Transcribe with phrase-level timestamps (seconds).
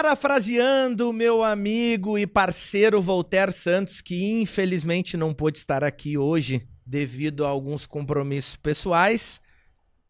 [0.00, 7.44] Parafraseando meu amigo e parceiro Voltaire Santos, que infelizmente não pôde estar aqui hoje devido
[7.44, 9.40] a alguns compromissos pessoais,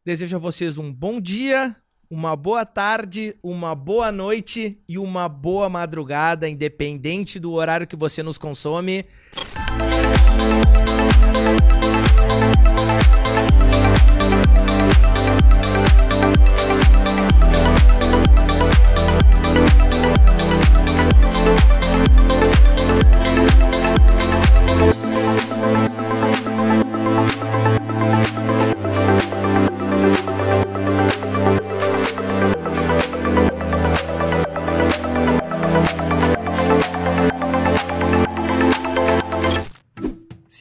[0.05, 1.74] desejo a vocês um bom dia,
[2.11, 8.23] uma boa tarde, uma boa noite e uma boa madrugada, independente do horário que você
[8.23, 9.06] nos consome.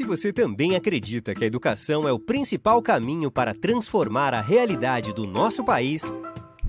[0.08, 5.28] Você também acredita que a educação é o principal caminho para transformar a realidade do
[5.28, 6.12] nosso país,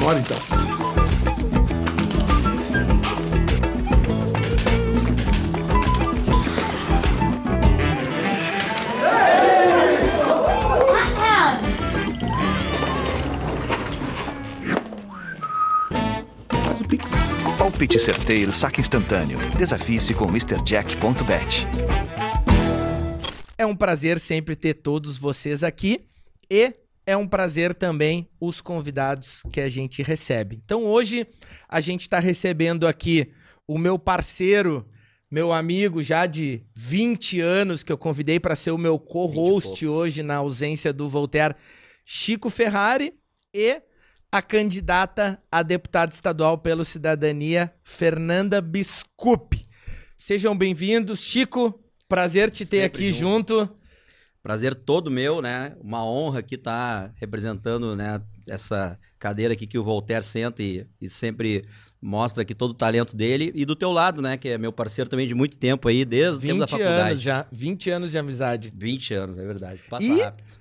[0.00, 0.38] Bora então.
[16.64, 17.12] Faz o Pix.
[17.58, 19.38] Palpite certeiro, saque instantâneo.
[19.56, 21.66] Desafie-se com MrJack.bet.
[23.58, 26.00] É um prazer sempre ter todos vocês aqui
[26.48, 26.72] e
[27.08, 30.60] é um prazer também os convidados que a gente recebe.
[30.62, 31.26] Então hoje
[31.66, 33.32] a gente está recebendo aqui
[33.66, 34.86] o meu parceiro,
[35.30, 40.22] meu amigo já de 20 anos que eu convidei para ser o meu co-host hoje
[40.22, 41.54] na ausência do Voltaire,
[42.04, 43.14] Chico Ferrari
[43.54, 43.80] e
[44.30, 49.66] a candidata a deputada estadual pelo Cidadania, Fernanda Biscupi.
[50.18, 51.82] Sejam bem-vindos, Chico.
[52.06, 53.78] Prazer te ter Sempre aqui junto.
[54.42, 55.74] Prazer todo meu, né?
[55.80, 61.08] Uma honra aqui estar representando, né, essa cadeira aqui que o Voltaire senta e, e
[61.08, 61.64] sempre
[62.00, 65.10] mostra aqui todo o talento dele e do teu lado, né, que é meu parceiro
[65.10, 67.10] também de muito tempo aí, desde o tempo da 20 faculdade.
[67.10, 68.72] anos já, 20 anos de amizade.
[68.76, 69.80] 20 anos, é verdade.
[69.90, 70.58] Passa E- rápido.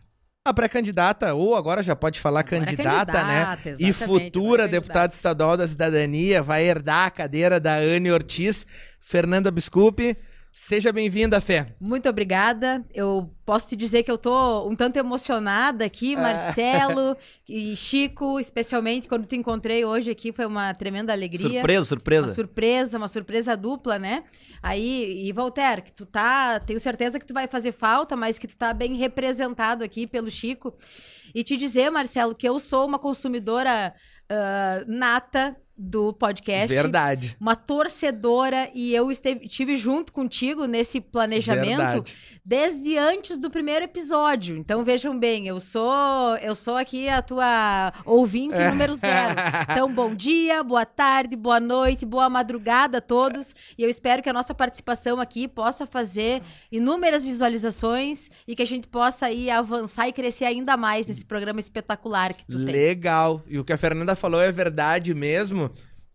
[0.48, 3.46] A pré-candidata, ou agora já pode falar Agora é candidata, né?
[3.58, 3.94] candidata, E exatamente,
[4.32, 5.16] futura é deputada candidata.
[5.16, 8.66] estadual da cidadania, vai herdar a cadeira da Anne Ortiz.
[8.98, 10.16] Fernanda Biscupi,
[10.60, 11.68] seja bem-vinda, Fé.
[11.80, 12.84] Muito obrigada.
[12.92, 16.22] Eu posso te dizer que eu tô um tanto emocionada aqui, Ah.
[16.22, 17.16] Marcelo
[17.48, 21.60] e Chico, especialmente quando te encontrei hoje aqui, foi uma tremenda alegria.
[21.60, 22.28] Surpresa, surpresa.
[22.28, 24.24] Uma surpresa, uma surpresa dupla, né?
[24.62, 28.48] Aí, e Voltaire, que tu tá, tenho certeza que tu vai fazer falta, mas que
[28.48, 30.76] tu tá bem representado aqui pelo Chico.
[31.36, 33.94] E te dizer, Marcelo, que eu sou uma consumidora
[34.28, 36.74] ah, nata do podcast.
[36.74, 37.38] Verdade.
[37.40, 42.18] Uma torcedora e eu esteve, tive junto contigo nesse planejamento Verdade.
[42.44, 44.58] desde antes do primeiro episódio.
[44.58, 49.36] Então vejam bem, eu sou eu sou aqui a tua ouvinte número zero.
[49.70, 53.54] Então bom dia, boa tarde, boa noite, boa madrugada a todos.
[53.78, 56.42] E eu espero que a nossa participação aqui possa fazer
[56.72, 61.60] inúmeras visualizações e que a gente possa aí avançar e crescer ainda mais nesse programa
[61.60, 62.74] espetacular que tu tem.
[62.74, 63.44] Legal.
[63.48, 65.67] E o que a Fernanda falou é verdade mesmo.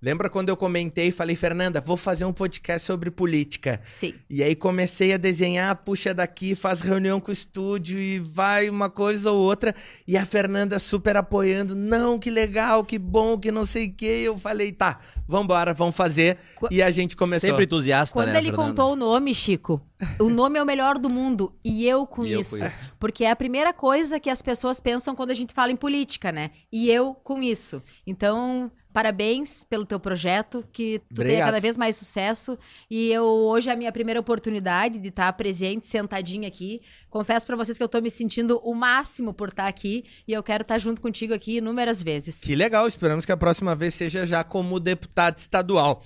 [0.02, 3.81] Lembra quando eu comentei e falei, Fernanda, vou fazer um podcast sobre política.
[3.84, 4.14] Sim.
[4.28, 8.90] E aí comecei a desenhar, puxa daqui, faz reunião com o estúdio e vai uma
[8.90, 9.72] coisa ou outra.
[10.06, 11.76] E a Fernanda super apoiando.
[11.76, 14.22] Não, que legal, que bom, que não sei o quê.
[14.25, 16.37] Eu falei, tá, vambora, vamos fazer.
[16.56, 17.48] Qu- E a gente começou.
[17.50, 18.69] Sempre entusiasta, Quando né, ele Fernanda?
[18.70, 19.81] contou o nome, Chico,
[20.19, 21.52] o nome é o melhor do mundo.
[21.64, 22.58] E eu com E eu isso.
[22.58, 22.93] com isso.
[22.98, 26.32] Porque é a primeira coisa que as pessoas pensam quando a gente fala em política,
[26.32, 26.50] né?
[26.72, 27.81] E eu com isso.
[28.05, 31.47] Então, parabéns pelo teu projeto, que tu tenha Obrigado.
[31.47, 32.59] cada vez mais sucesso.
[32.91, 36.81] E eu hoje é a minha primeira oportunidade de estar presente, sentadinha aqui.
[37.09, 40.43] Confesso pra vocês que eu tô me sentindo o máximo por estar aqui e eu
[40.43, 42.37] quero estar junto contigo aqui inúmeras vezes.
[42.37, 46.03] Que legal, esperamos que a próxima vez seja já como deputado estadual.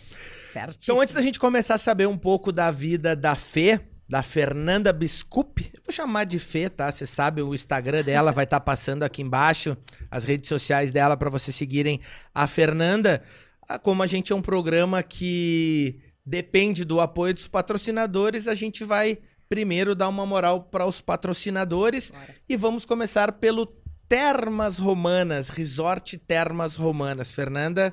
[0.53, 0.79] Certo.
[0.83, 4.93] Então, antes da gente começar a saber um pouco da vida da Fê, da Fernanda
[4.93, 6.91] Biscup, eu vou chamar de Fê, tá?
[6.91, 9.77] Você sabe, o Instagram dela vai estar passando aqui embaixo,
[10.11, 12.01] as redes sociais dela para vocês seguirem
[12.35, 13.23] a Fernanda.
[13.69, 18.85] Ah, Como a gente é um programa que depende do apoio dos patrocinadores, a gente
[18.85, 19.19] vai
[19.49, 22.35] primeiro dar uma moral para os patrocinadores Bora.
[22.49, 23.67] e vamos começar pelo
[24.09, 27.33] Termas Romanas, Resort Termas Romanas.
[27.33, 27.93] Fernanda,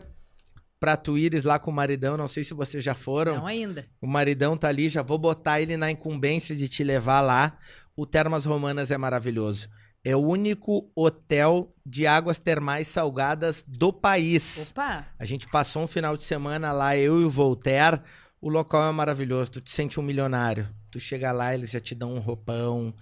[0.83, 3.37] pra tu ires lá com o maridão, não sei se vocês já foram.
[3.37, 3.85] Não ainda.
[4.01, 7.57] O maridão tá ali, já vou botar ele na incumbência de te levar lá.
[7.95, 9.69] O Termas Romanas é maravilhoso.
[10.03, 14.71] É o único hotel de águas termais salgadas do país.
[14.71, 15.07] Opa!
[15.17, 18.01] A gente passou um final de semana lá, eu e o Voltaire.
[18.41, 20.67] O local é maravilhoso, tu te sente um milionário.
[20.91, 22.93] Tu chega lá, eles já te dão um roupão,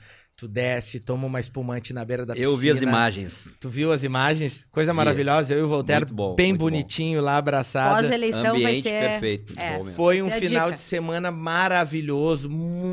[0.42, 2.52] tu desce, toma uma espumante na beira da piscina.
[2.52, 3.54] Eu vi as imagens.
[3.60, 4.66] Tu viu as imagens?
[4.72, 4.98] Coisa Vi.
[4.98, 5.54] maravilhosa.
[5.54, 6.66] Eu e o Voltaire, bom, bem muito bom.
[6.66, 8.02] bonitinho lá, abraçado.
[8.02, 9.08] Pós-eleição vai Ambiente ser.
[9.08, 9.54] perfeito.
[9.56, 9.80] é.
[9.92, 10.74] Foi um é final dica.
[10.74, 12.50] de semana maravilhoso.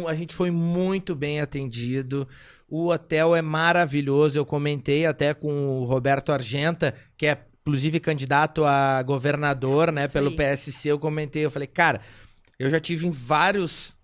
[0.06, 2.29] A gente foi muito bem atendido.
[2.69, 4.39] O hotel é maravilhoso.
[4.39, 10.12] Eu comentei até com o Roberto Argenta, que é inclusive candidato a governador, né, Isso
[10.12, 10.37] pelo aí.
[10.37, 10.91] PSC.
[10.91, 12.03] Eu comentei, eu falei, cara,
[12.59, 13.97] eu já tive em vários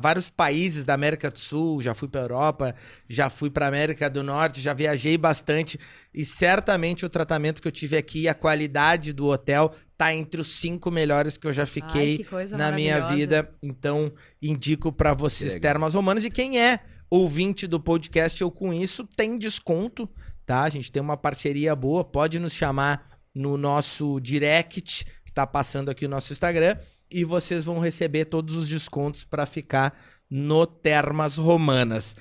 [0.00, 2.74] vários países da América do Sul, já fui para Europa,
[3.08, 5.78] já fui para América do Norte, já viajei bastante
[6.12, 10.40] e certamente o tratamento que eu tive aqui, e a qualidade do hotel tá entre
[10.40, 13.50] os cinco melhores que eu já fiquei Ai, na minha vida.
[13.62, 14.12] Então,
[14.42, 15.54] indico pra vocês.
[15.56, 16.24] Termas Romanas.
[16.24, 20.08] E quem é ouvinte do podcast Eu Com Isso tem desconto,
[20.44, 20.62] tá?
[20.62, 22.04] A gente tem uma parceria boa.
[22.04, 26.76] Pode nos chamar no nosso direct, que tá passando aqui o nosso Instagram.
[27.16, 29.96] E vocês vão receber todos os descontos pra ficar
[30.28, 32.16] no Termas Romanas.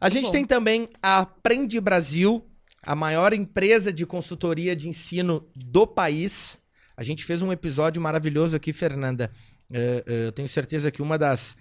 [0.00, 0.32] A gente bom.
[0.32, 2.46] tem também a Aprende Brasil,
[2.82, 6.58] a maior empresa de consultoria de ensino do país.
[6.96, 9.30] A gente fez um episódio maravilhoso aqui, Fernanda.
[9.70, 11.54] Eh, eh, eu tenho certeza que uma das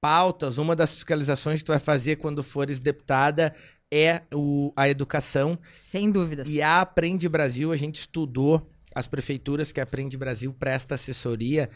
[0.00, 3.54] pautas, uma das fiscalizações que tu vai fazer quando fores deputada
[3.90, 5.58] é o- a educação.
[5.72, 6.48] Sem dúvidas.
[6.50, 11.68] E a Aprende Brasil, a gente estudou as prefeituras que a Aprende Brasil presta assessoria.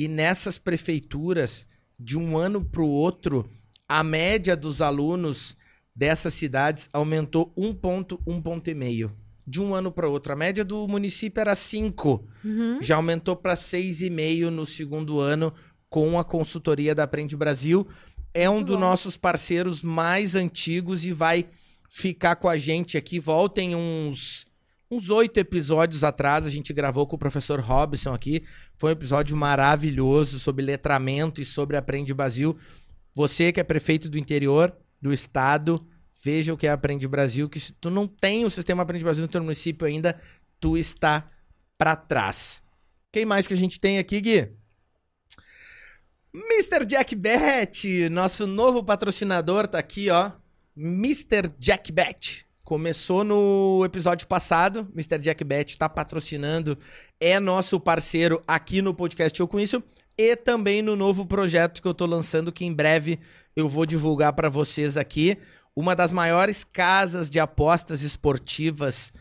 [0.00, 1.66] E nessas prefeituras,
[1.98, 3.44] de um ano para o outro,
[3.88, 5.56] a média dos alunos
[5.92, 9.10] dessas cidades aumentou um ponto, um ponto e meio.
[9.44, 10.32] De um ano para o outro.
[10.32, 12.78] A média do município era 5 Uhum.
[12.80, 15.52] já aumentou para 6,5 no segundo ano
[15.90, 17.84] com a consultoria da Aprende Brasil.
[18.32, 18.80] É um Muito dos bom.
[18.82, 21.46] nossos parceiros mais antigos e vai
[21.88, 23.18] ficar com a gente aqui.
[23.18, 24.46] Voltem uns
[24.90, 28.42] uns oito episódios atrás, a gente gravou com o professor Robson aqui.
[28.76, 32.56] Foi um episódio maravilhoso sobre letramento e sobre Aprende Brasil.
[33.14, 35.86] Você que é prefeito do interior do estado,
[36.22, 39.22] veja o que é Aprende Brasil, que se tu não tem o sistema Aprende Brasil
[39.22, 40.18] no teu município ainda,
[40.58, 41.26] tu está
[41.76, 42.62] para trás.
[43.12, 44.50] Quem mais que a gente tem aqui, Gui?
[46.32, 46.84] Mr.
[46.86, 50.32] Jack Bet, nosso novo patrocinador, tá aqui, ó.
[50.76, 51.50] Mr.
[51.58, 52.47] Jack Bet.
[52.68, 54.86] Começou no episódio passado.
[54.92, 55.18] Mr.
[55.20, 56.76] Jack Bet tá patrocinando,
[57.18, 59.82] é nosso parceiro aqui no podcast Eu Com Isso
[60.18, 63.20] e também no novo projeto que eu tô lançando, que em breve
[63.56, 65.38] eu vou divulgar para vocês aqui.
[65.74, 69.14] Uma das maiores casas de apostas esportivas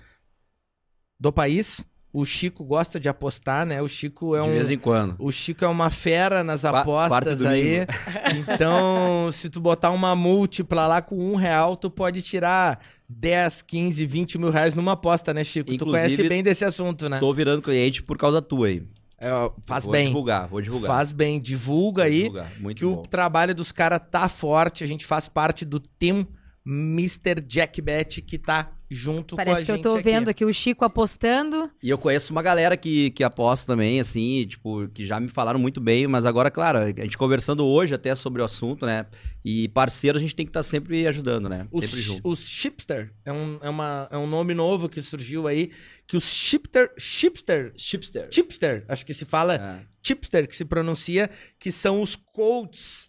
[1.18, 1.86] do país.
[2.14, 3.82] O Chico gosta de apostar, né?
[3.82, 4.52] O Chico é De um.
[4.54, 5.16] vez em quando.
[5.20, 7.86] O Chico é uma fera nas Qua- apostas aí.
[8.36, 14.06] Então, se tu botar uma múltipla lá com um real, tu pode tirar 10, 15,
[14.06, 15.70] 20 mil reais numa aposta, né, Chico?
[15.70, 17.20] tu Inclusive, conhece bem desse assunto, né?
[17.20, 18.84] Tô virando cliente por causa tua aí.
[19.20, 19.30] É,
[19.66, 20.08] faz vou bem.
[20.08, 20.88] divulgar, vou divulgar.
[20.88, 21.40] Faz bem.
[21.42, 22.52] Divulga Vou aí divulgar.
[22.60, 23.02] Muito que bom.
[23.02, 24.84] o trabalho dos caras tá forte.
[24.84, 26.26] A gente faz parte do team
[26.66, 27.42] Mr.
[27.48, 30.04] Jack Bet que tá junto com a Parece gente que eu tô aqui.
[30.04, 31.70] vendo aqui o Chico apostando.
[31.82, 35.60] E eu conheço uma galera que, que aposta também, assim, tipo, que já me falaram
[35.60, 39.06] muito bem, mas agora, claro, a gente conversando hoje até sobre o assunto, né?
[39.44, 41.68] E parceiro a gente tem que estar sempre ajudando, né?
[41.72, 42.30] Os, sempre junto.
[42.30, 45.72] os Shipster é um, é, uma, é um nome novo que surgiu aí.
[46.06, 46.92] Que os Shipster.
[46.98, 47.74] Shipster.
[47.76, 48.28] Chipster.
[48.32, 49.56] Chipster, acho que se fala.
[49.56, 49.98] É.
[50.02, 51.30] Chipster, que se pronuncia,
[51.60, 53.07] que são os coaches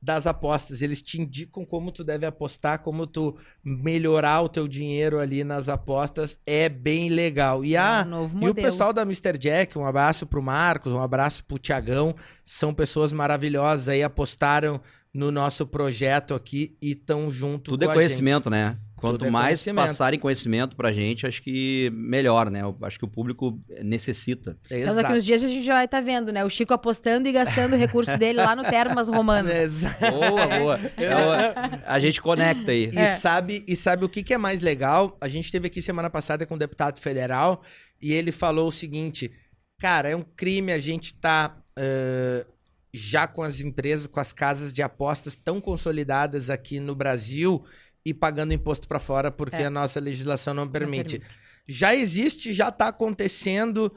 [0.00, 0.80] das apostas.
[0.80, 5.68] Eles te indicam como tu deve apostar, como tu melhorar o teu dinheiro ali nas
[5.68, 6.38] apostas.
[6.46, 7.64] É bem legal.
[7.64, 9.36] E, a, É um novo e o pessoal da Mr.
[9.36, 12.14] Jack, um abraço pro Marcos, um abraço pro Tiagão.
[12.44, 14.80] São pessoas maravilhosas aí, apostaram
[15.12, 18.78] no nosso projeto aqui e estão junto Tudo com é a conhecimento, né?
[19.00, 19.86] Quanto é mais conhecimento.
[19.86, 22.62] passarem conhecimento pra gente, acho que melhor, né?
[22.62, 24.58] Eu acho que o público necessita.
[24.68, 24.82] gente.
[24.82, 26.44] Então, daqui uns dias a gente já vai estar vendo, né?
[26.44, 29.50] O Chico apostando e gastando o recurso dele lá no Termas Romano.
[29.52, 29.98] Exato.
[30.10, 30.80] Boa, boa.
[30.96, 32.90] É a gente conecta aí.
[32.92, 35.16] E, sabe, e sabe o que, que é mais legal?
[35.20, 37.62] A gente teve aqui semana passada com um deputado federal
[38.00, 39.30] e ele falou o seguinte:
[39.78, 42.44] cara, é um crime a gente tá ãh,
[42.92, 47.64] já com as empresas, com as casas de apostas tão consolidadas aqui no Brasil
[48.08, 49.66] e pagando imposto para fora porque É.
[49.66, 51.18] a nossa legislação não permite.
[51.18, 51.36] permite.
[51.66, 53.92] Já existe, já tá acontecendo.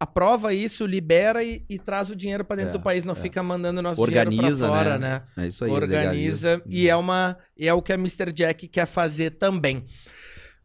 [0.00, 3.16] Aprova isso, libera e, e traz o dinheiro para dentro É, do país, não é.
[3.16, 5.22] fica mandando nosso dinheiro Organiza, para fora, né?
[5.36, 5.44] né?
[5.44, 5.70] É isso aí.
[5.72, 6.62] organiza legaliza.
[6.68, 8.30] e é uma é o que a Mr.
[8.32, 9.82] Jack quer fazer também.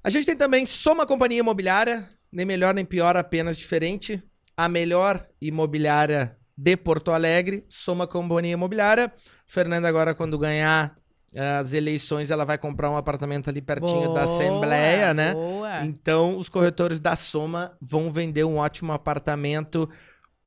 [0.03, 4.22] A gente tem também Soma Companhia Imobiliária, nem melhor nem pior, apenas diferente.
[4.55, 9.12] A melhor imobiliária de Porto Alegre, Soma Companhia Imobiliária.
[9.48, 10.93] Fernanda agora quando ganhar
[11.35, 15.33] as eleições, ela vai comprar um apartamento ali pertinho da Assembleia, né?
[15.33, 15.85] Boa.
[15.85, 19.89] Então, os corretores da Soma vão vender um ótimo apartamento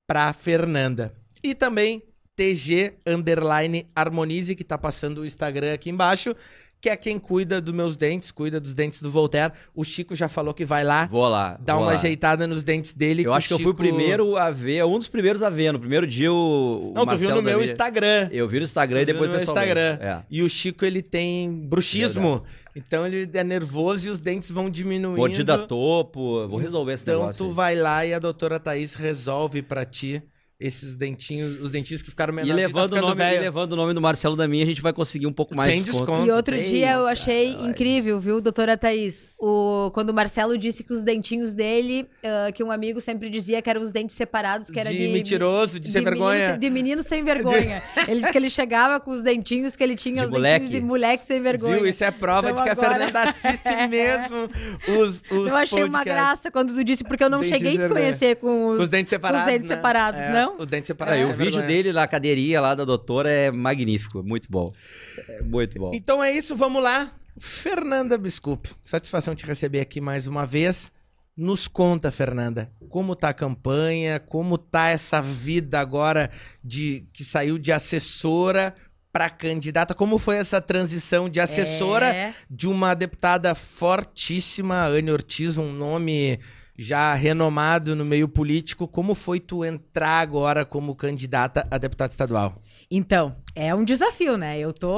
[0.07, 1.15] para Fernanda.
[1.43, 2.03] E também
[2.37, 6.37] TG Underline Harmonize, que tá passando o Instagram aqui embaixo,
[6.87, 9.53] que é quem cuida dos meus dentes, cuida dos dentes do Voltaire.
[9.75, 11.59] O Chico já falou que vai lá Vou lá.
[11.61, 11.99] dar vou uma lá.
[11.99, 13.25] ajeitada nos dentes dele.
[13.25, 15.51] Eu o acho que eu fui o Chico- primeiro a ver, um dos primeiros a
[15.51, 15.73] ver.
[15.73, 16.91] No primeiro dia o.
[16.91, 18.29] o Não, tu viu no meu Instagram.
[18.31, 19.43] Eu vi no Instagram Tu e depois no meu.
[19.43, 19.99] Instagram.
[20.01, 20.23] É.
[20.31, 22.45] E o Chico, ele tem bruxismo.
[22.77, 25.17] Então ele é nervoso e os dentes vão diminuindo.
[25.19, 26.47] Mordida topo.
[26.47, 27.45] Vou resolver esse Então negócio.
[27.45, 27.55] tu aí.
[27.55, 30.23] vai lá e a doutora Thaís resolve pra ti
[30.59, 32.57] esses dentinhos, os dentinhos que ficaram E menores.
[32.57, 33.41] levando, tá o nome, e velho.
[33.43, 35.81] levando o nome do Marcelo da minha, a gente vai conseguir um pouco mais Tem
[35.81, 36.07] de desconto.
[36.11, 36.29] desconto.
[36.29, 37.69] E outro dia eu achei nós.
[37.69, 39.27] incrível, viu, doutora Thaís?
[39.39, 43.61] O, quando o Marcelo disse que os dentinhos dele, ah, que um amigo sempre dizia
[43.61, 45.09] que eram os dentes separados, que era de, de.
[45.13, 46.57] mentiroso, de, sem menino vergonha.
[46.59, 47.83] de menino sem vergonha.
[48.09, 50.61] ele disse que ele chegava com os dentinhos que ele tinha, De os moleque.
[50.61, 51.77] dentinhos de moleque sem vergonha.
[51.77, 51.87] Viu?
[51.87, 54.49] Isso é prova Então de que agora- a Fernanda assiste mesmo
[55.01, 56.15] os, os eu achei uma podcasts.
[56.15, 58.83] graça quando tu disse, porque eu não Dentes cheguei a te conhecer com os, Com
[58.85, 59.43] os dentes separados.
[59.43, 59.77] com os dentes né?
[59.77, 60.46] separados, É, não?
[60.59, 61.21] Os dentes Ah, separados.
[61.21, 61.67] e o sem vídeo vergonha.
[61.67, 64.73] dele na cadeirinha lá da doutora é magnífico, muito bom.
[65.29, 65.91] É muito bom.
[65.95, 67.13] Então é isso, vamos lá.
[67.39, 70.91] Fernanda Biscup, satisfação te receber aqui mais uma vez.
[71.37, 76.31] Nos conta, Fernanda, como tá a campanha, como tá essa vida agora
[76.65, 78.75] de que saiu de assessora
[79.13, 82.35] para candidata, como foi essa transição de assessora É.
[82.51, 86.39] de uma deputada fortíssima, Anne Ortiz, um nome
[86.79, 88.87] já renomado no meio político.
[88.87, 92.55] Como foi tu entrar agora como candidata a deputada estadual?
[92.91, 94.59] Então, é um desafio, né?
[94.59, 94.95] Eu tô,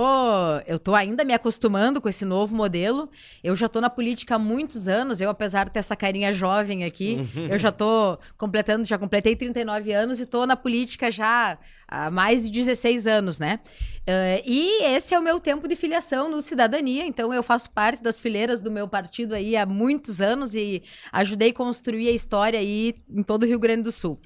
[0.67, 3.09] eu tô ainda me acostumando com esse novo modelo.
[3.43, 5.21] Eu já tô na política há muitos anos.
[5.21, 9.93] Eu, apesar de ter essa carinha jovem aqui, eu já tô completando, já completei 39
[9.93, 13.61] anos e tô na política já há mais de 16 anos, né?
[14.05, 17.07] Eh, e esse é o meu tempo de filiação no Cidadania.
[17.07, 21.50] Então, eu faço parte das fileiras do meu partido aí há muitos anos e ajudei
[21.50, 24.19] a construir a história aí em todo o Rio Grande do Sul.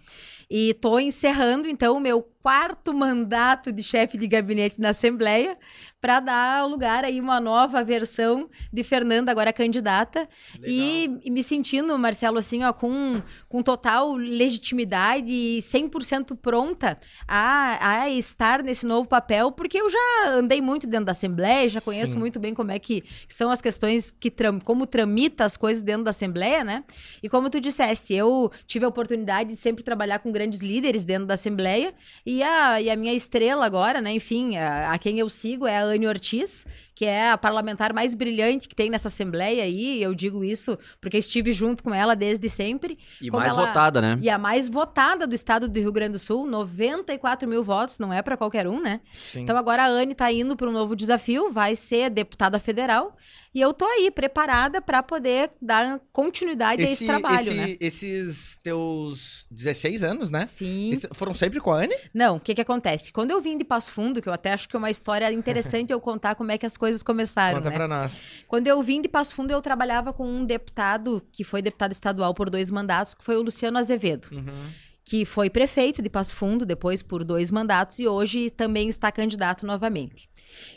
[0.54, 5.58] E tô encerrando, então, o meu quarto mandato de chefe de gabinete na Assembleia
[6.02, 10.28] para dar lugar aí uma nova versão de Fernanda, agora candidata.
[10.66, 18.00] E, e me sentindo, Marcelo, assim, ó, com, com total legitimidade e 100% pronta a,
[18.00, 22.14] a estar nesse novo papel, porque eu já andei muito dentro da Assembleia, já conheço
[22.14, 22.18] Sim.
[22.18, 25.84] muito bem como é que, que são as questões que tram, como tramita as coisas
[25.84, 26.82] dentro da Assembleia, né?
[27.22, 31.26] E como tu disseste, eu tive a oportunidade de sempre trabalhar com grandes líderes dentro
[31.26, 31.94] da Assembleia
[32.26, 35.78] e a, e a minha estrela agora, né, enfim, a, a quem eu sigo é
[35.78, 36.64] a Anne Ortiz,
[37.02, 41.18] que é a parlamentar mais brilhante que tem nessa Assembleia aí, eu digo isso porque
[41.18, 42.96] estive junto com ela desde sempre.
[43.20, 44.16] E mais ela- votada, né?
[44.22, 48.12] E a mais votada do estado do Rio Grande do Sul, 94 mil votos, não
[48.12, 49.00] é para qualquer um, né?
[49.12, 49.40] Sim.
[49.40, 53.16] Então agora a Anne tá indo para um novo desafio, vai ser deputada federal.
[53.54, 57.76] E eu tô aí, preparada para poder dar continuidade a esse trabalho, esse- né?
[57.80, 60.46] Esses teus 16 anos, né?
[60.46, 60.90] Sim.
[60.90, 61.94] Esse- foram sempre com a Anne?
[62.14, 63.12] Não, o que que acontece?
[63.12, 65.92] Quando eu vim de Passo Fundo, que eu até acho que é uma história interessante
[65.92, 67.76] eu contar como é que as coisas começaram, Conta né?
[67.76, 68.20] pra nós.
[68.48, 72.34] Quando eu vim de Passo Fundo, eu trabalhava com um deputado que foi deputado estadual
[72.34, 74.26] por dois mandatos, que foi o Luciano Azevedo.
[74.32, 74.70] Uhum.
[75.04, 79.66] que foi prefeito de Passo Fundo depois por dois mandatos e hoje também está candidato
[79.66, 80.28] novamente.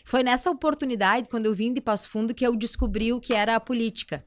[0.03, 3.55] Foi nessa oportunidade, quando eu vim de Passo Fundo, que eu descobri o que era
[3.55, 4.23] a política.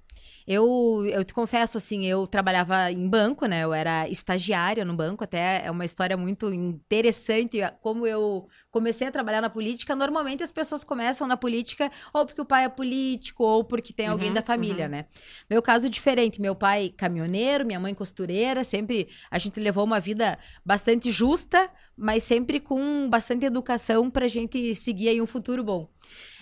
[0.50, 3.64] Eu, eu te confesso, assim, eu trabalhava em banco, né?
[3.64, 9.12] Eu era estagiária no banco, até é uma história muito interessante como eu comecei a
[9.12, 9.94] trabalhar na política.
[9.94, 14.06] Normalmente as pessoas começam na política ou porque o pai é político ou porque tem
[14.06, 14.90] alguém Uhum, da família, uhum.
[14.90, 15.04] né?
[15.50, 16.40] Meu caso é diferente.
[16.40, 22.22] Meu pai caminhoneiro, minha mãe costureira, sempre a gente levou uma vida bastante justa, mas
[22.24, 25.90] sempre com bastante educação pra gente seguir aí um futuro bom.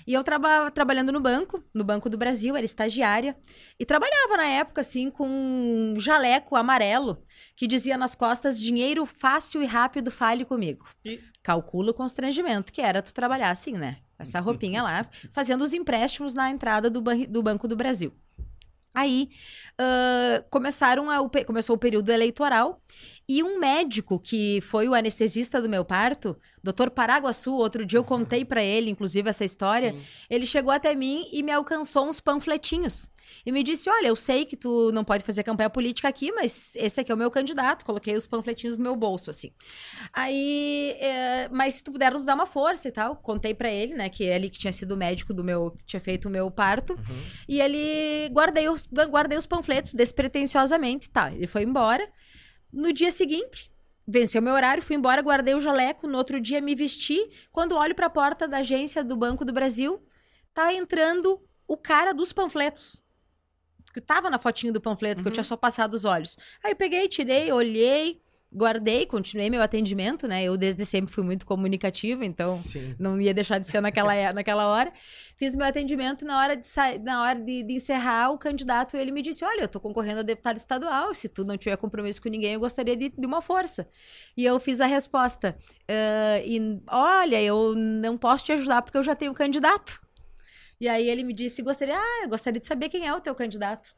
[0.07, 3.37] E eu traba trabalhando no banco, no Banco do Brasil, era estagiária,
[3.79, 7.23] e trabalhava na época assim com um jaleco amarelo
[7.57, 10.85] que dizia nas costas: dinheiro fácil e rápido, fale comigo.
[11.05, 13.99] E- Calcula o constrangimento que era tu trabalhar assim, né?
[14.17, 18.13] Com essa roupinha lá, fazendo os empréstimos na entrada do, ban- do Banco do Brasil.
[18.95, 19.29] Aí
[19.79, 22.81] ah, começaram a- começou o período eleitoral
[23.28, 26.90] E um médico que foi o anestesista do meu parto, Dr.
[26.90, 29.92] Paraguaçu, outro dia eu contei para ele, inclusive, essa história.
[29.92, 30.00] Sim.
[30.28, 33.09] Ele chegou até mim e me alcançou uns panfletinhos.
[33.45, 36.73] E me disse: Olha, eu sei que tu não pode fazer campanha política aqui, mas
[36.76, 37.85] esse aqui é o meu candidato.
[37.85, 39.52] Coloquei os panfletinhos no meu bolso, assim.
[40.12, 43.95] Aí, é, mas se tu puder nos dar uma força e tal, contei para ele,
[43.95, 46.50] né, que ele que tinha sido o médico do meu, que tinha feito o meu
[46.50, 46.99] parto.
[47.49, 51.33] E ele guardei os, guardei os panfletos despretensiosamente, tá?
[51.33, 52.09] Ele foi embora.
[52.73, 53.70] No dia seguinte,
[54.06, 56.06] venceu meu horário, fui embora, guardei o jaleco.
[56.06, 57.18] No outro dia, me vesti.
[57.52, 60.02] Quando olho para a porta da agência do Banco do Brasil,
[60.52, 63.02] tá entrando o cara dos panfletos.
[63.92, 66.37] Que tava na fotinho do panfleto, que eu tinha só passado os olhos.
[66.62, 68.20] Aí eu peguei, tirei, olhei,
[68.53, 70.45] guardei, continuei meu atendimento, né?
[70.45, 72.95] Eu desde sempre fui muito comunicativa, então Sim.
[72.99, 74.93] não ia deixar de ser naquela, naquela hora.
[75.37, 76.69] Fiz meu atendimento na hora de
[77.03, 80.23] na hora de, de encerrar, o candidato ele me disse: Olha, eu tô concorrendo a
[80.23, 81.12] deputado estadual.
[81.12, 83.88] Se tu não tiver compromisso com ninguém, eu gostaria de, de uma força.
[84.37, 85.57] E eu fiz a resposta:
[85.88, 90.00] "Ah, e, Olha, eu não posso te ajudar porque eu já tenho candidato.
[90.81, 93.35] E aí ele me disse: Gostaria, ah, eu gostaria de saber quem é o teu
[93.35, 93.95] candidato.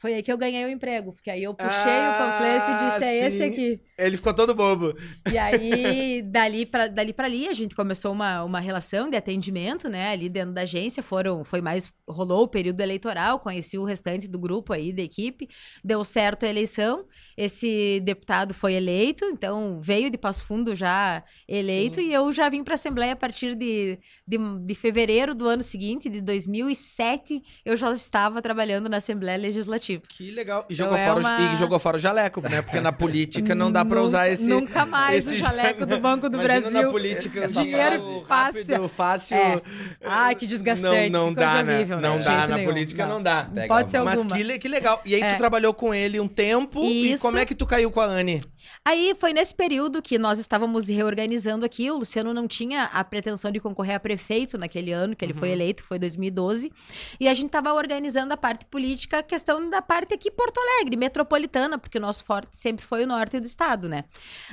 [0.00, 3.04] Foi aí que eu ganhei o emprego, porque aí eu puxei o panfleto e disse:
[3.04, 3.44] É Ah, esse sim.
[3.44, 3.80] aqui.
[3.98, 4.94] Ele ficou todo bobo.
[5.30, 9.90] E aí, dali pra, dali pra ali, a gente começou uma, uma relação de atendimento,
[9.90, 10.10] né?
[10.10, 14.38] Ali dentro da agência, foram, foi mais, rolou o período eleitoral, conheci o restante do
[14.38, 15.46] grupo aí, da equipe,
[15.84, 17.04] deu certo a eleição,
[17.44, 22.62] esse deputado foi eleito, então veio de Passo Fundo já eleito, e eu já vim
[22.62, 27.92] pra Assembleia a partir de, de, de fevereiro do ano seguinte, de 2007, eu já
[27.92, 30.02] estava trabalhando na Assembleia Legislativa.
[30.08, 30.66] Que legal.
[30.68, 32.62] E Então jogou, é fora, uma- e jogou fora o jaleco, né?
[32.62, 34.48] Porque na política não dá Nunca- usar esse.
[34.48, 36.82] Nunca mais esse o jaleco do Banco do Imagina Brasil.
[36.82, 38.60] na política, dinheiro fácil.
[38.74, 39.36] rápido, fácil.
[39.36, 39.62] É.
[40.04, 41.76] Ai, que desgastante, Não, não que dá, né?
[41.76, 42.08] horrível, né?
[42.08, 43.14] Não dá, na nenhum, política não.
[43.14, 43.48] não dá.
[43.66, 44.36] Pode ser Mas alguma.
[44.36, 45.00] que, le- que legal.
[45.04, 45.34] E aí É.
[45.34, 46.82] tu trabalhou com ele um tempo.
[46.84, 47.22] E Isso.
[47.30, 48.40] Como é que tu caiu com a Anne?
[48.84, 51.90] Aí foi nesse período que nós estávamos reorganizando aqui.
[51.90, 55.50] O Luciano não tinha a pretensão de concorrer a prefeito naquele ano que ele foi
[55.50, 56.72] eleito, foi 2012.
[57.18, 60.96] E a gente estava organizando a parte política, a questão da parte aqui Porto Alegre,
[60.96, 64.04] metropolitana, porque o nosso forte sempre foi o norte do estado, né?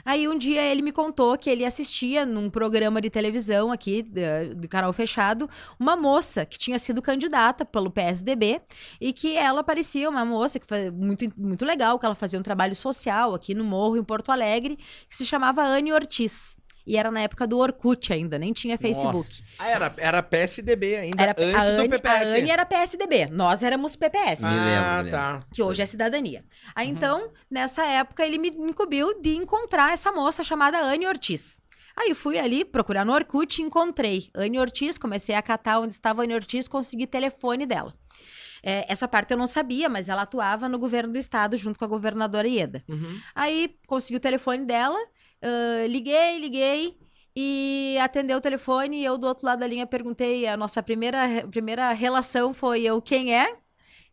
[0.05, 4.55] Aí um dia ele me contou que ele assistia num programa de televisão aqui, de,
[4.55, 8.61] de canal fechado, uma moça que tinha sido candidata pelo PSDB
[8.99, 12.43] e que ela parecia uma moça que foi muito, muito legal, que ela fazia um
[12.43, 16.55] trabalho social aqui no Morro, em Porto Alegre, que se chamava Anne Ortiz.
[16.85, 19.15] E era na época do Orkut ainda, nem tinha Facebook.
[19.17, 19.43] Nossa.
[19.59, 22.15] Ah, era, era PSDB ainda, Era, antes a, do PPS.
[22.15, 24.41] a Anne era PSDB, nós éramos PPS.
[24.43, 25.43] Lembro, Ah, me tá.
[25.53, 26.45] Que hoje é cidadania.
[26.73, 26.93] Aí Uhum.
[26.93, 31.59] então, nessa época, ele me incumbiu de encontrar essa moça chamada Anne Ortiz.
[31.93, 35.93] Aí eu fui ali procurar no Orkut e encontrei Anne Ortiz, comecei a catar onde
[35.93, 37.93] estava a Anne Ortiz, consegui telefone dela.
[38.63, 41.85] É, essa parte eu não sabia, mas ela atuava no governo do estado junto com
[41.85, 42.83] a governadora Ieda.
[42.87, 43.19] Uhum.
[43.35, 44.97] Aí consegui o telefone dela,
[45.41, 46.97] ah, liguei, liguei
[47.35, 51.47] e atendeu o telefone e eu do outro lado da linha perguntei, a nossa primeira,
[51.51, 53.55] primeira relação foi eu, quem é?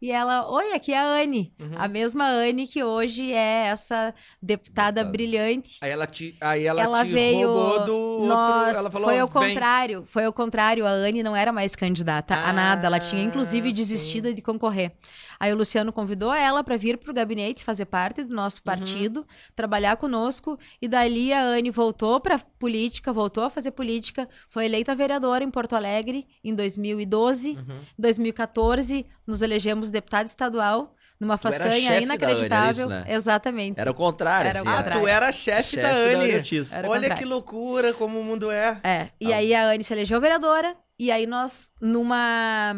[0.00, 1.52] E ela, oi, aqui é a Anne.
[1.58, 1.72] Uhum.
[1.76, 5.78] A mesma Anne que hoje é essa deputada brilhante.
[5.80, 7.48] Aí ela te, aí ela Ela te veio.
[7.48, 8.26] roubou do outro.
[8.26, 9.48] Nossa, ela falou, foi ao "Vem".
[9.48, 10.04] contrário.
[10.06, 10.86] Foi ao contrário.
[10.86, 12.86] A Anne não era mais candidata a nada.
[12.86, 14.92] Ela tinha, inclusive, Ah, desistido de concorrer.
[15.40, 18.64] Aí o Luciano convidou ela para vir para o gabinete, fazer parte do nosso Uhum.
[18.64, 19.26] partido,
[19.56, 20.58] trabalhar conosco.
[20.82, 24.28] E dali a Anne voltou para política, voltou a fazer política.
[24.48, 27.52] Foi eleita vereadora em Porto Alegre em 2012.
[27.52, 27.78] Uhum.
[27.98, 30.94] Em 2014, nos elegemos deputado estadual.
[31.20, 32.86] Numa façanha Anne, era inacreditável.
[32.86, 33.04] isso, né?
[33.06, 33.80] Exatamente.
[33.80, 34.48] Era o contrário.
[34.48, 35.00] Era o assim, Ah, contrário.
[35.00, 36.88] tu era chefe, chefe da Anne.
[36.88, 38.80] Olha que loucura como o mundo é.
[38.82, 39.36] É, e Ah.
[39.36, 42.74] aí a Anne se elegeu vereadora, e aí nós, numa.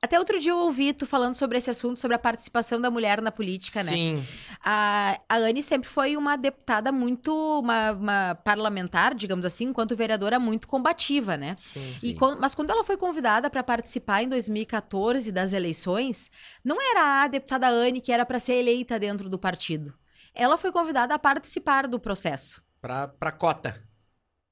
[0.00, 3.20] Até outro dia eu ouvi tu falando sobre esse assunto, sobre a participação da mulher
[3.20, 3.90] na política, né?
[3.92, 4.26] Sim.
[4.64, 7.32] A, a Anne sempre foi uma deputada muito.
[7.60, 11.56] Uma, uma parlamentar, digamos assim, enquanto vereadora, muito combativa, né?
[11.58, 16.30] Sim, E quan- mas quando ela foi convidada para participar em 2014 das eleições,
[16.64, 19.92] não era a deputada Anne que era para ser eleita dentro do partido.
[20.32, 22.62] Ela foi convidada a participar do processo.
[22.80, 23.82] Pra cota.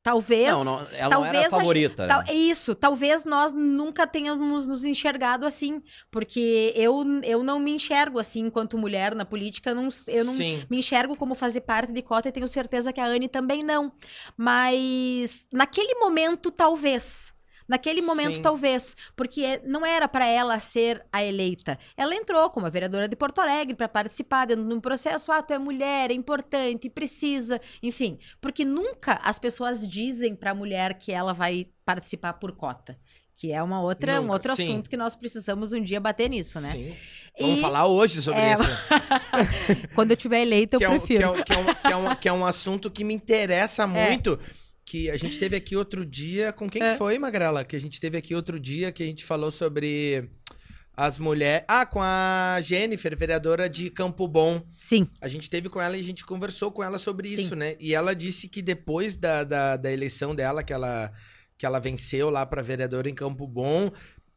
[0.06, 0.52] Talvez.
[0.52, 2.06] Não, não, ela não talvez era a a favorita.
[2.06, 2.26] Tal- né?
[2.28, 8.20] é isso, talvez nós nunca tenhamos nos enxergado assim, porque eu, eu não me enxergo
[8.20, 10.62] assim enquanto mulher na política, eu não, eu não Sim.
[10.70, 13.90] me enxergo como fazer parte de cota e tenho certeza que a Anne também não.
[14.36, 17.34] Mas naquele momento, talvez.
[17.68, 18.42] Naquele momento, Sim.
[18.42, 21.78] talvez, porque não era para ela ser a eleita.
[21.96, 25.32] Ela entrou como a vereadora de Porto Alegre para participar dentro de um processo.
[25.32, 28.18] Ah, tu é mulher, é importante, precisa, enfim.
[28.40, 32.96] Porque nunca as pessoas dizem para a mulher que ela vai participar por cota.
[33.38, 34.70] Que é uma outra, um outro sim.
[34.70, 36.70] assunto que nós precisamos um dia bater nisso, né?
[36.70, 36.96] Sim.
[37.38, 38.62] Vamos E- falar hoje sobre É, isso.
[39.94, 41.22] Quando eu tiver eleito, eu é, um, que, prefiro.
[41.22, 43.86] é um, que, é um, que, é um, que é um assunto que me interessa
[43.86, 44.38] muito.
[44.88, 46.52] Que a gente teve aqui outro dia.
[46.52, 46.92] Com quem É.
[46.92, 47.64] que foi, Magrela?
[47.64, 50.30] Que a gente teve aqui outro dia que a gente falou sobre
[50.96, 51.64] as mulheres.
[51.68, 54.62] Ah, com a Jennifer, vereadora de Campo Bom.
[54.78, 57.34] Sim, A gente teve com ela e a gente conversou com ela sobre Sim.
[57.40, 57.74] isso, né?
[57.80, 61.12] E ela disse que depois da, da, da eleição dela, que ela,
[61.58, 63.90] que ela venceu lá para vereadora em Campo Bom,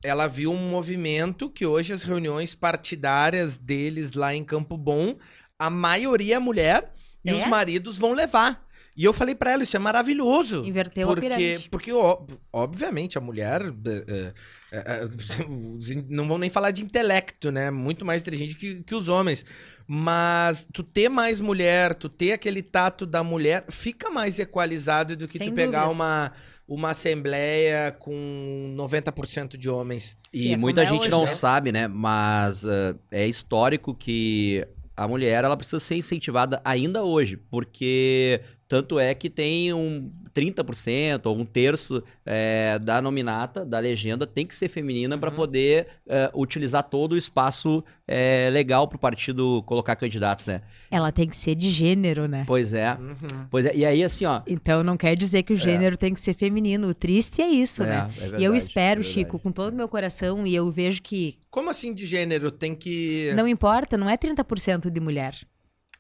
[0.04, 5.16] ela viu um movimento que hoje as reuniões partidárias deles lá em Campo Bom,
[5.60, 6.92] a maioria é mulher
[7.24, 7.34] e É?
[7.36, 8.68] os maridos vão levar.
[9.00, 10.66] E eu falei pra ela, isso é maravilhoso.
[10.66, 11.70] inverteu a Porque, pirâmide.
[11.70, 12.20] porque ó,
[12.52, 13.62] obviamente, a mulher.
[13.62, 14.34] eh,
[14.74, 15.06] eh, eh,
[16.10, 17.72] não vão nem falar de intelecto, né?
[17.72, 19.46] Muito mais inteligente que, que os homens.
[19.88, 25.30] Mas tu ter mais mulher, tu ter aquele tato da mulher, fica mais equalizado do
[25.30, 25.96] que Sem tu pegar dúvidas.
[25.96, 26.32] uma,
[26.68, 30.18] uma assembleia com 90% de homens.
[30.34, 31.28] E é muita é gente hoje, não né?
[31.28, 31.88] sabe, né?
[31.88, 39.00] Mas ah, é histórico que a mulher ela precisa ser incentivada ainda hoje, porque tanto
[39.00, 44.54] é que tem um 30% ou um terço eh, da nominata, da legenda, tem que
[44.54, 45.36] ser feminina para Uhum.
[45.36, 50.62] poder eh, utilizar todo o espaço eh, legal para o partido colocar candidatos, né?
[50.92, 52.44] Ela tem que ser de gênero, né?
[52.46, 52.94] Pois é.
[52.94, 53.48] Uhum.
[53.50, 53.76] Pois é.
[53.76, 54.44] E aí, assim, ó.
[54.46, 56.88] Então não quer dizer que o gênero tem que ser feminino.
[56.90, 58.14] O triste é isso, é, né?
[58.18, 59.08] é e eu verdade, espero, é verdade.
[59.14, 62.52] Chico, com todo o meu coração, e eu vejo que Como assim de gênero?
[62.52, 63.34] Tem que.
[63.36, 65.36] não importa, não é 30% de mulher.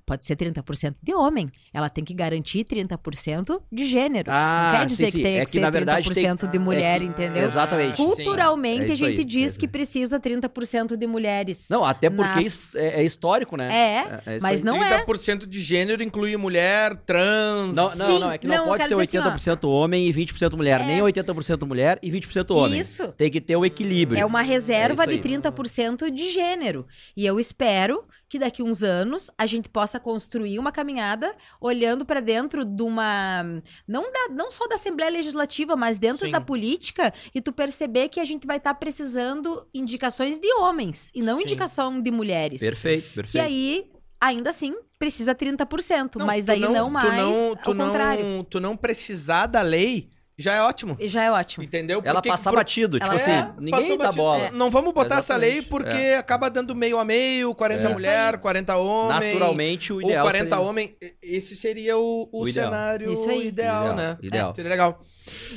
[0.09, 1.47] Pode ser 30% de homem.
[1.71, 4.31] Ela tem que garantir 30% de gênero.
[4.33, 5.23] Ah, não quer dizer sim, que sim.
[5.23, 7.43] tenha É que, que, ser na verdade, 30% tem- de é mulher, que- entendeu?
[7.43, 7.95] Exatamente.
[7.95, 11.67] Culturalmente, É a gente aí, diz é que precisa 30% de mulheres.
[11.69, 13.69] Não, até porque Nas- é, é histórico, né?
[13.71, 14.65] É, mas aí.
[14.65, 14.97] não é.
[15.05, 17.75] 30% de gênero inclui mulher, trans.
[17.75, 19.31] Não, não, Sim, não, é que não, não, pode ser dizer assim, ó.
[19.35, 20.85] 80% homem e 20% mulher, É.
[20.85, 22.79] nem 80% mulher e 20% homem.
[22.79, 23.09] Isso.
[23.09, 24.19] Tem que ter o equilíbrio.
[24.19, 25.37] É uma reserva É de isso aí.
[25.37, 26.87] 30% de gênero.
[27.15, 32.19] E eu espero que daqui uns anos a gente possa construir uma caminhada olhando para
[32.19, 33.43] dentro de uma
[33.87, 36.31] não da- não só da Assembleia Legislativa, mas dentro Sim.
[36.31, 41.21] da política e tu perceber que a gente vai estar precisando indicações de homens e
[41.23, 41.43] não Sim.
[41.43, 42.59] indicação de mulheres.
[42.59, 43.31] Perfeito, perfeito.
[43.31, 43.89] Que aí
[44.21, 48.23] ainda assim precisa 30%, mas tu daí não, mais tu não, tu ao contrário.
[48.25, 50.09] Não, tu não precisar da lei
[50.41, 50.95] já é ótimo.
[50.99, 51.63] E Já é ótimo.
[51.63, 52.01] Entendeu?
[52.03, 54.23] Ela Porque- passar por- batido, tipo Ela- assim, É, ninguém passou dá batido.
[54.23, 54.45] bola.
[54.45, 56.17] É, Não vamos botar essa Exatamente, lei porque é.
[56.17, 57.93] acaba dando meio a meio, 40 É.
[57.93, 59.31] mulher, 40 homem.
[59.33, 60.69] Naturalmente, o Ou ideal 40 seria...
[60.69, 60.95] homem.
[61.21, 62.69] Esse seria o, o O ideal.
[62.71, 63.47] cenário Isso aí.
[63.47, 64.17] ideal, Ideal, né?
[64.21, 64.51] ideal.
[64.51, 65.01] É, seria legal.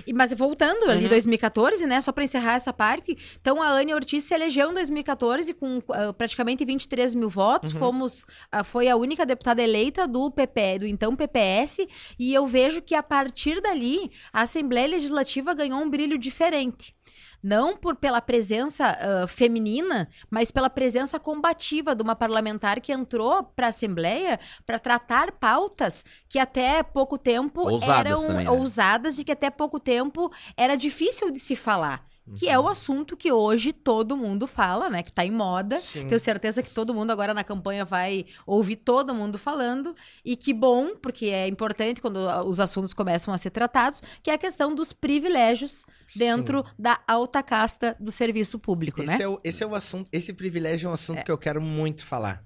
[0.07, 1.09] E- Mas voltando ali, Uhum.
[1.11, 2.01] 2014, né?
[2.01, 3.17] Só para encerrar essa parte.
[3.41, 7.73] Então, a Anne Ortiz se elegeu em 2014 com ah, praticamente 23 mil votos.
[7.73, 7.79] Uhum.
[7.79, 11.87] Fomos, ah, foi a única deputada eleita do PP, do então PPS.
[12.19, 16.95] E eu vejo que a partir dali, a Assembleia Legislativa ganhou um brilho diferente.
[17.43, 23.43] Não por pela presença ah, feminina, mas pela presença combativa de uma parlamentar que entrou
[23.43, 28.51] para a Assembleia para tratar pautas que até pouco tempo Ousadas eram também, né?
[28.51, 32.07] ousadas e que até pouco tempo era difícil de se falar.
[32.37, 35.03] Que é o assunto que hoje todo mundo fala, né?
[35.03, 35.79] Que tá em moda.
[35.79, 36.07] Sim.
[36.07, 39.95] Tenho certeza que todo mundo agora na campanha vai ouvir todo mundo falando.
[40.25, 44.35] E que bom, porque é importante quando os assuntos começam a ser tratados, que é
[44.35, 49.15] a questão dos privilégios dentro da alta casta do serviço público, né?
[49.15, 50.09] Esse, é o, esse é o assunto.
[50.13, 52.45] Esse privilégio é um assunto que eu quero muito falar.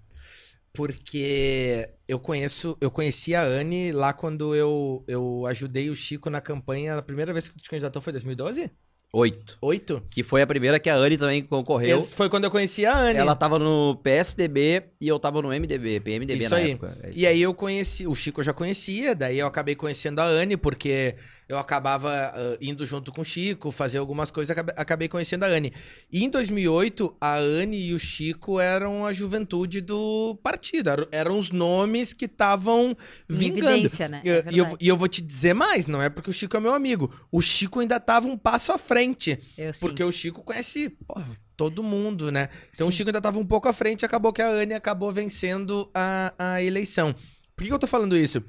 [0.73, 6.41] Porque eu conheço, eu conheci a Anne lá quando eu, eu ajudei o Chico na
[6.41, 6.97] campanha.
[6.97, 8.71] A primeira vez que tu te candidatou foi em 2012?
[9.17, 9.57] Oito.
[9.63, 10.03] Oito?
[10.11, 12.01] Que foi a primeira que a Anne também concorreu.
[12.01, 13.19] Esse foi quando eu conheci a Anne.
[13.19, 16.73] Ela tava no PSDB e eu tava no MDB, PMDB Isso na aí.
[16.73, 16.99] época.
[17.03, 17.11] É.
[17.15, 20.59] E aí eu conheci, o Chico eu já conhecia, daí eu acabei conhecendo a Anne,
[20.59, 21.15] porque
[21.49, 25.47] eu acabava ah, indo junto com o Chico, fazer algumas coisas, acabei, acabei conhecendo a
[25.47, 25.73] Anne.
[26.11, 31.39] E em 2008, a Anne e o Chico eram a juventude do partido, eram, eram
[31.39, 32.97] os nomes que estavam
[33.29, 33.89] vingando.
[34.09, 34.23] né?
[34.25, 36.57] E, É e eu, e eu vou te dizer mais, não é porque o Chico
[36.57, 37.13] é meu amigo.
[37.31, 39.39] O Chico ainda tava um passo à frente.
[39.57, 39.73] Eu.
[39.81, 41.21] Porque o Chico conhece pô,
[41.57, 42.49] todo mundo, né?
[42.75, 42.93] Então Sim.
[42.93, 46.35] o Chico ainda tava um pouco à frente acabou que a Anne acabou vencendo a,
[46.39, 47.15] a eleição.
[47.55, 48.43] Por que, que eu tô falando isso?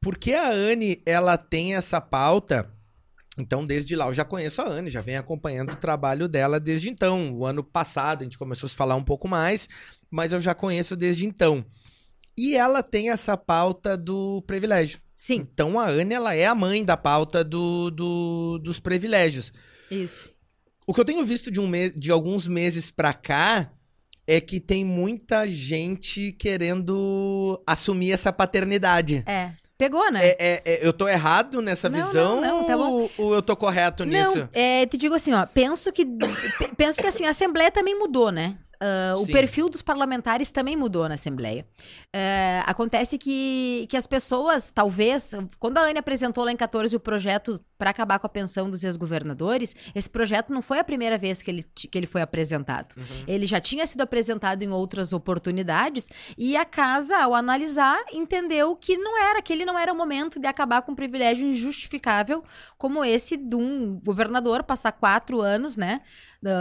[0.00, 2.72] Porque a Anne, ela tem essa pauta.
[3.36, 6.88] Então, desde lá, eu já conheço a Anne, já venho acompanhando o trabalho dela desde
[6.90, 7.32] então.
[7.34, 9.68] O ano passado a gente começou a se falar um pouco mais,
[10.10, 11.64] mas eu já conheço desde então.
[12.36, 15.00] E ela tem essa pauta do privilégio.
[15.14, 19.52] Sim, Então, a Anne, ela é a mãe da pauta do, do- dos privilégios.
[19.90, 20.30] isso.
[20.86, 23.70] O que eu tenho visto de, um me- de alguns meses pra cá
[24.26, 29.22] é que tem muita gente querendo assumir essa paternidade.
[29.26, 29.52] É.
[29.78, 30.26] Pegou, né?
[30.30, 33.40] É, é- é- eu tô errado nessa Não, visão não, não, tá ou, ou eu
[33.40, 34.36] tô correto nisso?
[34.36, 37.96] Não, é, te digo assim, ó, penso que pe- penso que assim, a Assembleia também
[37.96, 38.58] mudou, né?
[38.80, 41.66] Ah, o perfil dos parlamentares também mudou na Assembleia.
[42.14, 47.00] É, acontece que, que as pessoas, talvez, quando a Anne apresentou lá em 14 o
[47.00, 51.40] projeto para acabar com a pensão dos ex-governadores, esse projeto não foi a primeira vez
[51.40, 52.94] que ele, que ele foi apresentado.
[53.26, 58.96] Ele já tinha sido apresentado em outras oportunidades e a casa, ao analisar, entendeu que
[58.96, 62.42] não era, que ele não era o momento de acabar com um privilégio injustificável
[62.76, 66.00] como esse de um governador passar quatro anos, né,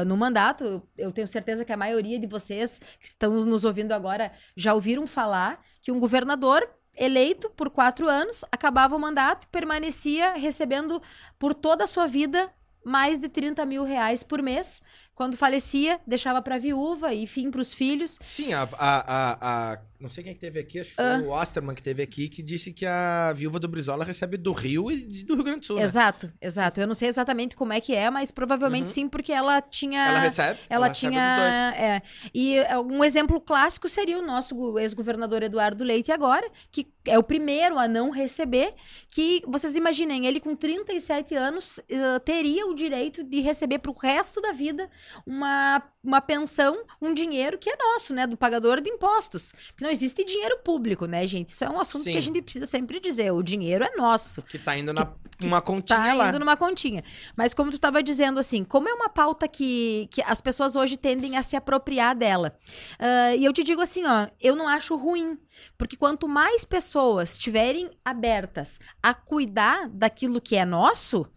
[0.06, 0.84] no mandato.
[0.98, 5.08] Eu tenho certeza que a maioria de vocês que estão nos ouvindo agora já ouviram
[5.08, 6.68] falar que um governador
[6.98, 11.02] eleito por quatro anos acabava o mandato e permanecia recebendo
[11.38, 12.52] por toda a sua vida
[12.84, 14.82] mais de 30 mil reais por mês.
[15.18, 18.20] Quando falecia, deixava para a viúva e, enfim, para os filhos.
[18.22, 21.18] Sim, a, a, a, a- Não sei quem que teve aqui, acho que foi Ah.
[21.26, 24.92] o Osterman que teve aqui, que disse que a viúva do Brizola recebe do Rio
[24.92, 25.78] e do Rio Grande do Sul.
[25.78, 25.82] né?
[25.82, 26.80] Exato, exato.
[26.80, 28.92] Eu não sei exatamente como é que é, mas provavelmente Uhum.
[28.92, 30.08] sim, porque ela tinha.
[30.08, 30.60] Ela recebe.
[30.70, 31.36] Ela, recebe tinha.
[31.40, 31.82] dois.
[31.82, 32.02] É,
[32.32, 37.24] e é, um exemplo clássico seria o nosso ex-governador Eduardo Leite agora, que é o
[37.24, 38.76] primeiro a não receber,
[39.10, 43.96] que vocês imaginem, ele com 37 anos eh, teria o direito de receber para o
[43.98, 44.88] resto da vida
[45.26, 48.26] uma, uma pensão, um dinheiro que é nosso, né?
[48.28, 49.52] Do pagador de impostos.
[49.68, 51.50] Porque não existe dinheiro público, né, gente?
[51.50, 52.18] Isso é um assunto que Sim.
[52.18, 53.32] a gente precisa sempre dizer.
[53.32, 55.08] O dinheiro é nosso Que tá indo na
[55.44, 56.30] uma continha tá lá.
[56.30, 57.04] indo numa continha.
[57.36, 60.98] Mas como tu estava dizendo, assim, como é uma pauta que, que as pessoas hoje
[60.98, 62.58] tendem a se apropriar dela.
[62.98, 65.38] ah, e eu te digo assim, ó, eu não acho ruim.
[65.78, 71.28] Porque quanto mais pessoas estiverem abertas a cuidar daquilo que é nosso,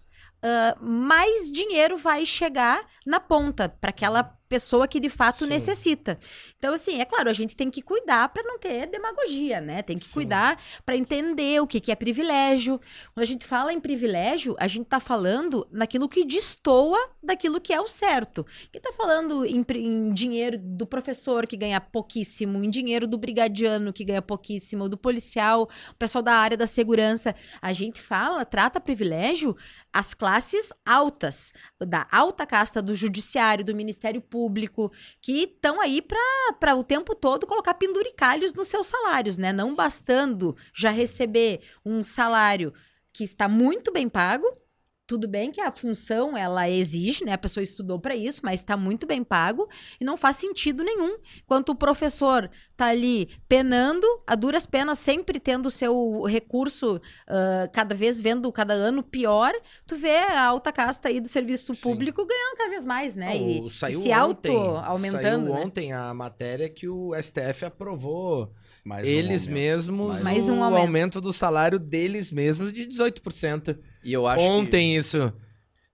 [0.42, 5.46] ah, mais dinheiro vai chegar na ponta para aquela pessoa que de fato Sim.
[5.46, 6.18] necessita.
[6.58, 9.80] Então, assim, é claro, a gente tem que cuidar para não ter demagogia, né?
[9.80, 10.12] Tem que Sim.
[10.12, 12.80] cuidar para entender o que, que é privilégio.
[13.14, 17.72] Quando a gente fala em privilégio, a gente tá falando naquilo que destoa daquilo que
[17.72, 18.44] é o certo.
[18.72, 23.92] Quem tá falando em, em dinheiro do professor que ganha pouquíssimo, em dinheiro do brigadiano
[23.92, 27.36] que ganha pouquíssimo, do policial, o pessoal da área da segurança.
[27.62, 29.56] A gente fala, trata privilégio
[29.92, 34.39] as classes altas, da alta casta do judiciário, do Ministério Público,
[35.20, 39.52] que estão aí para o tempo todo colocar penduricalhos nos seus salários, né?
[39.52, 42.72] Não bastando já receber um salário
[43.12, 44.46] que está muito bem pago.
[45.10, 47.32] Tudo bem que a função ela exige, né?
[47.32, 49.68] A pessoa estudou para isso, mas está muito bem pago
[50.00, 51.16] e não faz sentido nenhum.
[51.42, 57.68] Enquanto o professor tá ali penando, a duras penas, sempre tendo o seu recurso ah,
[57.72, 59.52] cada vez vendo cada ano pior,
[59.84, 61.80] tu vê a alta casta aí do serviço Sim.
[61.80, 63.36] público ganhando cada vez mais, né?
[63.36, 65.46] Não, e, saiu e se ontem, auto-aumentando.
[65.50, 65.64] Saiu né?
[65.64, 69.52] ontem a matéria que o STF aprovou Mais um eles aumento.
[69.54, 70.80] mesmos Mais o um aumento.
[70.80, 73.78] aumento do salário deles mesmos de 18%.
[74.04, 75.32] E eu acho Ontem isso.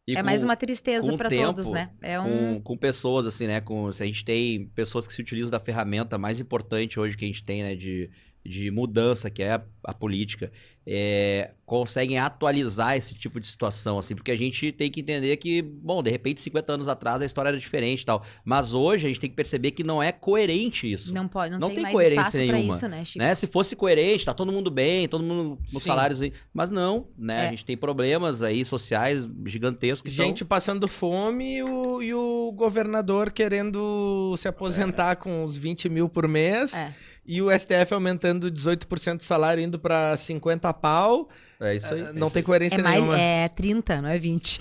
[0.06, 1.90] que, e É com- mais uma tristeza para todos, né?
[2.00, 3.60] É um com, com pessoas, assim, né?
[3.60, 7.24] Com, se a gente tem pessoas que se utilizam da ferramenta mais importante hoje que
[7.24, 7.74] a gente tem, né?
[7.74, 8.08] De,
[8.46, 10.50] de mudança, que é a, a política,
[10.88, 15.60] é, conseguem atualizar esse tipo de situação, assim, porque a gente tem que entender que,
[15.60, 18.22] bom, de repente, 50 anos atrás a história era diferente e tal.
[18.44, 21.12] Mas hoje a gente tem que perceber que não é coerente isso.
[21.12, 23.18] não pode, não, não tem, tem mais coerência nenhuma, isso, né, Chico?
[23.18, 23.34] Né?
[23.34, 26.32] Se fosse coerente, tá todo mundo bem, todo mundo com salários aí.
[26.54, 27.44] Mas não, né?
[27.44, 27.46] É.
[27.46, 30.12] A gente tem problemas aí sociais gigantescos.
[30.12, 35.88] então- Gente passando fome e o, e o governador querendo se aposentar com uns 20
[35.88, 36.74] mil por mês.
[36.74, 36.94] É.
[37.26, 41.28] E o STF aumentando 18% do salário, indo pra 50 pau.
[41.58, 42.02] É isso aí.
[42.02, 43.18] Ah, é não isso tem coerência É mais nenhuma.
[43.18, 44.60] é 30, não é 20.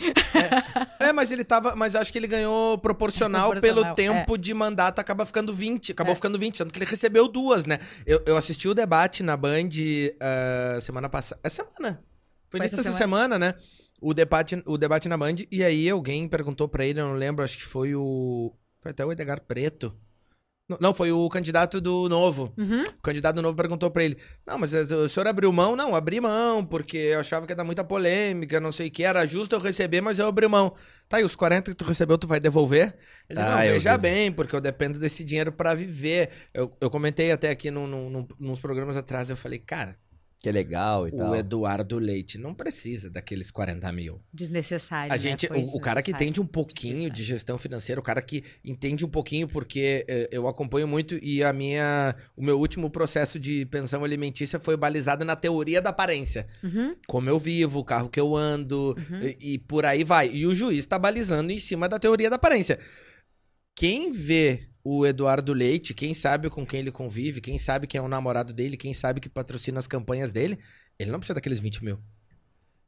[1.00, 1.76] É, mas ele tava.
[1.76, 5.92] Mas acho que ele ganhou proporcional, Proporcional, pelo tempo de mandato, acaba ficando 20.
[5.92, 7.80] Acabou ficando 20, tanto que ele recebeu duas, né?
[8.06, 9.70] Eu, eu assisti o debate na Band
[10.20, 11.40] ah, semana passada.
[11.44, 12.02] É semana.
[12.50, 13.38] Foi Foi nessa essa semana.
[13.38, 13.54] né?
[14.02, 17.44] O debate, o debate na Band, e aí alguém perguntou pra ele, eu não lembro,
[17.44, 18.54] acho que foi o.
[18.82, 19.96] Foi até o Edgar Preto.
[20.80, 22.52] Não, foi o candidato do Novo.
[22.58, 22.82] Uhum.
[22.84, 25.76] O candidato novo perguntou pra ele: Não, mas o senhor abriu mão?
[25.76, 29.04] Não, abri mão, porque eu achava que ia dar muita polêmica, não sei o que.
[29.04, 30.74] Era justo eu receber, mas eu abri mão.
[31.08, 32.96] Tá, e os 40 que tu recebeu, tu vai devolver?
[33.30, 36.30] Ele, Ah, não, eu veja bem, porque eu dependo desse dinheiro pra viver.
[36.52, 39.96] Eu, eu comentei até aqui num, num, num- nos programas atrás, eu falei, cara,
[40.46, 41.36] Que é legal e o tal.
[41.36, 44.22] Eduardo Leite não precisa daqueles 40 mil.
[44.32, 45.12] Desnecessário.
[45.12, 45.20] A né?
[45.20, 48.44] gente, Foi o, o cara que entende um pouquinho de gestão financeira, o cara que
[48.64, 53.40] entende um pouquinho, porque eh, eu acompanho muito e a minha, o meu último processo
[53.40, 56.46] de pensão alimentícia foi balizado na teoria da aparência.
[56.64, 59.22] Uhum, Como eu vivo, o carro que eu ando uhum.
[59.24, 60.30] e, e por aí vai.
[60.30, 62.78] E o juiz tá balizando em cima da teoria da aparência.
[63.74, 68.02] Quem vê o Eduardo Leite, quem sabe com quem ele convive, quem sabe quem é
[68.04, 70.60] o namorado dele, quem sabe que patrocina as campanhas dele,
[71.00, 72.00] Ele não precisa daqueles 20 mil.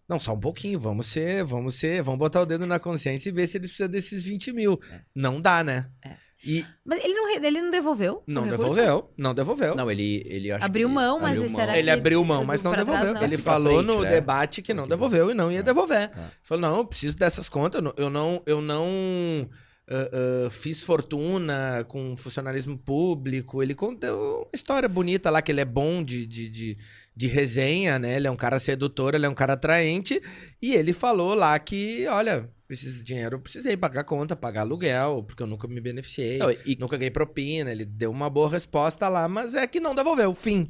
[0.08, 0.80] Não, só um pouquinho.
[0.80, 3.90] Vamos ser, vamos ser, vamos botar o dedo na consciência e ver se ele precisa
[3.90, 4.80] desses 20 mil.
[5.14, 5.90] Não dá, né?
[6.06, 6.12] É.
[6.46, 8.24] E Mas ele não, ele não devolveu?
[8.28, 9.76] não devolveu, não devolveu.
[9.76, 12.86] Não, ele, ele Abriu que mão, mas abriu será Ele abriu mão, mas não pra
[12.86, 13.20] trás, devolveu.
[13.22, 13.28] não?
[13.28, 14.10] Ele falou frente, no né?
[14.12, 15.64] debate que não Daqui- devolveu e não ia É.
[15.64, 16.12] devolver.
[16.16, 16.30] É.
[16.44, 17.80] Falou, não, eu preciso dessas contas.
[17.80, 19.50] eu não- Eu não, eu não
[19.90, 23.62] ah, fiz fortuna com funcionalismo público.
[23.64, 26.78] Ele contou uma história bonita lá, que ele é bom de, de, de,
[27.16, 28.16] de resenha, né?
[28.18, 30.22] Ele é um cara sedutor, ele é um cara atraente.
[30.62, 35.42] E ele falou lá que, olha, esses dinheiro eu precisei pagar conta, pagar aluguel, porque
[35.42, 36.38] eu nunca me beneficiei.
[36.38, 39.96] Não, e- Nunca ganhei propina, ele deu uma boa resposta lá, mas é que não
[39.96, 40.70] devolveu, fim.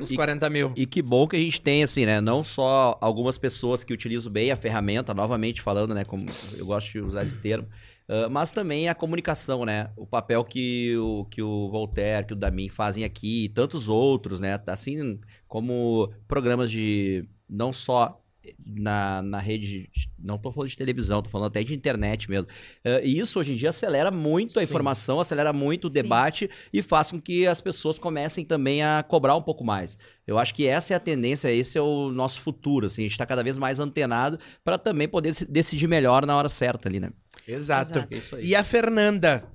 [0.00, 0.72] Os E- 40 mil.
[0.74, 2.20] E que bom que a gente tem, assim, né?
[2.20, 6.04] Não só algumas pessoas que utilizam bem a ferramenta, novamente falando, né?
[6.04, 6.26] Como
[6.58, 7.68] eu gosto de usar esse termo.
[8.08, 9.90] Ah, mas também a comunicação, né?
[9.96, 14.40] O papel que o, que o Voltaire, que o Damin fazem aqui, e tantos outros,
[14.40, 14.60] né?
[14.66, 17.28] Assim como programas de.
[17.48, 18.20] Não só
[18.64, 19.88] na, na rede.
[19.92, 22.48] de- Não tô falando de televisão, tô falando até de internet mesmo.
[22.84, 24.64] Ah, e isso hoje em dia acelera muito a Sim.
[24.68, 25.94] informação, acelera muito o Sim.
[26.02, 29.96] debate e faz com que as pessoas comecem também a cobrar um pouco mais.
[30.26, 33.18] Eu acho que essa é a tendência, esse é o nosso futuro, assim, a gente
[33.18, 37.10] tá cada vez mais antenado para também poder decidir melhor na hora certa ali, né?
[37.46, 37.98] Exato.
[37.98, 38.14] Exato.
[38.14, 38.46] É isso aí.
[38.46, 39.46] E a Fernanda,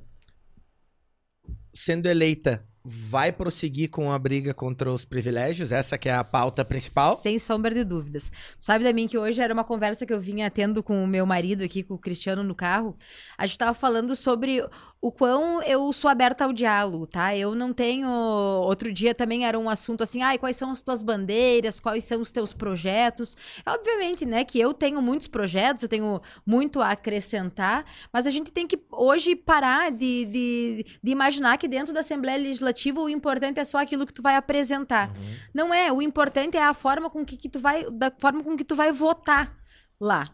[1.73, 5.71] sendo eleita, vai prosseguir com a briga contra os privilégios?
[5.71, 7.17] Essa que é a pauta principal?
[7.17, 8.31] Sem sombra de dúvidas.
[8.57, 11.25] Sabe da mim que hoje era uma conversa que eu vinha tendo com o meu
[11.25, 12.97] marido aqui, com o Cristiano no carro.
[13.37, 14.63] A gente tava falando sobre
[15.01, 17.35] o quão eu sou aberta ao diálogo, tá?
[17.35, 18.07] Eu não tenho.
[18.07, 22.21] Outro dia também era um assunto assim, ai, quais são as tuas bandeiras, quais são
[22.21, 23.35] os teus projetos.
[23.65, 27.83] Obviamente, né, que eu tenho muitos projetos, eu tenho muito a acrescentar,
[28.13, 32.37] mas a gente tem que hoje parar de, de, de imaginar que dentro da Assembleia
[32.37, 35.11] Legislativa o importante é só aquilo que tu vai apresentar.
[35.51, 38.55] Não é, o importante é a forma com que, que tu vai, da forma com
[38.55, 39.57] que tu vai votar
[39.99, 40.25] lá.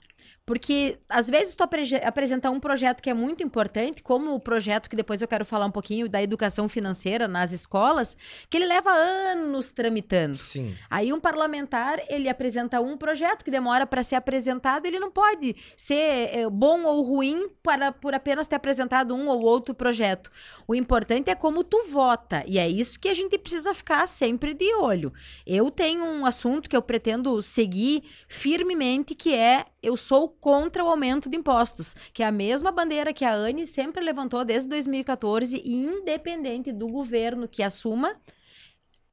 [0.47, 4.89] Porque às vezes tu apre- apresenta um projeto que é muito importante, como o projeto
[4.89, 8.15] que depois eu quero falar um pouquinho da educação financeira nas escolas,
[8.49, 10.37] que ele leva anos tramitando.
[10.37, 10.73] Sim.
[10.89, 15.53] Aí um parlamentar, ele apresenta um projeto que demora para ser apresentado, ele não pode
[15.75, 20.31] ser é, bom ou ruim para, por apenas ter apresentado um ou outro projeto.
[20.69, 24.53] O importante é como tu vota, e é isso que a gente precisa ficar sempre
[24.53, 25.13] de olho.
[25.45, 30.89] Eu tenho um assunto que eu pretendo seguir firmemente, que é eu sou contra o
[30.89, 35.61] aumento de impostos, que é a mesma bandeira que a Anne sempre levantou desde 2014,
[35.63, 38.17] e independente do governo que assuma,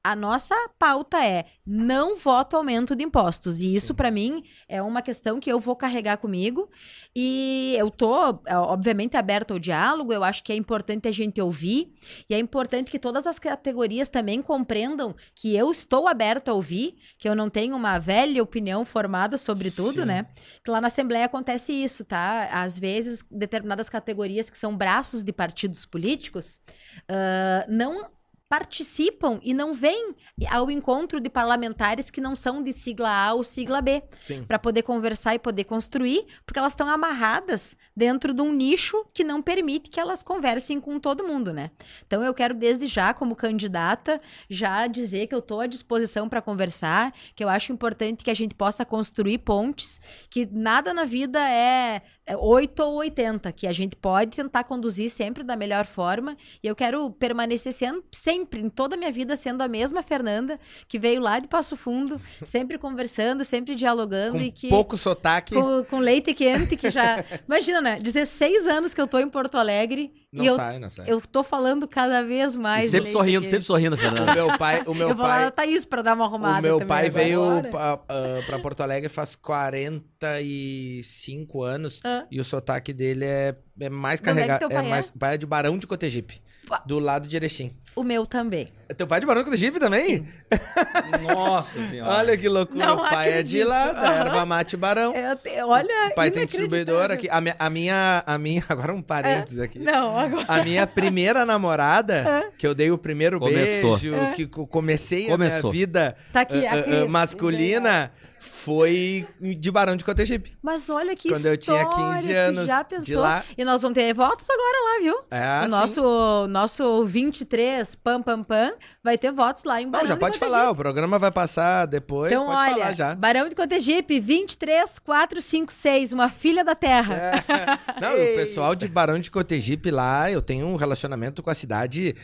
[0.04, 3.62] a nossa pauta é não voto aumento de impostos.
[3.62, 6.70] E isso, para mim, é uma questão que eu vou carregar comigo.
[7.16, 10.12] E eu tô, é, obviamente, aberta ao diálogo.
[10.12, 11.94] Eu acho que é importante a gente ouvir.
[12.28, 16.96] E é importante que todas as categorias também compreendam que eu estou aberta a ouvir,
[17.18, 20.06] que eu não tenho uma velha opinião formada sobre tudo, Sim.
[20.06, 20.26] né?
[20.62, 22.48] Que lá na Assembleia acontece isso, tá?
[22.52, 26.60] Às vezes, determinadas categorias que são braços de partidos políticos
[27.08, 28.10] ah, não
[28.54, 30.14] participam e não vêm
[30.48, 34.00] ao encontro de parlamentares que não são de sigla A ou sigla B,
[34.46, 39.24] para poder conversar e poder construir, porque elas estão amarradas dentro de um nicho que
[39.24, 41.72] não permite que elas conversem com todo mundo, né?
[42.06, 46.40] Então eu quero desde já, como candidata, já dizer que eu estou à disposição para
[46.40, 51.40] conversar, que eu acho importante que a gente possa construir pontes, que nada na vida
[51.50, 56.36] é 8 ou 80, que a gente pode tentar conduzir sempre da melhor forma.
[56.62, 60.58] E eu quero permanecer sendo, sempre, em toda a minha vida, sendo a mesma Fernanda,
[60.88, 64.68] que veio lá de Passo Fundo, sempre conversando, sempre dialogando Com e que.
[64.70, 67.22] pouco sotaque, Com, com leite quente, que já.
[67.46, 67.98] Imagina, né?
[68.00, 71.04] 16 anos que eu tô em Porto Alegre não e eu, sai, não sai.
[71.08, 72.90] eu tô falando cada vez E mais.
[72.90, 74.34] sempre leite sorrindo, sempre sorrindo, O Fernando.
[74.34, 76.58] meu pai, o meu eu vou lá pai, na Thaís pra dar uma arrumada.
[76.58, 82.26] o meu também pai veio pra, ah, pra Porto Alegre faz 45 anos Ah.
[82.30, 84.72] e o sotaque dele é, é mais é que carregado.
[84.72, 84.82] É é?
[84.82, 86.40] mais, pai é de Barão de Cotegipe,
[86.86, 87.76] do lado de Erechim.
[87.96, 88.68] O meu também.
[88.88, 90.26] É Teu pai é de Barão de Cotegipe também?
[91.22, 92.12] Nossa senhora.
[92.18, 92.86] Olha que loucura.
[92.86, 93.68] Não o pai é de acredito.
[93.68, 94.20] lá, da Aham.
[94.26, 95.12] erva mate Barão.
[95.14, 96.08] É, te- olha.
[96.10, 97.28] O pai tem distribuidor aqui.
[97.30, 99.78] A minha, a minha, a minha- agora um parênteses aqui.
[99.78, 100.44] Não, agora.
[100.48, 103.98] A minha primeira namorada, que eu dei o primeiro Começou.
[103.98, 105.70] beijo, que co- comecei a Começou.
[105.70, 106.90] minha vida Tá aqui, ah, aqui.
[107.04, 108.12] ah, masculina,
[108.46, 110.56] foi de Barão de Cotegipe.
[110.62, 113.20] Mas olha que Quando eu tinha história, 15 tu anos já de pensou?
[113.20, 113.44] lá.
[113.56, 115.18] E nós vamos ter votos agora lá, viu?
[115.30, 120.08] É, o nosso, nosso 23 Pam Pam Pam vai ter votos lá em Barão Não,
[120.08, 123.14] já de pode falar, o programa vai passar depois, Então, pode olha, falar já.
[123.14, 127.14] Barão de Cotegipe, 23 456, uma filha da terra.
[127.14, 127.32] É.
[128.00, 132.14] Não, o pessoal de Barão de Cotegipe lá, eu tenho um relacionamento com a cidade.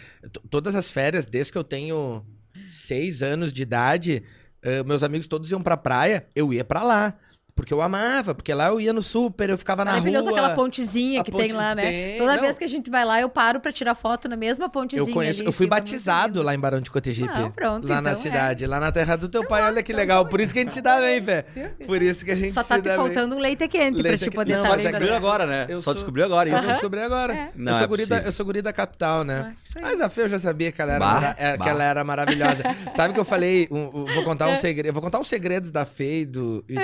[0.51, 2.25] Todas as férias, desde que eu tenho
[2.69, 4.23] seis anos de idade,
[4.63, 7.15] eh, meus amigos todos iam pra praia, eu ia pra lá.
[7.55, 10.01] Porque eu amava, porque lá eu ia no super, eu ficava na rua.
[10.01, 11.83] Maravilhoso aquela pontezinha que ponte tem lá, né?
[11.83, 12.43] tem, Toda não.
[12.43, 15.09] vez que a gente vai lá, eu paro pra tirar foto na mesma pontezinha.
[15.09, 17.31] Eu conheço, eu fui batizado lá em Barão de Cotegipe.
[17.33, 18.15] Ah, pronto, lá na então, é.
[18.23, 19.63] cidade, lá na terra do teu pai.
[19.63, 20.27] Olha que legal.
[20.27, 21.45] Por isso que a gente se dá bem, Fé.
[21.87, 22.97] Por isso que a gente Só se tá dá te bem.
[22.97, 25.67] faltando um leite quente pra Leite te poder Não, Só mas é descobriu agora, né?
[25.69, 27.35] Eu Só descobriu agora Só descobrir agora.
[27.35, 27.49] É.
[27.55, 28.29] Não eu, sou é guri da, possível.
[28.29, 29.55] eu sou guri da capital, né?
[29.77, 29.79] Ah.
[29.81, 32.63] Mas a Fê eu já sabia que ela era, é, que ela maravilhosa.
[32.95, 33.69] Sabe que eu falei?
[33.71, 34.55] vou contar É.
[34.55, 34.87] um segredo.
[34.89, 36.75] Eu vou contar uns segredos da Fê e do, e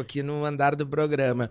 [0.00, 1.50] aqui no andar do programa.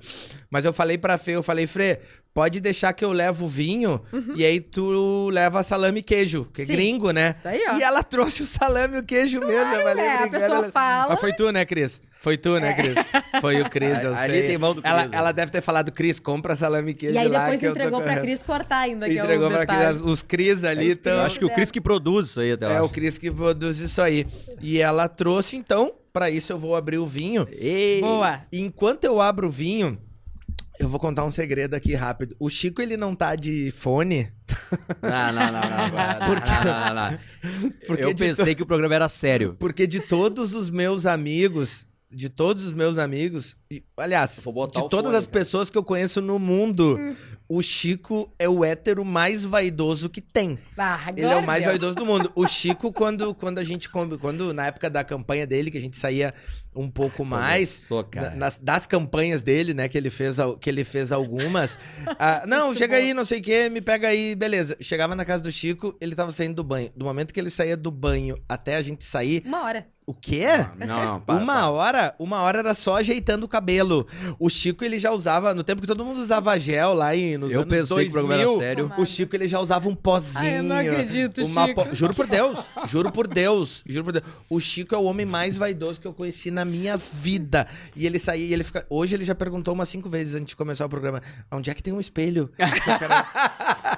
[0.49, 1.99] Mas eu falei pra Fê, eu falei, Fê,
[2.33, 4.01] pode deixar que eu levo o vinho
[4.35, 6.67] e aí tu leva salame e queijo, que é Uhum.
[6.67, 6.73] Sim.
[6.73, 7.35] gringo, né?
[7.43, 7.77] Daí, ó.
[7.77, 9.73] E ela trouxe o salame e o queijo mesmo.
[9.75, 11.05] Eu falei, é, a pessoa ela- fala.
[11.05, 11.09] É.
[11.09, 12.01] Mas foi tu, né, Cris?
[12.21, 12.95] Foi tu, né, Cris?
[13.39, 14.47] Foi o Cris, eu Ali sei.
[14.47, 15.17] tem mão do ela, Cris, né?
[15.17, 17.99] ela deve ter falado, Cris, compra salame e queijo E aí lá depois tô entregou
[18.01, 19.87] pra correndo." Cris cortar ainda, que Entregou é o pra.
[19.87, 20.01] Cris.
[20.01, 21.13] Os Cris ali estão...
[21.13, 22.83] Eu acho que o Cris que produz isso aí até É lá.
[22.83, 24.27] o Cris que produz isso aí.
[24.61, 27.47] E ela trouxe, então, pra isso eu vou abrir o vinho.
[27.51, 28.01] Ei!
[28.01, 28.41] Boa.
[28.51, 29.99] E enquanto eu abro o vinho,
[30.79, 32.35] eu vou contar um segredo aqui rápido.
[32.39, 34.31] O Chico, ele não tá de fone.
[35.01, 36.19] Não, não, não, não.
[36.19, 36.49] não, Por quê?
[36.65, 37.19] não, não, não.
[37.85, 39.55] Porque Eu pensei que o programa era sério.
[39.59, 45.05] Porque de todos os meus amigos, de todos os meus amigos, e, aliás, de todas
[45.05, 45.31] fone, as cara.
[45.39, 46.97] pessoas que eu conheço no mundo,
[47.51, 50.59] o Chico é o hétero mais vaidoso que tem.
[50.77, 52.31] Ah, Ele é o mais vaidoso do mundo.
[52.35, 53.89] O Chico, quando, quando a gente.
[53.89, 56.31] Quando, na época da campanha dele, que a gente saía
[56.75, 57.69] um pouco mais.
[57.87, 59.87] Sou, na- nas- das campanhas dele, né?
[59.89, 61.77] Que ele fez, que ele fez algumas.
[62.19, 64.77] ah, não, chega aí, não sei o quê, me pega aí, beleza.
[64.79, 66.91] Chegava na casa do Chico, ele tava saindo do banho.
[66.95, 69.87] Do momento que ele saía do banho até a gente sair, Uma hora.
[70.05, 70.45] o quê?
[70.77, 71.69] Não, não, para, uma para.
[71.69, 74.07] hora, uma hora era só ajeitando o cabelo.
[74.39, 77.51] O Chico ele já usava no tempo que todo mundo usava gel lá em nos
[77.51, 78.91] Eu anos pensei que o programa era 2000, sério.
[78.97, 80.45] O Chico ele já usava um pozinho.
[80.51, 81.85] Ai, eu não acredito, uma Chico.
[81.85, 84.25] po- Juro por Deus, juro por Deus, juro por Deus.
[84.49, 87.67] O Chico é o homem mais vaidoso que eu conheci na minha vida.
[87.95, 88.85] E ele saía e ele fica.
[88.89, 91.81] Hoje ele já perguntou umas cinco vezes antes de começar o programa: onde é que
[91.83, 92.49] tem um espelho?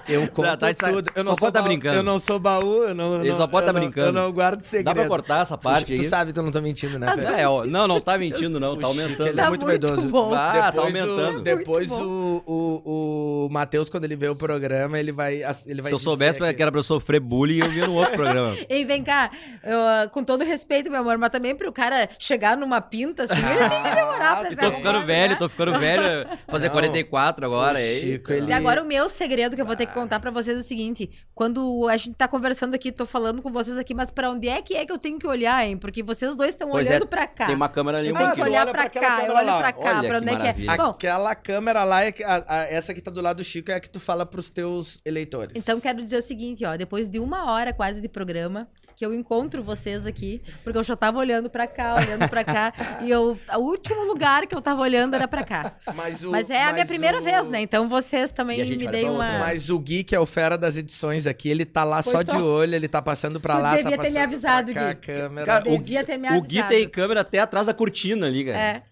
[0.07, 1.09] Eu conto tá sa- tudo.
[1.15, 1.95] Eu só não sou pode tá baú, brincando.
[1.97, 3.13] Eu não sou baú, eu não.
[3.15, 4.07] eu Ele não- só pode eu tá não- brincando.
[4.07, 4.85] Eu não guardo segredo.
[4.85, 6.07] Dá pra cortar essa parte tu aí?
[6.07, 7.11] sabe que eu não tô mentindo, né?
[7.13, 7.41] Fê?
[7.41, 8.77] É, ó, não, não tá mentindo, não.
[8.77, 9.27] Tá aumentando.
[9.27, 10.07] ele é Tá muito, muito vaidoso.
[10.09, 10.33] bom.
[10.33, 11.37] Ah, tá depois aumentando.
[11.37, 15.41] O, depois o, o, o Matheus, quando ele vê o programa, ele vai.
[15.65, 18.13] Ele vai Se eu soubesse que era pra eu sofrer bullying, eu via no outro
[18.15, 18.55] programa.
[18.69, 19.31] Ei, vem cá,
[19.63, 23.33] eu, ah, com todo respeito, meu amor, mas também pro cara chegar numa pinta assim,
[23.33, 25.35] ele tem que demorar pra se tô ficando arrumar, velho, né?
[25.39, 26.27] tô ficando velho.
[26.47, 26.73] Fazer Não.
[26.73, 27.75] 44 agora.
[27.75, 27.99] O aí.
[27.99, 30.55] Chico, ele- E agora o meu segredo que eu vou ter que contar pra vocês
[30.55, 34.09] é o seguinte: quando a gente tá conversando aqui, tô falando com vocês aqui, mas
[34.11, 35.77] pra onde é que é que eu tenho que olhar, hein?
[35.77, 37.47] Porque vocês dois estão é, olhando pra cá.
[37.47, 39.71] Tem uma câmera ali Eu tenho que olhar olha pra cá, eu olho lá, pra
[39.73, 40.77] cá, Olha pra que onde é que é.
[40.77, 43.71] Bom, Aquela câmera lá, é que- a- a- essa que tá do lado do Chico,
[43.71, 45.55] é a que tu fala pros teus eleitores.
[45.55, 49.13] Então quero dizer o seguinte, ó, depois de uma hora quase de programa, que eu
[49.13, 53.37] encontro vocês aqui, porque eu já tava olhando pra cá, olhando pra cá, e eu,
[53.55, 55.73] o último lugar que eu tava olhando era pra cá.
[55.95, 57.61] Mas, o, Mas é a minha primeira o- vez, né?
[57.61, 59.25] Então vocês também me deem pra uma.
[59.25, 59.39] outra.
[59.39, 62.23] Mas o Gui, que é o fera das edições aqui, ele tá lá Pois só
[62.23, 62.35] tô.
[62.37, 65.01] de olho, ele tá passando pra Tu lá, devia tá ter me avisado, pra Gui.
[65.45, 66.69] Cara, Devia ter me O Gui avisado.
[66.69, 68.57] tem câmera até atrás da cortina ali, cara.
[68.59, 68.83] É.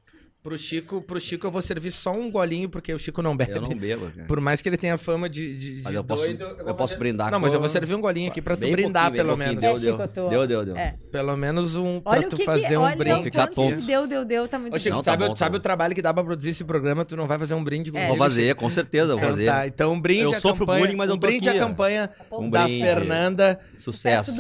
[0.42, 3.52] Pro Chico, pro Chico eu vou servir só um golinho, porque o Chico não bebe.
[3.52, 4.26] Eu não bebo, cara.
[4.26, 6.74] Por mais que ele tenha fama de, de, Mas de eu posso, doido, eu vou
[6.76, 8.72] posso fazer- brindar Não, mas com- eu vou servir um golinho aqui pra tu Bem
[8.72, 9.62] brindar, pouquinho, pelo bem menos.
[9.62, 10.00] Deu, É, deu.
[10.24, 10.78] Eu Deu, deu, deu.
[10.78, 10.96] É.
[11.12, 13.20] Pelo menos um pra Olha o tu que fazer que, um olha brinde.
[13.20, 13.76] o Ficar quanto tonto.
[13.76, 15.58] que deu, deu, deu, tá muito Ô, Chico, Não, tá sabe, bom, tá sabe bom.
[15.58, 17.04] o trabalho que dá pra produzir esse programa?
[17.04, 17.92] Tu não vai fazer um brinde É.
[17.92, 19.46] comigo, Vou fazer, com certeza, vou Então fazer.
[19.46, 22.10] tá, então um brinde Eu à sofro campanha, bullying, mas eu um brinde à campanha
[22.50, 22.66] da.
[22.70, 23.60] Fernanda.
[23.78, 24.34] Sucesso.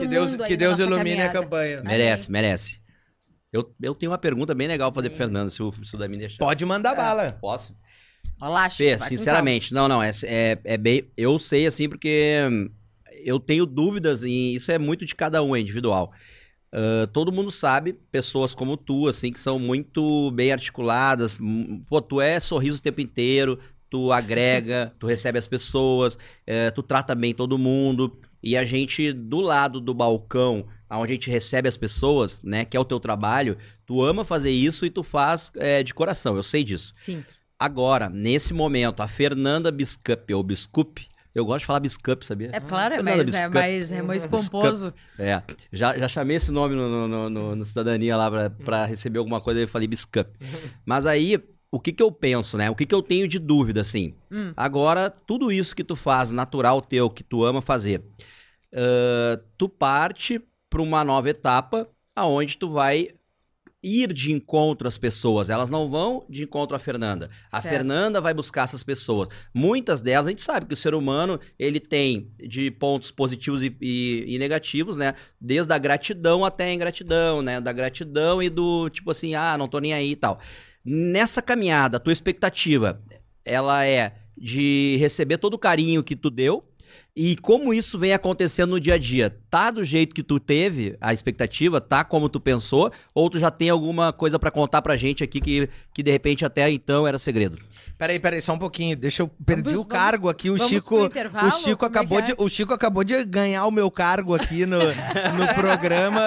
[0.47, 1.81] Que Deus, ilumine a campanha.
[1.83, 2.78] Merece, merece.
[3.51, 5.97] Eu, eu tenho uma pergunta bem legal pra fazer pro Fernando, se o, se o
[5.97, 6.37] Davi deixar.
[6.37, 7.31] Pode mandar bala.
[7.41, 7.75] Posso?
[8.41, 11.09] Olha lá, Chico, Fê, vai com sinceramente, não, não, é, é, é bem.
[11.17, 12.47] Eu sei assim, porque
[13.23, 16.13] eu tenho dúvidas e isso é muito de cada um, é individual.
[16.71, 21.37] Ah, todo mundo sabe, pessoas como tu, assim, que são muito bem articuladas.
[21.87, 26.83] Pô, tu é sorriso o tempo inteiro, tu agrega, tu recebe as pessoas, eh, tu
[26.83, 28.19] trata bem todo mundo.
[28.41, 32.75] E a gente, do lado do balcão, onde a gente recebe as pessoas, né, que
[32.75, 36.43] é o teu trabalho, tu ama fazer isso e tu faz eh, de coração, eu
[36.43, 36.91] sei disso.
[36.95, 37.23] Sim.
[37.57, 42.49] Agora, nesse momento, a Fernanda Biscup, ou Biscup, eu gosto de falar Biscup, sabia?
[42.53, 44.93] É claro, é Fernanda mais, é mais, é mais pomposo.
[45.17, 49.19] É, já, já chamei esse nome no, no, no- no- Cidadania lá pra, pra receber
[49.19, 50.29] alguma coisa e falei Biscup.
[50.85, 51.37] Mas aí,
[51.69, 52.69] o que que eu penso, né?
[52.69, 54.15] O que que eu tenho de dúvida, assim?
[54.31, 54.53] Hum.
[54.57, 58.01] Agora, tudo isso que tu faz, natural teu, que tu ama fazer,
[58.73, 63.09] ah, tu parte pra uma nova etapa aonde tu vai
[63.81, 67.29] ir de encontro às pessoas, elas não vão de encontro à Fernanda.
[67.49, 67.73] A Certo.
[67.73, 69.29] Fernanda vai buscar essas pessoas.
[69.53, 73.73] Muitas delas, a gente sabe que o ser humano, ele tem de pontos positivos e,
[73.79, 75.13] e- e negativos, né?
[75.39, 77.61] Desde a gratidão até a ingratidão, né?
[77.61, 80.39] Da gratidão e do tipo assim, ah, não tô nem aí e tal.
[80.83, 83.01] Nessa caminhada, a tua expectativa,
[83.45, 86.65] ela é de receber todo o carinho que tu deu,
[87.21, 89.35] e como isso vem acontecendo no dia a dia?
[89.49, 91.81] Tá do jeito que tu teve a expectativa?
[91.81, 92.93] Tá como tu pensou?
[93.13, 96.45] Ou tu já tem alguma coisa pra contar pra gente aqui que, que de repente
[96.45, 97.59] até então era segredo?
[97.99, 98.95] Peraí, peraí, só um pouquinho.
[98.95, 100.49] Deixa eu perdi Vamos- o cargo aqui.
[100.49, 102.21] O vamos Chico, o Chico é acabou é?
[102.21, 104.77] de, o Chico acabou de ganhar o meu cargo aqui no,
[105.35, 106.21] no programa.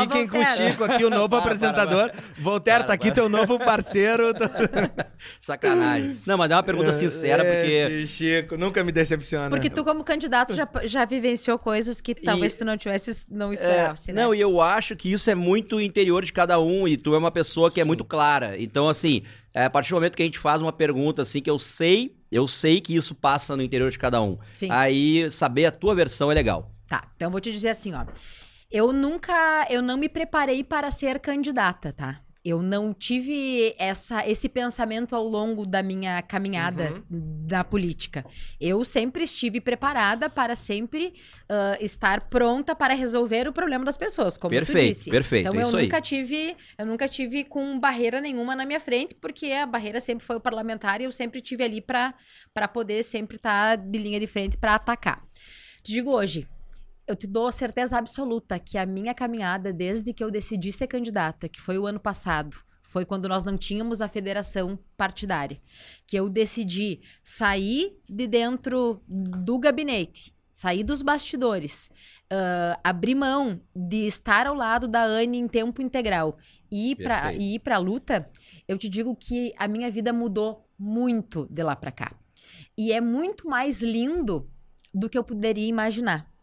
[0.00, 0.44] Fiquem com o.
[0.46, 2.10] Chico aqui, o novo apresentador.
[2.38, 4.32] Voltaire, tá aqui teu novo parceiro.
[5.38, 6.16] Sacanagem.
[6.26, 7.72] Não, mas é uma pergunta sincera, porque.
[7.72, 9.50] Esse Chico nunca me decepciona.
[9.50, 14.12] Porque tu, como candidato, já, já vivenciou coisas que talvez tu não tivesse, não esperasse,
[14.12, 14.22] né?
[14.22, 17.18] Não, e eu acho que isso é muito interior de cada um, e tu é
[17.18, 18.54] uma pessoa que é muito clara.
[18.58, 21.50] Então, assim, é, a partir do momento que a gente faz uma pergunta, assim, que
[21.50, 24.38] eu sei, eu sei que isso passa no interior de cada um.
[24.54, 24.68] Sim.
[24.70, 26.70] Aí, saber a tua versão é legal.
[26.88, 28.06] Tá, então eu vou te dizer assim, ó.
[28.70, 32.20] Eu nunca, eu não me preparei para ser candidata, tá?
[32.48, 38.24] Eu não tive essa, esse pensamento ao longo da minha caminhada na política.
[38.60, 41.14] Eu sempre estive preparada para sempre
[41.48, 45.10] ah, estar pronta para resolver o problema das pessoas, como tu Perfeito, disse.
[45.10, 45.82] perfeito, Então é eu isso aí.
[45.86, 50.24] nunca tive, eu nunca tive com barreira nenhuma na minha frente, porque a barreira sempre
[50.24, 52.14] foi o parlamentar e eu sempre tive ali para
[52.54, 55.20] para poder sempre estar de linha de frente para atacar.
[55.82, 56.46] Te digo hoje,
[57.06, 61.48] eu te dou certeza absoluta que a minha caminhada, desde que eu decidi ser candidata,
[61.48, 65.60] que foi o ano passado, foi quando nós não tínhamos a federação partidária,
[66.06, 71.90] que eu decidi sair de dentro do gabinete, sair dos bastidores,
[72.30, 76.38] ah, abrir mão de estar ao lado da Anne em tempo integral
[76.70, 78.28] e ir para ir para a luta,
[78.66, 82.12] eu te digo que a minha vida mudou muito de lá para cá.
[82.76, 84.50] E é muito mais lindo
[84.92, 86.35] do que eu poderia imaginar.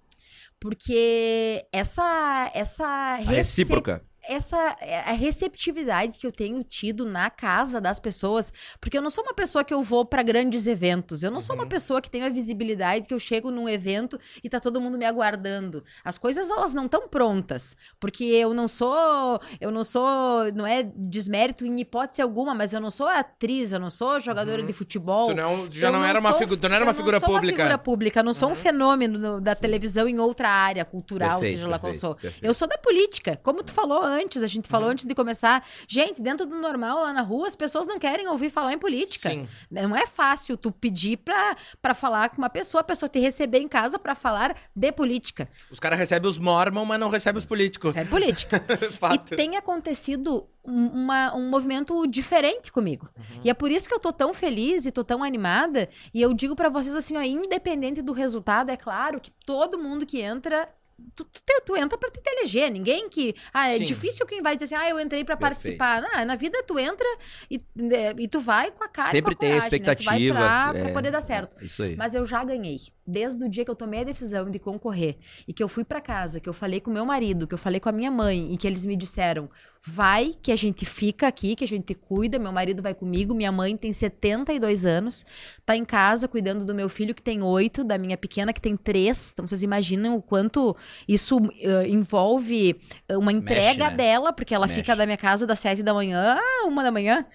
[0.64, 4.02] Porque essa essa rece- recíproca.
[4.28, 9.10] Essa é, a receptividade que eu tenho tido na casa das pessoas, porque eu não
[9.10, 12.10] sou uma pessoa que eu vou para grandes eventos, eu não sou uma pessoa que
[12.10, 15.84] tem a visibilidade que eu chego num evento e tá todo mundo me aguardando.
[16.04, 20.84] As coisas elas não estão prontas, porque eu não sou, eu não sou, não é
[20.96, 25.28] desmérito em hipótese alguma, mas eu não sou atriz, eu não sou jogadora de futebol.
[25.28, 27.20] Tu não, já Eu não, era uma sou- figura, tu não era eu uma figura
[27.20, 27.58] sou uma pública.
[27.58, 31.58] figura pública, eu não sou um fenômeno no- da televisão em outra área cultural, Perfeito,
[31.60, 32.16] seja lá qual perfeito, sou.
[32.16, 32.46] perfeito.
[32.46, 34.72] Eu sou da política, como tu falou antes, a gente Uhum.
[34.72, 35.66] falou antes de começar.
[35.88, 39.30] Gente, dentro do normal, lá na rua, as pessoas não querem ouvir falar em política.
[39.30, 39.48] Sim.
[39.70, 43.60] Não é fácil tu pedir pra, pra falar com uma pessoa, a pessoa te receber
[43.60, 45.48] em casa pra falar de política.
[45.72, 47.96] Os caras recebem os mormon, mas não recebem os políticos.
[47.96, 48.64] É política.
[49.00, 49.34] Fato.
[49.34, 53.10] E tem acontecido um, uma- um movimento diferente comigo.
[53.18, 53.42] Uhum.
[53.44, 55.90] E é por isso que eu tô tão feliz e tô tão animada.
[56.14, 60.06] E eu digo pra vocês assim, ó, independente do resultado, é claro que todo mundo
[60.06, 60.70] que entra.
[61.16, 63.36] Tu, tu, te- tu entra pra te eleger, ninguém que.
[63.54, 63.84] Ah, é Sim.
[63.84, 66.04] difícil quem vai dizer assim, ah, eu entrei pra participar.
[66.14, 67.06] Ah, na vida tu entra
[67.50, 69.80] e, né, e tu vai com a cara Sempre e com a tem a coragem,
[69.80, 69.96] né?
[69.96, 70.36] Tu vai expectativa.
[70.40, 71.56] pra, pra é, poder dar certo.
[71.62, 71.96] é Isso aí.
[71.96, 72.78] Mas eu já ganhei.
[73.06, 76.00] Desde o dia que eu tomei a decisão de concorrer e que eu fui pra
[76.00, 78.58] casa, que eu falei com meu marido, que eu falei com a minha mãe e
[78.58, 79.50] que eles me disseram:
[79.86, 82.40] vai, que a gente fica aqui, que a gente cuida.
[82.40, 83.36] Meu marido vai comigo.
[83.36, 85.26] Minha mãe tem 72 anos,
[85.66, 88.78] tá em casa cuidando do meu filho que tem 8, da minha pequena que tem
[88.78, 89.32] 3.
[89.34, 90.74] Então vocês imaginam o quanto
[91.06, 92.80] isso eh, envolve
[93.10, 93.96] eh, uma entrega né?
[93.98, 94.80] dela, porque ela Mexe.
[94.80, 97.26] fica da minha casa das 7 da manhã a 1 da manhã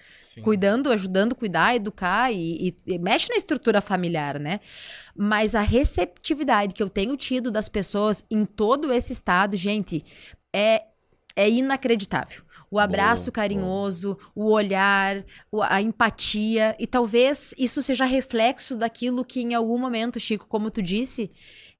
[0.41, 4.59] cuidando, ajudando, cuidar, educar e, e- e mexe na estrutura familiar, né?
[5.21, 10.01] Mas a receptividade que eu tenho tido das pessoas em todo esse estado, gente,
[10.55, 10.83] é,
[11.35, 12.41] é inacreditável.
[12.71, 15.25] O abraço Bom, carinhoso, o olhar,
[15.63, 20.81] a empatia, e talvez isso seja reflexo daquilo que em algum momento, Chico, como tu
[20.81, 21.29] disse,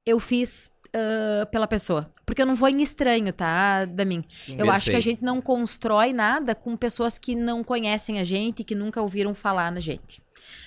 [0.05, 2.11] eu fiz ah, pela pessoa.
[2.25, 4.23] Porque eu não vou em estranho, tá, Damin?
[4.57, 5.01] Eu acho que a Perfeito.
[5.01, 9.71] gente não constrói nada com pessoas que não conhecem a gente, que nunca ouviram falar
[9.71, 10.21] na gente.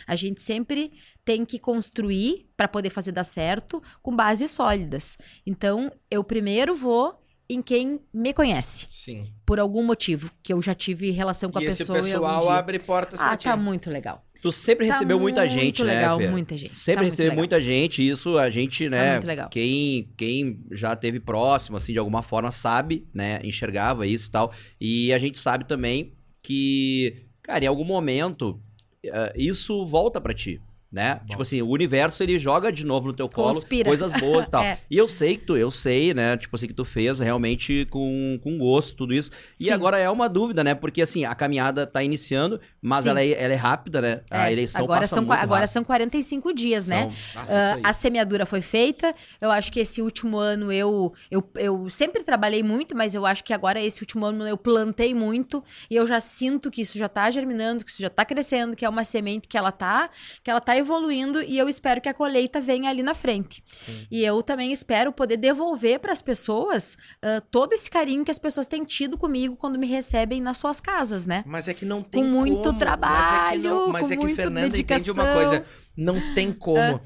[0.06, 0.92] A gente sempre
[1.24, 5.16] tem que construir para poder fazer dar certo com bases sólidas.
[5.46, 7.14] Então, eu primeiro vou
[7.48, 9.32] em quem me conhece, Sim.
[9.44, 12.26] por algum motivo, que eu já tive relação com e a esse pessoa e algum
[12.28, 13.44] pessoal abre portas Ah, pra ti.
[13.44, 14.24] tá muito legal.
[14.40, 16.24] Tu sempre Tá recebeu muita muito gente, legal, né?
[16.24, 16.30] Fê?
[16.32, 16.70] muita gente.
[16.70, 17.38] Tá Sempre muito recebeu legal.
[17.40, 19.12] muita gente, isso a gente, Tá né?
[19.12, 19.48] muito legal.
[19.50, 23.38] Quem, quem já teve próximo, assim, de alguma forma, sabe, né?
[23.44, 24.52] Enxergava isso e tal.
[24.80, 28.60] E a gente sabe também que, cara, em algum momento,
[29.04, 30.60] eh, isso volta pra ti.
[30.92, 31.20] Né?
[31.28, 33.88] Tipo assim, o universo ele joga de novo no teu colo Conspira.
[33.88, 34.62] coisas boas e tal.
[34.72, 34.78] É.
[34.90, 36.36] E eu sei que tu, eu sei, né?
[36.36, 39.30] Tipo assim, que tu fez realmente com, com gosto, tudo isso.
[39.58, 39.70] E Sim.
[39.70, 40.74] agora é uma dúvida, né?
[40.74, 44.20] Porque assim, a caminhada tá iniciando, mas ela é, ela é rápida, né?
[44.30, 45.72] A É, eleição agora passa são, muito agora rápido.
[45.72, 47.10] são 45 dias, né?
[47.34, 49.14] São- Ah, a semeadura foi feita.
[49.40, 53.42] Eu acho que esse último ano eu, eu, eu sempre trabalhei muito, mas eu acho
[53.42, 57.08] que agora esse último ano eu plantei muito e eu já sinto que isso já
[57.08, 60.10] tá germinando, que isso já tá crescendo, que é uma semente que ela tá,
[60.44, 63.62] que ela tá evoluindo e eu espero que a colheita venha ali na frente.
[64.10, 68.38] E eu também espero poder devolver para as pessoas ah, todo esse carinho que as
[68.38, 71.42] pessoas têm tido comigo quando me recebem nas suas casas, né?
[71.46, 72.72] Mas é que não tem Com muito como.
[72.74, 75.50] Mas é que, não, trabalho, mas é que Fernanda entende uma dedicação.
[75.50, 75.64] coisa.
[75.96, 76.78] Não tem como.
[76.78, 77.00] É.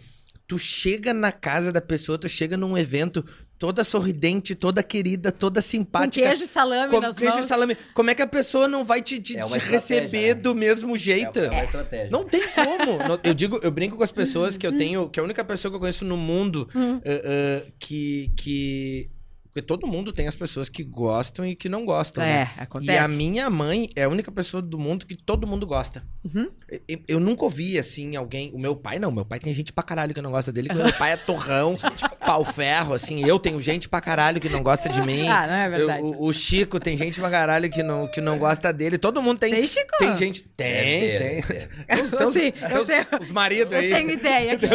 [0.49, 3.25] Tu chega na casa da pessoa, tu chega num evento
[3.59, 6.27] toda sorridente, toda querida, toda Com simpática.
[6.27, 7.47] queijo e salame com nas queijo e mãos.
[7.47, 7.77] salame.
[7.95, 10.41] Como é que a pessoa não vai te, te- É te receber né?
[10.41, 11.39] do mesmo jeito?
[11.39, 12.09] É uma estratégia.
[12.11, 12.99] Não tem como.
[13.25, 15.77] Eu digo, eu brinco com as pessoas que eu tenho, que a única pessoa que
[15.77, 19.11] eu conheço no mundo eh, eh, que, que.
[19.57, 22.23] Porque todo mundo tem as pessoas que gostam e que não gostam.
[22.23, 22.51] né?
[22.59, 22.93] É, acontece.
[22.93, 26.05] E a minha mãe é a única pessoa do mundo que todo mundo gosta.
[26.23, 26.51] Uhum.
[26.87, 28.51] Eu, eu nunca ouvi, assim, alguém...
[28.53, 29.11] O meu pai, não.
[29.11, 30.69] Meu pai tem gente pra caralho que não gosta dele.
[30.75, 31.75] Meu pai é torrão,
[32.27, 33.25] pau ferro, assim.
[33.27, 35.27] Eu tenho gente pra caralho que não gosta de mim.
[35.27, 36.03] Ah, não é Eu- verdade.
[36.03, 38.99] o, o Chico tem gente pra caralho que não, que não gosta dele.
[38.99, 39.55] Todo mundo tem...
[39.55, 39.97] Tem, Chico?
[39.99, 40.43] Tem gente...
[40.55, 40.69] Tem,
[41.01, 41.97] Deve ter, tem.
[42.05, 43.91] os- tem os- Sim, tem eu os- tenho- Os maridos Eu aí.
[43.91, 44.67] tenho ideia aqui.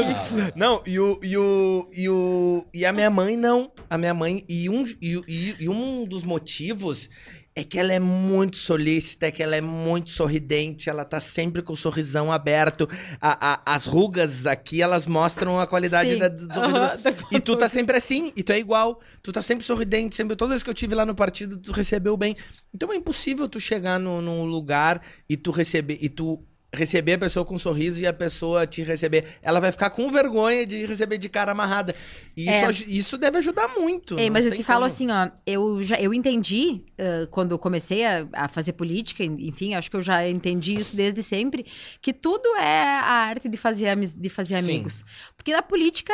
[0.55, 1.89] Não, e o, e o.
[1.93, 2.65] E o.
[2.73, 3.71] E a minha mãe não.
[3.89, 4.43] A minha mãe.
[4.47, 7.09] E um, e, e- e um dos motivos
[7.53, 11.61] é que ela é muito solícita, é que ela é muito sorridente, ela tá sempre
[11.61, 12.87] com o sorrisão aberto.
[13.19, 16.17] A- a- as rugas aqui, elas mostram a qualidade Sim.
[16.19, 16.71] da, do sorriso.
[17.03, 19.01] Da E tu tá sempre assim, e tu é igual.
[19.21, 20.35] Tu tá sempre sorridente, sempre.
[20.37, 22.35] Toda vez que eu tive lá no partido, tu recebeu bem.
[22.73, 25.97] Então é impossível tu chegar no, num lugar e tu receber.
[26.01, 26.41] E tu
[26.73, 29.25] receber a pessoa com um sorriso e a pessoa te receber.
[29.41, 31.93] Ela vai ficar com vergonha de receber de cara amarrada.
[32.35, 32.65] E isso, É.
[32.65, 34.17] aj- isso deve ajudar muito.
[34.17, 34.85] Ei, mas eu te falo como.
[34.85, 39.73] assim, ó, eu já eu entendi ah, quando comecei a, a fazer política, en- enfim,
[39.73, 41.65] acho que eu já entendi isso desde sempre,
[42.01, 44.69] que tudo é a arte de fazer, de fazer Sim.
[44.69, 45.03] amigos.
[45.35, 46.13] Porque na política,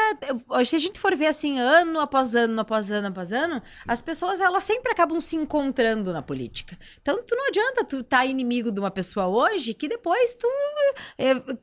[0.66, 4.42] se a gente for ver assim, ano após ano, após ano, após ano, as pessoas
[4.42, 6.78] elas sempre acabam se encontrando na política.
[7.02, 10.47] Então, tu não adianta tu tá inimigo de uma pessoa hoje que depois tu,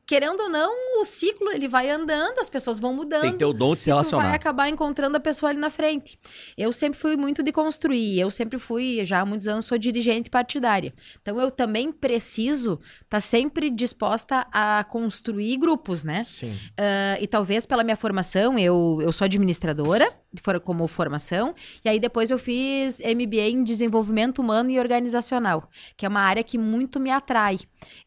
[0.05, 3.45] querendo ou não, o ciclo ele vai andando, as pessoas vão mudando Tem que ter
[3.45, 4.33] o dom de se e tu vai relacionar.
[4.33, 6.19] acabar encontrando a pessoa ali na frente.
[6.57, 10.29] Eu sempre fui muito de construir, eu sempre fui, já há muitos anos, sou dirigente
[10.29, 10.93] partidária.
[11.21, 16.23] Então eu também preciso estar sempre disposta a construir grupos, né?
[16.23, 16.57] Sim.
[16.77, 20.11] Ah, e talvez pela minha formação, eu, eu sou administradora,
[20.41, 26.05] for- como formação, e aí depois eu fiz MBA em desenvolvimento humano e organizacional, que
[26.05, 27.57] é uma área que muito me atrai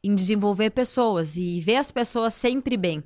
[0.02, 3.02] em desenvolver pessoas e ver as pessoas sempre bem.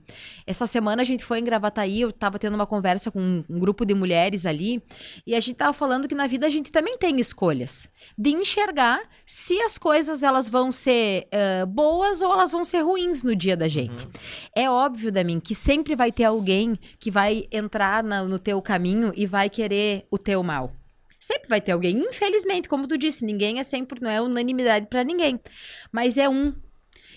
[0.46, 3.58] Essa semana a gente foi em Gravataí, eu estava tendo uma conversa com um, um
[3.58, 4.82] grupo de mulheres ali,
[5.26, 9.00] e a gente tava falando que na vida a gente também tem escolhas de enxergar
[9.26, 13.56] se as coisas elas vão ser ah, boas ou elas vão ser ruins no dia
[13.56, 14.08] da gente.
[14.56, 19.11] É óbvio, Damin, que sempre vai ter alguém que vai entrar na- no teu caminho
[19.16, 20.72] e vai querer o teu mal.
[21.18, 25.04] Sempre vai ter alguém, infelizmente, como tu disse, ninguém é sempre, não é unanimidade pra
[25.04, 25.38] ninguém,
[25.92, 26.52] mas é um.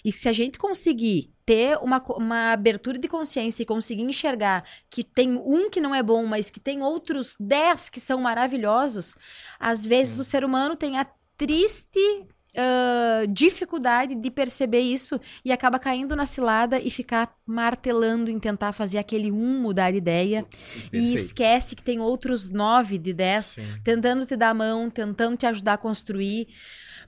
[0.04, 5.04] E se a gente conseguir ter uma, uma abertura de consciência e conseguir enxergar que
[5.04, 9.16] tem um que não é bom, mas que tem outros dez que são maravilhosos,
[9.60, 12.28] às vezes o ser humano tem a triste
[12.58, 18.72] ah, dificuldade de perceber isso e acaba caindo na cilada e ficar martelando em tentar
[18.74, 21.16] fazer aquele um mudar de ideia e Perfeito.
[21.16, 23.64] esquece que tem outros nove de dez Sim.
[23.84, 26.48] tentando te dar a mão, tentando te ajudar a construir.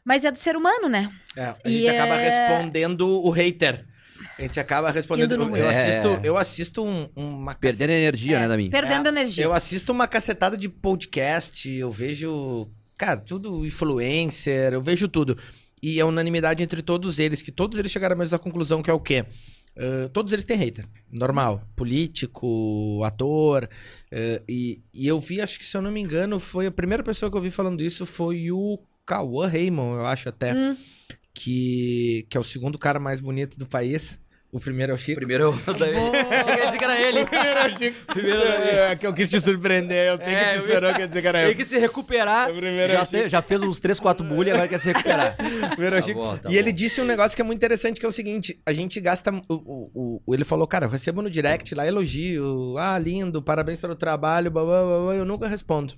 [0.06, 1.12] Mas é do ser humano, né?
[1.36, 3.86] É, a E gente acaba é- respondendo o hater.
[4.38, 5.34] A gente acaba respondendo.
[5.34, 5.70] Eu, eu É.
[5.70, 8.70] assisto, eu assisto um- uma Perdendo energia, né, Damin?
[8.70, 9.44] Perdendo energia.
[9.44, 15.38] Eu assisto uma cacetada de podcast, eu vejo, cara, tudo influencer, eu vejo tudo.
[15.82, 18.94] E é unanimidade entre todos eles, que todos eles chegaram à mesma conclusão, que é
[18.94, 19.26] o quê?
[19.78, 20.86] Ah, todos eles têm hater.
[21.12, 21.62] Normal.
[21.76, 23.70] Político, ator.
[24.12, 27.04] ah, e, e eu vi, acho que se eu não me engano, foi a primeira
[27.04, 30.54] pessoa que eu vi falando isso foi o Cauã Raymond, eu acho até.
[30.54, 30.76] Hum.
[31.34, 34.20] Que, que é o segundo cara mais bonito do país.
[34.58, 35.20] O primeiro é o Chico.
[35.20, 37.26] Primeiro eu Cheguei a dizer que era ele.
[37.30, 38.06] primeiro é o Chico.
[38.08, 38.80] Primeiro era ele.
[38.80, 40.08] É, que eu quis te surpreender.
[40.08, 41.48] Eu sei É, que tu esperou que eu ia dizer que era eu.
[41.50, 42.50] Tem que se recuperar.
[42.50, 43.22] O primeiro é Já, o Chico.
[43.24, 45.36] fe- já fez uns 3, 4 bullying, agora quer se recuperar.
[45.72, 46.20] Primeiro é o Tá Chico.
[46.20, 46.76] bom, tá e ele bom.
[46.76, 49.32] disse um negócio que é muito interessante, que é o seguinte: a gente gasta.
[49.48, 52.76] O, o- o- ele falou, cara, eu recebo no direct lá elogio.
[52.78, 55.94] Ah, lindo, parabéns pelo trabalho, blá, blá, blá, blá, eu nunca respondo.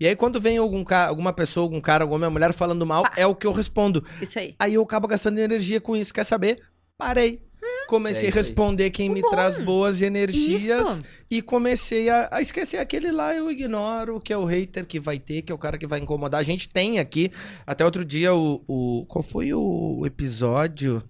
[0.00, 3.24] E aí, quando vem algum ca- alguma pessoa, algum cara, alguma mulher falando mal, é
[3.26, 4.04] o que eu respondo.
[4.20, 4.54] Isso aí.
[4.58, 6.12] Aí eu acabo gastando energia com isso.
[6.12, 6.60] Quer saber?
[6.98, 7.40] Parei.
[7.86, 9.30] Comecei É a responder quem me Bom.
[9.30, 11.02] traz boas energias Isso.
[11.30, 15.18] e comecei a, a esquecer aquele lá, eu ignoro, que é o hater que vai
[15.18, 16.40] ter, que é o cara que vai incomodar.
[16.40, 17.30] A gente tem aqui,
[17.66, 18.62] até outro dia, o.
[18.66, 21.02] o qual foi o episódio?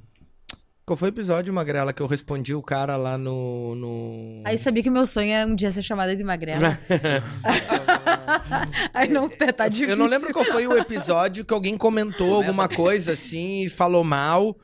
[0.86, 3.74] Qual foi o episódio, Magrela, que eu respondi o cara lá no.
[3.74, 4.42] no...
[4.44, 6.78] Aí sabia que meu sonho é um dia ser chamada de magrela.
[8.92, 9.94] Aí não tá difícil.
[9.94, 14.04] Eu não lembro qual foi o episódio que alguém comentou alguma coisa assim e falou
[14.04, 14.58] mal.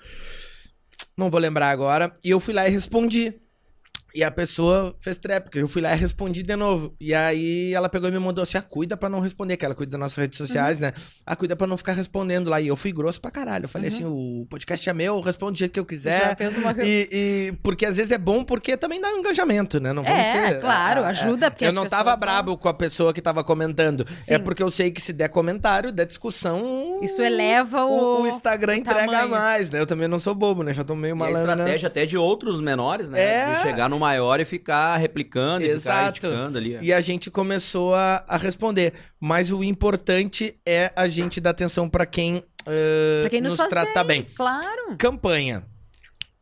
[1.21, 2.11] Não vou lembrar agora.
[2.25, 3.35] E eu fui lá e respondi.
[4.15, 5.59] E a pessoa fez tréplica.
[5.59, 6.95] Eu fui lá e respondi de novo.
[7.01, 9.75] E aí ela pegou e me mandou assim: ah, cuida pra não responder, que ela
[9.75, 10.93] cuida das nossas redes sociais, né?
[11.25, 12.61] Ah, cuida pra não ficar respondendo lá.
[12.61, 13.65] E eu fui grosso pra caralho.
[13.65, 16.37] Eu falei assim: o podcast é meu, eu respondo do jeito que eu Já quiser.
[16.37, 19.93] fez uma E, e- porque às vezes é bom porque também dá um engajamento, né?
[19.93, 22.75] Não vamos É, ser- claro, ajuda, porque Eu as não tava vão- brabo com a
[22.75, 24.07] pessoa que tava comentando.
[24.17, 24.35] Sim.
[24.35, 27.01] É porque eu sei que se der comentário, der discussão.
[27.03, 29.29] Isso eleva o, o, o Instagram o entrega tamanho.
[29.29, 29.81] mais, né?
[29.81, 30.73] Eu também não sou bobo, né?
[30.75, 31.47] Já tô meio E a malandro.
[31.47, 31.53] né?
[31.53, 33.21] estratégia até de outros menores, né?
[33.23, 33.55] É.
[33.57, 36.27] De chegar no maior e ficar replicando e ficar Exato.
[36.57, 36.79] ali.
[36.83, 38.95] E a gente começou a, a responder.
[39.21, 43.71] Mas o importante é a gente dar atenção pra quem, ah, Pra quem nos, faz
[43.71, 44.27] trata bem.
[44.35, 44.97] Claro.
[44.99, 45.63] Campanha.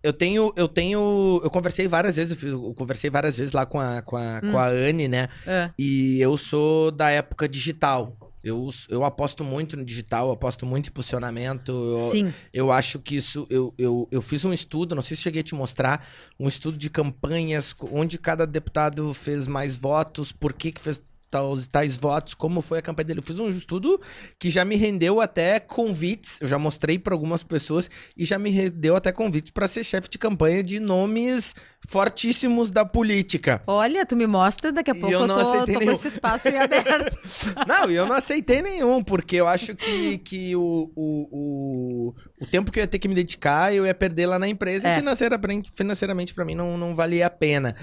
[0.01, 3.67] Eu tenho, eu tenho, eu conversei várias vezes, eu, fiz- eu conversei várias vezes lá
[3.67, 4.53] com a, com a, Hum.
[4.53, 5.29] com a Anne, né?
[5.45, 5.71] É.
[5.77, 8.17] E eu sou da época digital.
[8.49, 11.71] Eu, eu aposto muito no digital, eu aposto muito em posicionamento.
[11.71, 12.35] Eu, Sim.
[12.53, 13.47] eu acho que isso.
[13.49, 16.07] Eu, eu, eu fiz um estudo, não sei se cheguei a te mostrar,
[16.39, 21.67] um estudo de campanhas, onde cada deputado fez mais votos, por que, que fez tais,
[21.67, 23.21] tais votos, como foi a campanha dele.
[23.21, 24.01] Eu fiz um estudo
[24.39, 28.51] que já me rendeu até convites, eu já mostrei para algumas pessoas, e já me
[28.51, 31.55] rendeu até convites para ser chefe de campanha de nomes
[31.89, 33.63] fortíssimos da política.
[33.67, 36.49] Olha, tu me mostra, daqui a pouco eu eu, não tô, tô com esse espaço
[36.49, 37.19] aí aberto.
[37.67, 42.47] Não, e eu não aceitei nenhum, porque eu acho que, que o, o, o, o
[42.47, 44.93] tempo que eu ia ter que me dedicar, eu ia perder lá na empresa É.
[44.93, 47.75] e financeiramente, financeiramente para mim não, não valia a pena.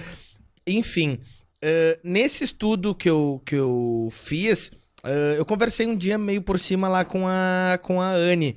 [0.68, 1.20] Enfim,
[1.62, 4.72] eh, nesse estudo que eu, que eu fiz,
[5.04, 8.56] eh, eu conversei um dia meio por cima lá com a, com a Anne.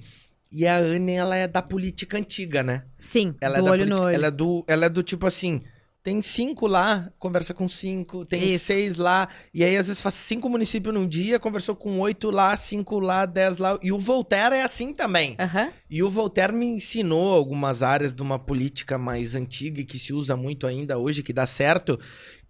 [0.51, 2.85] E a Anne, ela é da política antiga, né?
[2.99, 4.15] Sim, Ela do é olho política- no olho.
[4.15, 5.61] Ela é do, ela é do tipo assim.
[6.01, 8.65] Tem cinco lá, conversa com cinco, tem Isso.
[8.67, 12.57] seis lá, e aí às vezes faz cinco municípios num dia, conversou com oito lá,
[12.57, 13.79] cinco lá, dez lá.
[13.83, 15.37] E o Voltaire é assim também.
[15.39, 15.71] Aham.
[15.91, 20.15] E o Voltaire me ensinou algumas áreas de uma política mais antiga e que se
[20.15, 22.01] usa muito ainda hoje, que dá certo,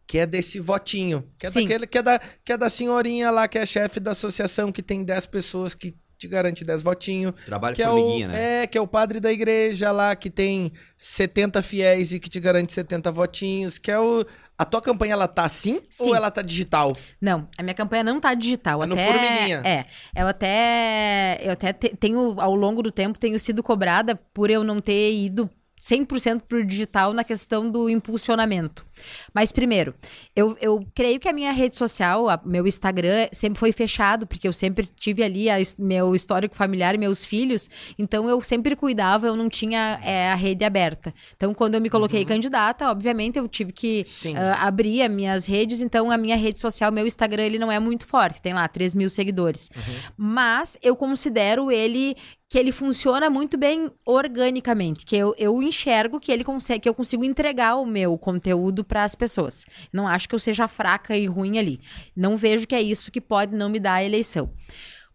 [0.08, 1.22] que é desse votinho.
[1.38, 1.60] Que é Sim.
[1.62, 4.82] daquele, que é da, que é da senhorinha lá, que é chefe da associação, que
[4.82, 7.32] tem dez pessoas que te garante 10 votinhos.
[7.46, 8.62] Trabalho Que é, o, formiguinha, né?
[8.62, 12.40] é, que é o padre da igreja lá, que tem 70 fiéis e que te
[12.40, 13.78] garante 70 votinhos.
[13.78, 14.24] Que é o.
[14.56, 16.08] A tua campanha, ela tá assim Sim.
[16.08, 16.96] ou ela tá digital?
[17.20, 18.82] Não, a minha campanha não tá digital.
[18.82, 19.62] É no até, formiguinha.
[19.64, 19.84] É,
[20.20, 24.64] eu até, eu até te- tenho, ao longo do tempo, tenho sido cobrada por eu
[24.64, 25.48] não ter ido
[25.80, 28.84] 100% pro digital na questão do impulsionamento.
[29.32, 29.94] Mas primeiro,
[30.34, 34.48] eu, eu creio que a minha rede social, a- meu Instagram, sempre foi fechado, porque
[34.48, 37.68] eu sempre tive ali a meu histórico familiar e meus filhos,
[37.98, 41.14] então eu sempre cuidava, eu não tinha é, a rede aberta.
[41.36, 44.04] Então, quando eu me coloquei candidata, obviamente eu tive que
[44.36, 47.78] ah, abrir as minhas redes, então a minha rede social, meu Instagram, ele não é
[47.78, 49.70] muito forte, tem lá 3 mil seguidores.
[50.16, 52.16] Mas eu considero ele
[52.48, 56.94] que ele funciona muito bem organicamente, que eu, eu enxergo que ele consegue, que eu
[56.94, 59.66] consigo entregar o meu conteúdo para as pessoas.
[59.92, 61.78] Não acho que eu seja fraca e ruim ali.
[62.16, 64.50] Não vejo que é isso que pode não me dar a eleição.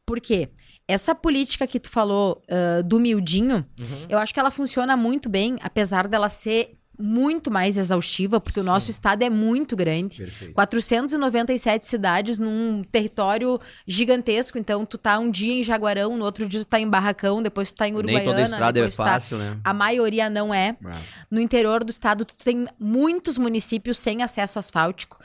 [0.06, 0.50] Por quê?
[0.88, 3.66] Essa política que tu falou ah, do miudinho,
[4.10, 8.64] eu acho que ela funciona muito bem, apesar dela ser muito mais exaustiva, porque o
[8.64, 10.18] nosso estado é muito grande.
[10.18, 10.54] Perfeito.
[10.54, 14.58] 497 cidades num território gigantesco.
[14.58, 17.74] Então, tu tá um dia em Jaguarão, no outro dia tu tá em Barracão, depois
[17.74, 18.26] tu tá em Uruguaiana.
[18.26, 19.60] Nem toda estrada é tá- fácil, né?
[19.64, 20.78] A maioria não é.
[20.86, 20.92] Ah.
[21.32, 25.18] No interior do estado, tu tem muitos municípios sem acesso asfáltico.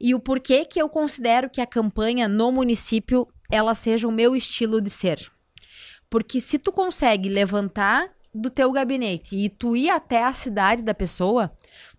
[0.00, 4.34] E o porquê que eu considero que a campanha no município ela seja o meu
[4.34, 5.30] estilo de ser.
[6.10, 10.94] Porque se tu consegue levantar do teu gabinete e tu ir até a cidade da
[10.94, 11.52] pessoa,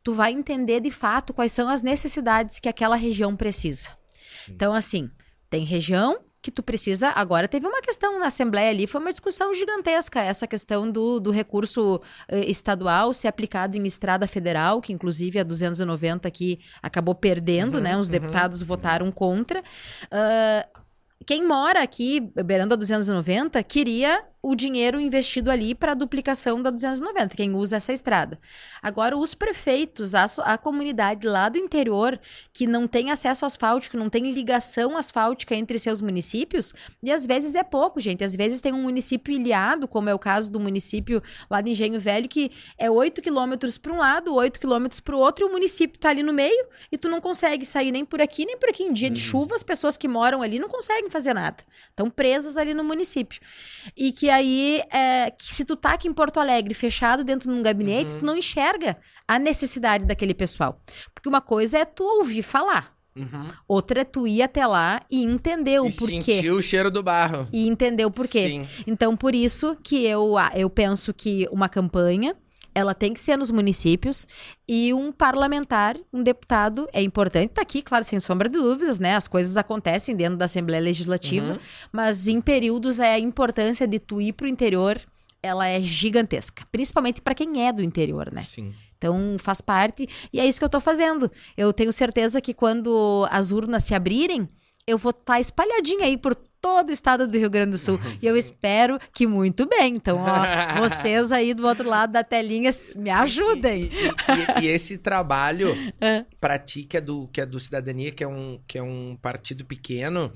[0.04, 3.90] tu vai entender de fato quais são as necessidades que aquela região precisa.
[4.50, 5.10] Então, assim,
[5.50, 7.10] tem região que tu precisa.
[7.10, 11.32] Agora, teve uma questão na Assembleia ali, foi uma discussão gigantesca, essa questão do, do
[11.32, 17.82] recurso eh, estadual ser aplicado em estrada federal, que inclusive a 290 aqui acabou perdendo,
[17.82, 17.98] né?
[17.98, 19.62] Os deputados votaram contra.
[20.10, 20.66] Ah,
[21.26, 26.70] quem mora aqui, beirando a 290, queria o dinheiro investido ali para a duplicação da
[26.70, 28.40] 290, quem usa essa estrada.
[28.82, 32.20] Agora, os prefeitos, a, a comunidade lá do interior,
[32.54, 37.56] que não tem acesso asfáltico, não tem ligação asfáltica entre seus municípios, e às vezes
[37.56, 38.24] é pouco, gente.
[38.24, 42.00] Às vezes tem um município ilhado, como é o caso do município lá de Engenho
[42.00, 45.52] Velho, que é 8 quilômetros para um lado, 8 quilômetros para o outro, e o
[45.52, 48.70] município tá ali no meio, e tu não consegue sair nem por aqui, nem por
[48.70, 48.84] aqui.
[48.84, 51.64] Em dia de chuva, as pessoas que moram ali não conseguem fazer nada.
[51.90, 53.42] Estão presas ali no município.
[53.96, 57.56] E que aí, é, que se tu tá aqui em Porto Alegre, fechado dentro de
[57.58, 58.98] um gabinete, tu não enxerga
[59.28, 60.82] a necessidade daquele pessoal.
[61.14, 62.96] Porque uma coisa é tu ouvir falar.
[63.16, 63.48] Uhum.
[63.68, 66.22] Outra é tu ir até lá e entender o E porquê.
[66.22, 67.48] sentir o cheiro do barro.
[67.52, 68.48] E entender o porquê.
[68.48, 68.68] Sim.
[68.86, 72.36] Então, por isso que eu, ah, eu penso que uma campanha
[72.78, 74.28] ela tem que ser nos municípios
[74.68, 79.16] e um parlamentar, um deputado, é importante estar aqui, claro, sem sombra de dúvidas, né?
[79.16, 81.60] As coisas acontecem dentro da Assembleia Legislativa, Uhum.
[81.92, 85.02] mas em períodos é a importância de tu ir pro interior,
[85.42, 88.44] ela é gigantesca, principalmente para quem é do interior, né?
[88.44, 88.72] Sim.
[88.96, 91.32] Então faz parte e é isso que eu tô fazendo.
[91.58, 94.48] Eu tenho certeza que quando as urnas se abrirem,
[94.86, 98.00] eu vou estar espalhadinha aí por todo o estado do Rio Grande do Sul.
[98.22, 99.96] e eu espero que muito bem.
[99.96, 100.26] Então, ó,
[100.82, 103.84] vocês aí do outro lado da telinha me ajudem.
[103.84, 106.26] E, e- e esse trabalho, É.
[106.40, 109.18] pra ti, que é, do, que é do Cidadania, que é, um, que é um
[109.22, 110.32] partido pequeno,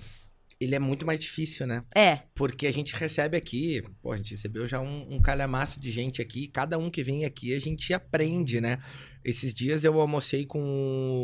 [0.59, 1.83] ele é muito mais difícil, né?
[1.95, 5.89] É, Porque a gente recebe aqui, pô, a gente recebeu já um, um calhamaço de
[5.89, 8.77] gente aqui, cada um que vem aqui a gente aprende, né?
[9.25, 10.59] Esses dias eu almocei com,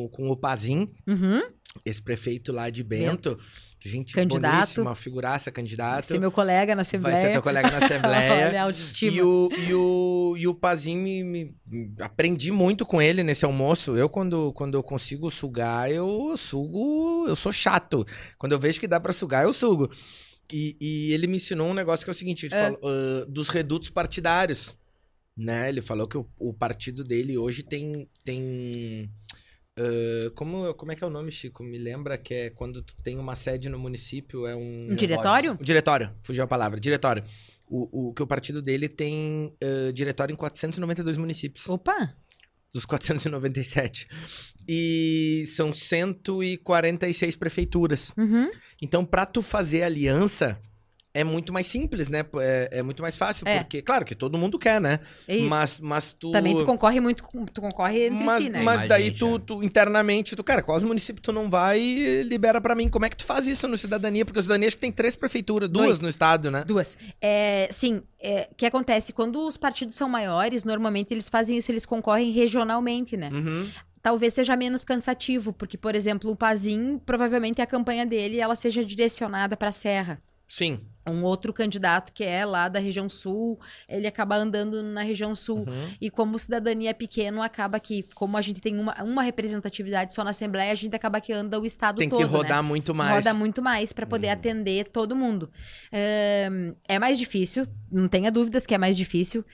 [0.05, 1.41] o- com o Pazim, uhum.
[1.85, 3.37] esse prefeito lá de Bento,
[3.79, 4.53] gente Candidato.
[4.55, 6.05] boníssima, figuraça, candidato.
[6.05, 7.31] ser meu colega na Vai ser Assembleia.
[7.31, 8.47] teu colega na Assembleia.
[8.49, 9.11] Olha autoestima.
[9.15, 11.55] E o, e o, e o Pazim me, me-
[11.99, 13.95] Aprendi muito com ele nesse almoço.
[13.95, 17.25] Eu, quando, quando eu consigo sugar, eu sugo.
[17.27, 18.05] Eu sou chato.
[18.37, 19.89] Quando eu vejo que dá pra sugar, eu sugo.
[20.51, 22.63] E, e ele me ensinou um negócio que é o seguinte: ele É.
[22.63, 24.75] falou, ah, dos redutos partidários.
[25.37, 25.69] Né?
[25.69, 28.09] Ele falou que o, o partido dele hoje tem.
[28.25, 29.07] tem
[29.77, 31.63] ah, como, como é que é o nome, Chico?
[31.63, 34.91] Me lembra que é quando tu tem uma sede no município, é um.
[34.91, 35.53] Um diretório?
[35.59, 37.23] O diretório, fugiu a palavra, diretório.
[37.69, 42.15] O, o que o partido dele tem eh, diretório em 492 municípios, Opa!
[42.73, 44.07] dos 497.
[44.67, 48.13] E são 146 prefeituras.
[48.17, 48.49] Uhum.
[48.81, 50.59] Então, pra tu fazer aliança,
[51.19, 52.23] é muito mais simples, né?
[52.39, 53.59] É, é muito mais fácil, É.
[53.59, 54.99] porque, claro que todo mundo quer, né?
[55.27, 55.49] É isso.
[55.49, 56.31] Mas, mas tu.
[56.31, 58.61] Também tu concorre muito, com- tu concorre entre mas, si, né?
[58.61, 59.39] mas daí tu, é.
[59.39, 61.79] tu, internamente, tu, cara, quais municípios tu não vai
[62.23, 62.89] libera pra mim?
[62.89, 64.25] Como é que tu faz isso no Cidadania?
[64.25, 65.99] Porque o Cidadania acho que tem três prefeituras, duas Dois.
[66.01, 66.63] no estado, né?
[66.65, 66.97] Duas.
[67.21, 68.01] É, sim,
[68.51, 69.11] o que acontece?
[69.13, 73.29] Quando os partidos são maiores, normalmente eles fazem isso, eles concorrem regionalmente, né?
[73.31, 73.69] Uhum.
[74.01, 78.85] Talvez seja menos cansativo, porque, por exemplo, o Pazin, provavelmente a campanha dele ela seja
[78.85, 80.21] direcionada para a Serra.
[80.47, 80.79] Sim.
[81.09, 85.59] Um outro candidato que é lá da região sul, ele acaba andando na região sul.
[85.59, 85.89] Uhum.
[85.99, 90.23] E como cidadania é pequeno, acaba que, como a gente tem uma, uma representatividade só
[90.23, 92.19] na Assembleia, a gente acaba que anda o estado Tem todo.
[92.19, 92.29] que né?
[92.29, 93.25] rodar muito mais.
[93.25, 95.49] Roda muito mais para poder atender todo mundo.
[95.91, 96.49] É,
[96.87, 99.45] é mais difícil, não tenha dúvidas que é mais difícil.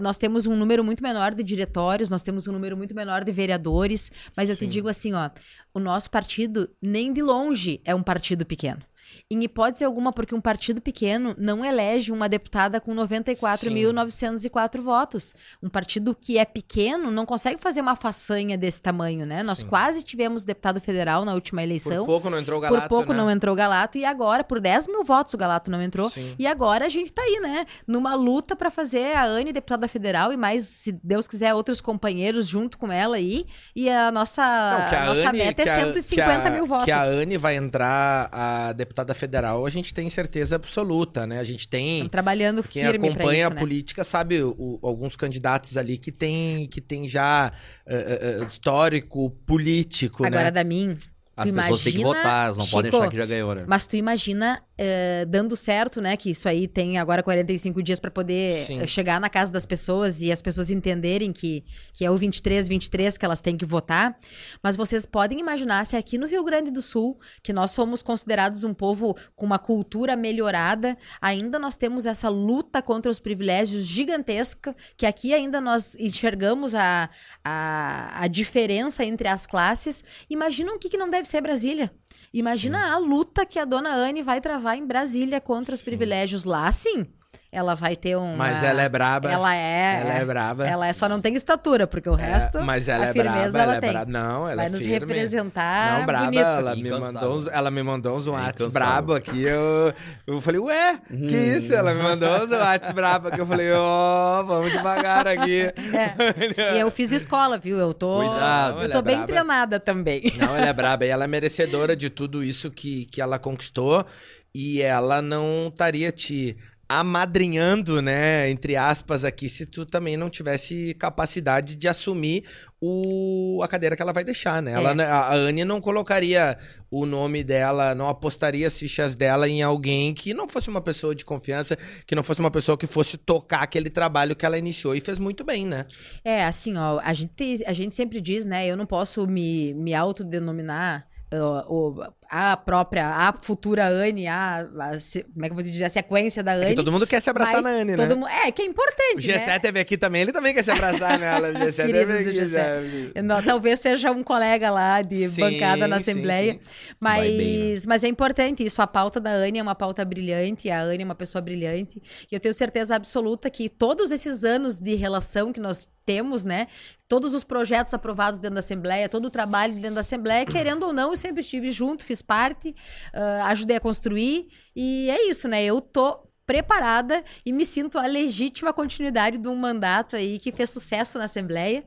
[0.00, 3.32] Nós temos um número muito menor de diretórios, nós temos um número muito menor de
[3.32, 4.68] vereadores, mas eu te Sim.
[4.68, 5.30] digo assim, ó,
[5.74, 8.82] o nosso partido nem de longe é um partido pequeno.
[9.30, 15.34] Em hipótese alguma, porque um partido pequeno não elege uma deputada com 94.904 votos.
[15.62, 19.42] Um partido que é pequeno não consegue fazer uma façanha desse tamanho, né?
[19.42, 19.66] Nós Sim.
[19.66, 21.98] quase tivemos deputado federal na última eleição.
[21.98, 23.18] Por pouco não entrou o Galato, Por pouco né?
[23.18, 26.10] não entrou o Galato e agora, por 10 mil votos, o Galato não entrou.
[26.10, 26.34] Sim.
[26.38, 27.66] E agora a gente tá aí, né?
[27.86, 32.46] Numa luta pra fazer a Anne deputada federal e mais, se Deus quiser, outros companheiros
[32.46, 33.46] junto com ela aí.
[33.74, 36.50] E a nossa, Não, a a nossa Anne- meta é que a- 150 que a-
[36.50, 36.84] mil votos.
[36.84, 41.38] Que a Anne vai entrar a deputada federal, a gente tem certeza absoluta, né?
[41.38, 41.94] A gente tem.
[41.94, 43.60] Estamos trabalhando Quem firme pra acompanha isso, a né?
[43.60, 47.52] política sabe o- alguns candidatos ali que tem, que tem já
[47.86, 50.50] eh, eh, histórico político, Agora, né?
[50.50, 50.96] da mim,
[51.36, 53.64] As pessoas têm que votar, elas não podem Chico, achar que já ganhou, né?
[53.66, 56.16] Mas tu imagina eh, dando certo, né?
[56.16, 58.80] Que isso aí tem agora 45 dias pra poder Sim.
[58.80, 61.64] eh, chegar na casa das pessoas e as pessoas entenderem que,
[61.94, 64.18] que é o 23, 23 que elas têm que votar.
[64.62, 68.64] Mas vocês podem imaginar se aqui no Rio Grande do Sul, que nós somos considerados
[68.64, 74.74] um povo com uma cultura melhorada, ainda nós temos essa luta contra os privilégios gigantesca,
[74.96, 77.08] que aqui ainda nós enxergamos a,
[77.44, 80.02] a, a diferença entre as classes.
[80.28, 81.90] Imagina o que, que não deve ser Brasília.
[82.32, 86.70] Imagina a luta que a dona Anne vai travar em Brasília contra os privilégios lá,
[86.70, 87.06] sim.
[87.54, 88.34] Ela vai ter um.
[88.34, 89.30] Mas ela é braba.
[89.30, 90.00] Ela é.
[90.00, 90.66] Ela é braba.
[90.66, 92.62] Ela é, só não tem estatura, porque o É, resto.
[92.62, 94.10] mas ela a é firmeza braba, ela ela é braba.
[94.10, 94.98] Não, ela vai é nos firme.
[95.00, 95.98] representar.
[95.98, 96.40] Não, braba, bonito.
[96.42, 98.70] ela me, mandou uns, ela me mandou uns whats Incansável.
[98.72, 99.92] brabo aqui, eu,
[100.26, 101.56] eu falei, ué, que Hum.
[101.58, 101.74] isso?
[101.74, 105.70] Ela me mandou uns whats brabo aqui, eu falei, ó, vamos devagar aqui.
[105.92, 106.76] É.
[106.76, 107.76] E eu fiz escola, viu?
[107.78, 108.16] Eu tô.
[108.20, 108.82] Cuidado.
[108.82, 109.26] Eu tô é bem braba.
[109.26, 110.32] treinada também.
[110.38, 114.06] Não, ela é braba e ela é merecedora de tudo isso que, que ela conquistou
[114.54, 116.56] e ela não estaria te
[117.00, 122.44] amadrinhando, né, entre aspas aqui, se tu também não tivesse capacidade de assumir
[122.80, 124.72] o, a cadeira que ela vai deixar, né?
[124.72, 125.06] Ela, É.
[125.06, 126.58] a, a Anne não colocaria
[126.90, 131.14] o nome dela, não apostaria as fichas dela em alguém que não fosse uma pessoa
[131.14, 131.76] de confiança,
[132.06, 135.18] que não fosse uma pessoa que fosse tocar aquele trabalho que ela iniciou e fez
[135.18, 135.86] muito bem, né?
[136.24, 138.66] É, assim, ó, a gente, a gente sempre diz, né?
[138.66, 144.98] Eu não posso me, me autodenominar ó, o- a própria, a futura Anne, a, a
[144.98, 146.74] se- como é que eu vou dizer, a sequência da Porque Anne.
[146.76, 148.14] todo mundo quer se abraçar na Anne, né?
[148.14, 149.58] mu- É, que é importante, O G7 né?
[149.58, 151.50] teve aqui também, ele também quer se abraçar nela.
[151.50, 153.12] O G7 Querido teve aqui G7.
[153.14, 153.22] já.
[153.22, 156.52] Não, talvez seja um colega lá de Sim, bancada na sim, Assembleia.
[156.54, 156.60] sim.
[156.98, 157.80] Vai Mas, bem, né?
[157.86, 158.80] mas é importante isso.
[158.80, 160.70] A pauta da Anne é uma pauta brilhante.
[160.70, 162.00] A Anne é uma pessoa brilhante.
[162.30, 166.66] E eu tenho certeza absoluta que todos esses anos de relação que nós temos, né?
[167.06, 170.92] Todos os projetos aprovados dentro da Assembleia, todo o trabalho dentro da Assembleia, querendo ou
[170.92, 172.74] não, eu sempre estive junto, fiz parte,
[173.12, 174.48] ah, ajudei a construir.
[174.74, 175.62] E é isso, né?
[175.64, 180.70] Eu tô preparada e me sinto a legítima continuidade de um mandato aí que fez
[180.70, 181.84] sucesso na Assembleia.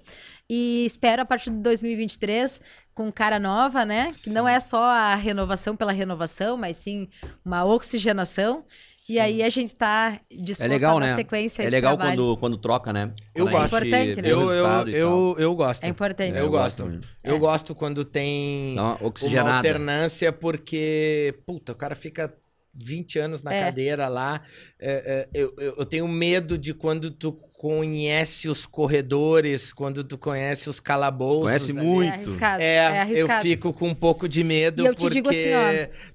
[0.50, 2.62] E espero a partir de 2023
[2.94, 4.14] com cara nova, né?
[4.24, 7.10] Que não é só a renovação pela renovação, mas sim
[7.44, 8.64] uma oxigenação.
[9.10, 11.16] E aí a gente tá disposto É legal, a dar né?
[11.16, 12.18] sequência É legal trabalho.
[12.18, 13.12] quando, quando troca, né?
[13.36, 13.78] Eu Quando gosto.
[13.78, 14.32] gente Importante, né?
[14.32, 15.84] Eu, eu, eu, eu gosto.
[15.84, 16.34] É importante.
[16.36, 16.84] É, Eu, eu gosto.
[16.84, 17.00] também.
[17.24, 17.40] Eu É.
[17.40, 19.58] gosto quando tem Dá uma uma oxigenada.
[19.58, 22.34] alternância, porque, puta, o cara fica
[22.74, 23.64] 20 anos na É.
[23.66, 24.42] cadeira lá.
[24.80, 27.32] É, é, eu, eu, eu tenho medo de quando tu
[27.66, 31.46] conhece os corredores, quando tu conhece os calabouços.
[31.46, 31.80] Conhece ali.
[31.80, 32.12] muito.
[32.12, 32.62] É arriscado.
[32.62, 33.42] É, É, eu arriscado.
[33.42, 34.84] fico com um pouco de medo.
[34.84, 35.14] E eu te porque...
[35.16, 35.50] digo assim,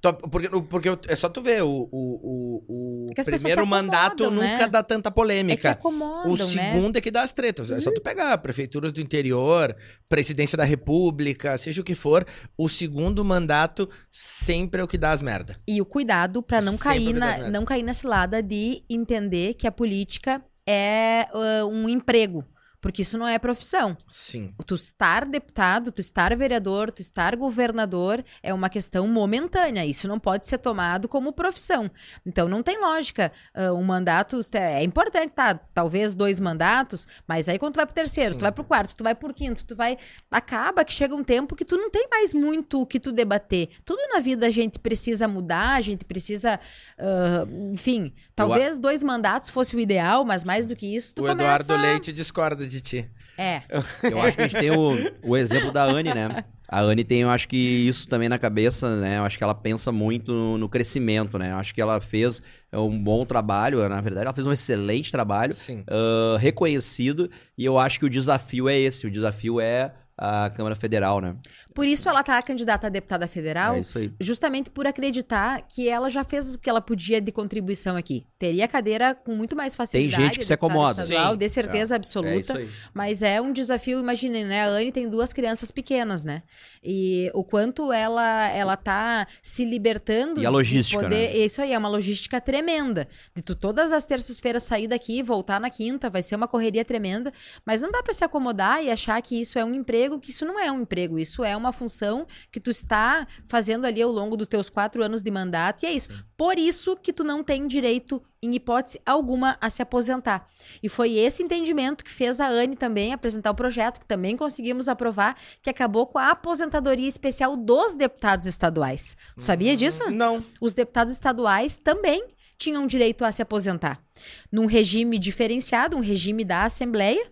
[0.05, 0.13] ó.
[0.13, 4.49] Porque, porque eu- é só tu ver, o, o, o, o pessoas primeiro mandato acomodam,
[4.49, 4.69] nunca né?
[4.69, 5.71] dá tanta É que polêmica.
[5.73, 6.45] acomodam, O né?
[6.45, 7.69] segundo é que dá as tretas.
[7.73, 9.75] É só tu pegar prefeituras do interior,
[10.09, 12.25] presidência da república, seja o que for.
[12.57, 15.57] O segundo mandato sempre é o que dá as merda.
[15.67, 19.67] E o cuidado para não Sempre cair na, não cair na cilada de entender que
[19.67, 22.45] a política é ah, um emprego,
[22.81, 23.97] porque isso não é profissão.
[24.09, 24.55] Sim.
[24.67, 29.85] Tu estar deputado, tu estar vereador, tu estar governador é uma questão momentânea.
[29.85, 31.91] Isso não pode ser tomado como profissão.
[32.25, 33.31] Então não tem lógica.
[33.55, 35.55] ah, um mandato é importante, tá?
[35.55, 38.39] Talvez dois mandatos, mas aí quando tu vai pro terceiro, Sim.
[38.39, 39.99] tu vai pro quarto, tu vai pro quinto, tu vai.
[40.31, 43.69] Acaba que chega um tempo que tu não tem mais muito o que tu debater.
[43.85, 46.59] Tudo na vida a gente precisa mudar, a gente precisa.
[46.99, 51.27] ah, enfim, talvez dois mandatos fosse o ideal, mas mais do que isso, tu o
[51.27, 51.63] começa...
[51.63, 53.11] Eduardo Leite discorda de ti.
[53.37, 53.63] É.
[54.03, 56.45] Eu acho que a gente tem o, o exemplo da Anne, né?
[56.69, 59.19] A Anne tem, eu acho que isso também na cabeça, né?
[59.19, 61.51] Eu acho que ela pensa muito no, no crescimento, né?
[61.51, 62.41] Eu acho que ela fez
[62.71, 65.83] é, um bom trabalho, na verdade, ela fez um excelente trabalho, Sim.
[65.89, 70.77] ah, reconhecido, e eu acho que o desafio é esse, o desafio é a Câmara
[70.77, 71.35] Federal, né?
[71.75, 74.13] Por isso ela tá candidata a deputada federal, É isso aí.
[74.21, 78.27] justamente por acreditar que ela já fez o que ela podia de contribuição aqui.
[78.39, 80.23] Teria cadeira com muito mais facilidade.
[80.23, 81.03] gente que se acomoda.
[81.03, 81.39] Estadual, Sim.
[81.39, 82.41] de certeza É absoluta.
[82.41, 82.69] isso aí.
[82.95, 84.63] Mas é um desafio, imaginem, né?
[84.65, 86.43] A Anne tem duas crianças pequenas, né?
[86.83, 91.31] E o quanto ela ela tá se libertando E a logística, poder...
[91.31, 91.37] né?
[91.37, 93.07] Isso aí é uma logística tremenda.
[93.35, 96.85] De tu todas as terças-feiras sair daqui e voltar na quinta, vai ser uma correria
[96.85, 97.33] tremenda,
[97.65, 100.45] mas não dá para se acomodar e achar que isso é um emprego, que isso
[100.45, 104.37] não é um emprego, isso é uma função que tu está fazendo ali ao longo
[104.37, 106.09] dos teus quatro anos de mandato, e é isso.
[106.37, 110.47] Por isso que tu não tem direito, em hipótese alguma, a se aposentar.
[110.83, 114.89] E foi esse entendimento que fez a Anne também apresentar o projeto, que também conseguimos
[114.89, 119.17] aprovar, que acabou com a aposentadoria especial dos deputados estaduais.
[119.37, 120.11] Tu sabia disso?
[120.11, 120.43] Não.
[120.61, 122.25] Os deputados estaduais também
[122.61, 124.03] tinham direito a se aposentar.
[124.51, 127.25] Num regime diferenciado, um regime da Assembleia,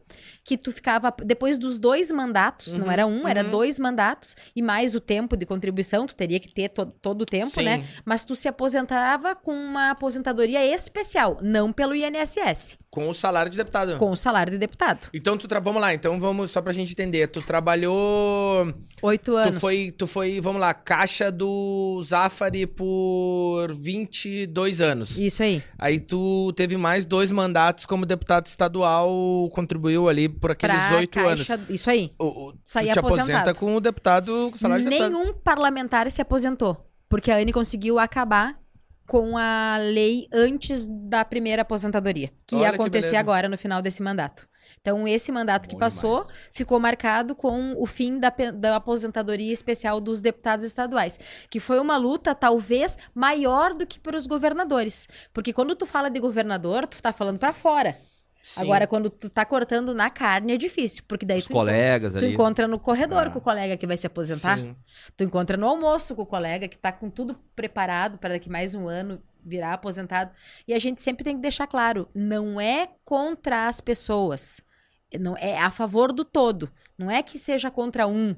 [0.45, 3.51] que tu ficava, depois dos dois mandatos, não Uhum, era um, era uhum.
[3.51, 7.27] dois mandatos, e mais o tempo de contribuição, tu teria que ter to- todo o
[7.27, 7.65] tempo, Sim.
[7.65, 7.85] né?
[8.05, 13.59] Mas tu se aposentava com uma aposentadoria especial, não pelo INSS, Com o salário de
[13.59, 13.97] deputado.
[13.99, 15.09] com o salário de deputado.
[15.13, 15.93] Então, tu vamos lá.
[15.93, 17.27] Então, vamos só pra gente entender.
[17.29, 18.73] Tu trabalhou...
[19.03, 19.55] Oito anos.
[19.57, 25.17] Tu foi, tu foi, vamos lá, caixa do Zafari por 22 anos.
[25.17, 25.63] Isso aí.
[25.79, 29.11] Aí tu teve mais dois mandatos como deputado estadual,
[29.53, 31.47] contribuiu ali por aqueles oito anos.
[31.69, 32.13] Isso aí.
[32.19, 33.59] O, o, tu Saí te aposenta aposentado.
[33.59, 35.13] com o deputado, com salário de deputado.
[35.13, 36.85] Nenhum parlamentar se aposentou.
[37.09, 38.59] Porque a Anne conseguiu acabar
[39.09, 43.21] com a lei antes da primeira aposentadoria, que Olha ia que acontecer beleza.
[43.21, 44.47] agora no final desse mandato.
[44.83, 49.99] Então, esse mandato que Bom passou ficou marcado com o fim da, da aposentadoria especial
[49.99, 55.09] dos deputados estaduais, que foi uma luta talvez maior do que para os governadores.
[55.33, 57.97] Porque quando tu fala de governador, tu tá falando para fora.
[58.41, 58.63] Sim.
[58.63, 62.13] Agora, quando tu tá cortando na carne, é difícil, porque daí Os tu, encontra, colegas
[62.13, 62.33] tu ali.
[62.33, 63.31] encontra no corredor Ah.
[63.31, 64.59] com o colega que vai se aposentar.
[64.59, 64.75] Sim.
[65.17, 68.75] Tu encontra no almoço com o colega que tá com tudo preparado para daqui mais
[68.75, 70.31] um ano virar aposentado.
[70.67, 74.61] E a gente sempre tem que deixar claro, não é contra as pessoas.
[75.19, 76.71] Não é a favor do todo.
[76.99, 78.37] Não é que seja contra um.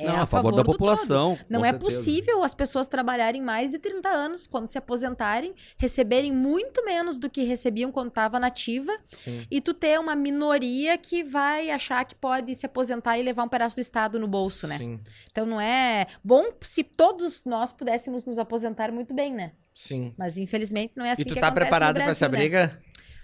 [0.00, 1.38] É Não, a, favor da população.
[1.48, 1.92] Não é certeza.
[1.92, 7.28] possível as pessoas trabalharem mais de 30 anos, quando se aposentarem, receberem muito menos do
[7.28, 9.46] que recebiam quando estava nativa, Sim.
[9.50, 13.48] e tu ter uma minoria que vai achar que pode se aposentar e levar um
[13.48, 14.78] pedaço do Estado no bolso, né?
[14.78, 15.00] Sim.
[15.30, 19.52] Então não é bom se todos nós pudéssemos nos aposentar muito bem, né?
[19.72, 20.14] Sim.
[20.16, 22.38] Mas infelizmente não é assim e tu que tá preparado pra essa né?
[22.38, 22.80] briga?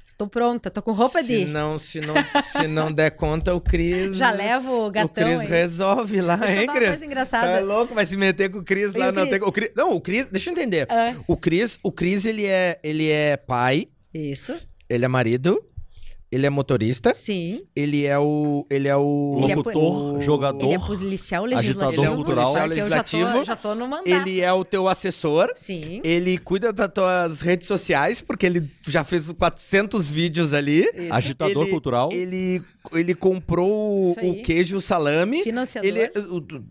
[0.07, 1.44] Estou pronta, tô com roupa se de.
[1.44, 4.16] Não, se, não, se não der conta, o Cris.
[4.16, 5.24] Já levo o O gatão.
[5.24, 5.46] Cris aí.
[5.46, 7.02] resolve lá, Deixa hein, Cris?
[7.02, 7.59] engraçada.
[7.59, 7.94] Tá louco?
[7.94, 9.09] Vai se meter com o Cris lá.
[9.09, 9.38] o Não, Cris?
[9.38, 10.86] tem, o Cris, não, o Cris, deixa eu entender.
[10.88, 14.54] Ah, O Cris, o Cris, ele é, ele é pai, isso,
[14.88, 15.62] ele é marido,
[16.31, 17.61] ele é motorista, sim.
[17.74, 18.66] ele é o.
[18.68, 19.39] Ele é o.
[19.43, 20.64] Ele é Locutor, o- jogador.
[20.66, 22.14] Ele é policial agitador legislativo.
[22.16, 22.53] cultural.
[22.53, 23.45] só que eu já tô, legislativo.
[23.45, 24.09] já tô no mandato.
[24.09, 25.51] Ele é o teu assessor.
[25.55, 26.01] Sim.
[26.03, 30.81] Ele cuida das tuas redes sociais, porque ele já fez 400 vídeos ali.
[30.83, 31.12] Isso.
[31.14, 32.09] Agitador Ele- cultural.
[32.12, 32.61] Ele,
[32.93, 34.31] ele comprou Isso aí.
[34.31, 35.43] o queijo salame.
[35.45, 35.89] Financiador.
[35.89, 36.62] Ele, o- tu,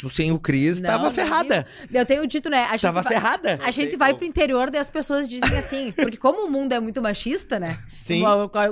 [0.00, 1.66] tu sem o Cris, Não, tava não ferrada.
[1.92, 2.64] Eu tenho dito, né?
[2.64, 3.58] A gente Tava vai- ferrada.
[3.62, 6.80] A gente vai pro interior e as pessoas dizem assim, porque como o mundo é
[6.80, 7.78] muito machista, né?
[7.86, 8.22] Sim.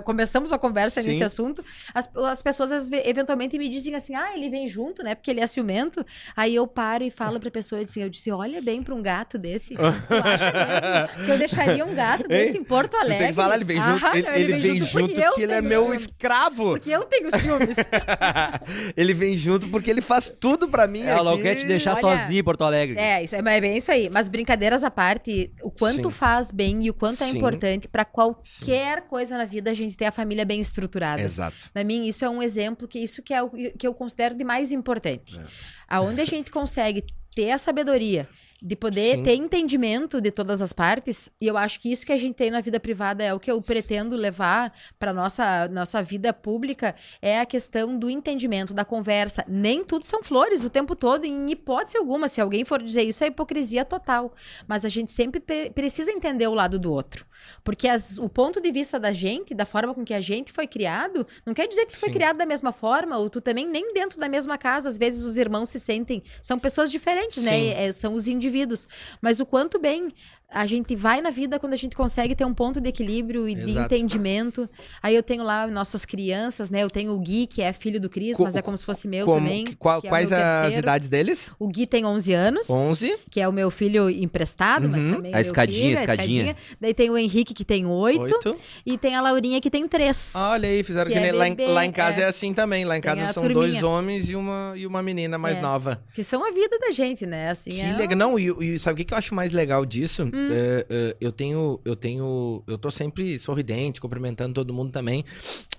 [0.05, 1.11] Começamos a conversa Sim.
[1.11, 1.63] nesse assunto,
[1.95, 5.15] as, as pessoas eventualmente me dizem assim, ah, ele vem junto, né?
[5.15, 6.05] Porque ele é ciumento.
[6.37, 9.37] Aí eu paro e falo pra pessoa assim, eu disse, olha bem pra um gato
[9.39, 9.75] desse.
[9.75, 13.19] Tu acha mesmo que eu deixaria um gato desse em Porto Alegre?
[13.19, 15.61] tem que falar, ele vem junto, Ah, ele, ele vem junto eu porque ele é
[15.61, 16.01] meu ciúmes.
[16.03, 16.71] escravo.
[16.71, 17.77] Porque eu tenho ciúmes.
[18.97, 21.43] ele vem junto porque ele faz tudo pra mim Ela não aqui.
[21.43, 22.99] quer te deixar Olha, sozinho em Porto Alegre.
[22.99, 24.09] É, isso é, é bem isso aí.
[24.11, 26.11] Mas brincadeiras à parte, o quanto Sim.
[26.11, 27.39] faz bem e o quanto é Sim.
[27.39, 31.23] importante pra qualquer coisa na vida a gente ter a família bem estruturada.
[31.23, 31.57] Exato.
[31.75, 34.45] Na mim, isso é um exemplo que isso que é o que eu considero de
[34.45, 35.39] mais importante.
[35.39, 35.43] É.
[35.89, 37.03] Aonde a gente consegue
[37.35, 38.29] ter a sabedoria
[38.61, 39.23] de poder Sim.
[39.23, 42.51] ter entendimento de todas as partes, e eu acho que isso que a gente tem
[42.51, 47.39] na vida privada é o que eu pretendo levar para nossa nossa vida pública, é
[47.41, 49.45] a questão do entendimento, da conversa.
[49.47, 53.23] Nem tudo são flores o tempo todo, em hipótese alguma, se alguém for dizer isso
[53.23, 54.35] é hipocrisia total,
[54.67, 57.25] mas a gente sempre pre- precisa entender o lado do outro.
[57.65, 60.67] Porque as- o ponto de vista da gente, da forma com que a gente foi
[60.67, 62.15] criado, não quer dizer que tu foi Sim.
[62.15, 65.37] criado da mesma forma, ou tu também nem dentro da mesma casa, às vezes os
[65.37, 67.51] irmãos se sentem, são pessoas diferentes, né?
[67.53, 67.71] Sim.
[67.71, 68.87] É, são os indivíduos.
[69.21, 70.13] Mas o quanto bem
[70.51, 73.55] a gente vai na vida quando a gente consegue ter um ponto de equilíbrio e
[73.55, 73.85] de Exato.
[73.95, 74.67] entendimento.
[75.03, 76.83] Aí eu tenho lá nossas crianças, né?
[76.83, 79.07] Eu tenho o Gui, que é filho do Cris, Co- mas é como se fosse
[79.07, 79.65] meu Como- também.
[79.67, 81.51] que- qual- que é quais as idades deles?
[81.59, 83.15] O Gui tem 11 anos 11.
[83.31, 85.15] que é o meu filho emprestado, mas Uhum.
[85.17, 86.57] também A escadinha, filho, a escadinha.
[86.81, 88.57] Daí tem o Henrique que tem oito, 8.
[88.87, 90.33] e tem a Laurinha que tem três.
[90.35, 92.25] Olha aí, fizeram Que que, é lá, em, lá em casa é.
[92.25, 92.27] é.
[92.27, 92.85] assim também.
[92.85, 93.69] Lá em Tem casa são turminha.
[93.71, 95.61] dois homens e uma, e uma menina mais É.
[95.61, 96.03] nova.
[96.15, 97.51] Que são a vida da gente, né?
[97.51, 98.17] Assim, Que é legal.
[98.19, 100.25] Não, e, e sabe o que que eu acho mais legal disso?
[100.25, 100.49] Hum.
[100.51, 105.25] É, é, eu tenho, eu tenho, eu tô sempre sorridente, cumprimentando todo mundo também,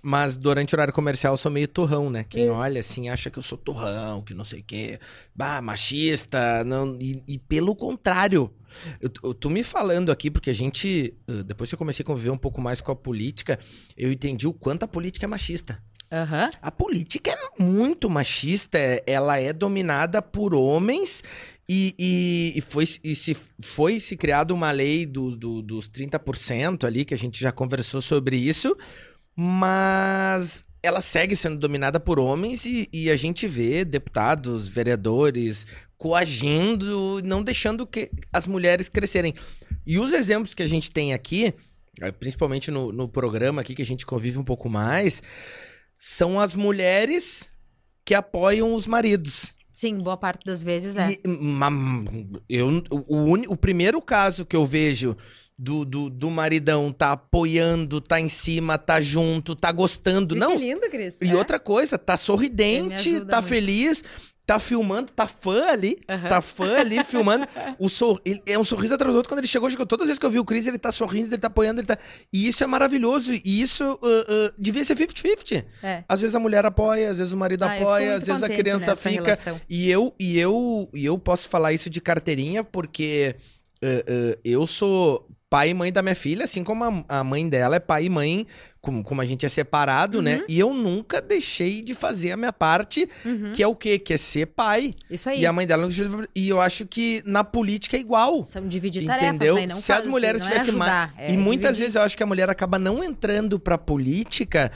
[0.01, 2.25] mas durante o horário comercial eu sou meio torrão, né?
[2.27, 2.53] Quem Hum.
[2.53, 4.99] olha assim acha que eu sou torrão, que não sei o quê,
[5.35, 8.51] bah, machista, não, e, e pelo contrário.
[9.01, 12.05] Eu, eu tô me falando aqui porque a gente, eh, depois que eu comecei a
[12.05, 13.59] conviver um pouco mais com a política,
[13.97, 15.81] eu entendi o quanto a política é machista.
[16.11, 16.49] Aham.
[16.61, 21.23] A política é muito machista, é- ela é dominada por homens
[21.67, 26.83] e, e, e foi, e se foi se criada uma lei do, do- dos 30%
[26.85, 28.75] ali, que a gente já conversou sobre isso,
[29.35, 35.65] mas ela segue sendo dominada por homens e, e a gente vê deputados, vereadores
[35.99, 39.33] coagindo, não deixando que as mulheres crescerem.
[39.85, 41.53] E os exemplos que a gente tem aqui,
[42.01, 45.21] eh, principalmente no, no programa aqui que a gente convive um pouco mais,
[45.97, 47.49] são as mulheres
[48.05, 49.53] que apoiam os maridos.
[49.73, 51.11] Sim, boa parte das vezes é.
[51.11, 51.19] E,
[52.49, 55.15] eu, o, o primeiro caso que eu vejo
[55.57, 60.33] do, do, do maridão tá apoiando, tá em cima, tá junto, tá gostando.
[60.33, 61.19] Que Não, lindo, Cris.
[61.21, 61.35] e É.
[61.35, 63.47] outra coisa, tá sorridente, tá muito.
[63.49, 64.03] feliz,
[64.49, 67.47] tá filmando, tá fã ali, tá fã ali filmando.
[67.77, 68.19] O sor...
[68.25, 69.29] ele- é um sorriso atrás do outro.
[69.29, 71.27] Quando ele chegou, chegou, todas as vezes que eu vi o Chris, ele tá sorrindo,
[71.27, 71.99] ele tá apoiando, ele tá.
[72.33, 73.31] E isso é maravilhoso.
[73.31, 75.63] E isso uh, uh, devia ser 50-50.
[75.83, 76.03] É.
[76.09, 78.95] Às vezes a mulher apoia, às vezes o marido Ah, apoia, às vezes a criança
[78.95, 79.23] fica.
[79.23, 79.61] relação.
[79.69, 83.35] E eu, e eu, e eu posso falar isso de carteirinha porque
[83.83, 87.79] eh, eu sou pai e mãe da minha filha, assim como a, mãe dela é
[87.79, 88.45] pai e mãe,
[88.79, 90.37] como, como a gente é separado, né?
[90.37, 90.45] Uhum.
[90.47, 93.51] E eu nunca deixei de fazer a minha parte, Uhum.
[93.53, 93.97] que é o quê?
[93.97, 94.93] Que é ser pai.
[95.09, 95.41] Isso aí.
[95.41, 96.29] E a mãe dela não deixou de.
[96.35, 98.43] E eu acho que na política é igual.
[98.43, 99.55] São dividir Entendeu?
[99.55, 99.67] tarefas, né?
[99.73, 101.81] Não Se as mulheres não é tivessem mais- ajudar, é e muitas dividir.
[101.83, 104.71] vezes eu acho que a mulher acaba não entrando pra política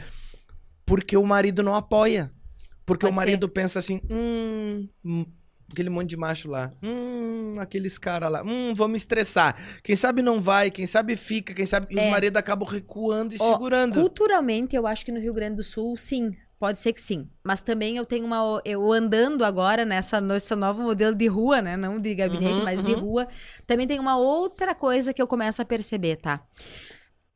[0.86, 2.32] porque o marido não apoia.
[2.86, 3.26] Porque Pode o ser.
[3.26, 5.26] marido pensa assim, hum, hum,
[5.74, 9.56] aquele monte de macho lá, hum, aqueles caras lá, hum, me estressar.
[9.84, 11.88] Quem sabe não vai, quem sabe fica, quem sabe.
[11.90, 12.06] E É.
[12.06, 13.96] os maridos acabam recuando e Ó, segurando.
[14.00, 16.32] Culturalmente, eu acho que no Rio Grande do Sul, sim.
[16.60, 17.28] Pode ser que sim.
[17.44, 18.62] Mas também eu tenho uma.
[18.64, 21.76] Eu andando agora nessa, nesse novo modelo de rua, né?
[21.76, 23.02] Não de gabinete, Uhum, mas de uhum.
[23.02, 23.28] rua.
[23.68, 26.42] Também tem uma outra coisa que eu começo a perceber, tá?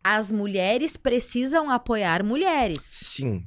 [0.01, 2.81] As mulheres precisam apoiar mulheres.
[2.81, 3.45] Sim.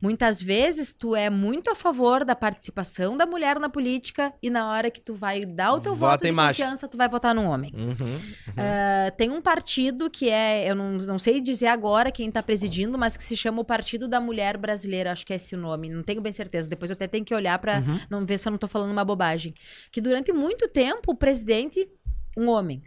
[0.00, 4.70] Muitas vezes tu é muito a favor da participação da mulher na política e na
[4.70, 6.60] hora que tu vai dar o teu Vota voto de macho.
[6.62, 7.70] confiança, tu vai votar num homem.
[7.74, 8.16] Uhum.
[8.48, 12.98] Uh, tem um partido que é, eu não, não sei dizer agora quem tá presidindo,
[12.98, 15.88] mas que se chama o Partido da Mulher Brasileira, acho que é esse o nome,
[15.88, 16.68] não tenho bem certeza.
[16.68, 18.00] Depois eu até tenho que olhar pra Uhum.
[18.10, 19.54] não ver se eu não tô falando uma bobagem.
[19.92, 21.88] Que durante muito tempo o presidente,
[22.36, 22.82] um homem.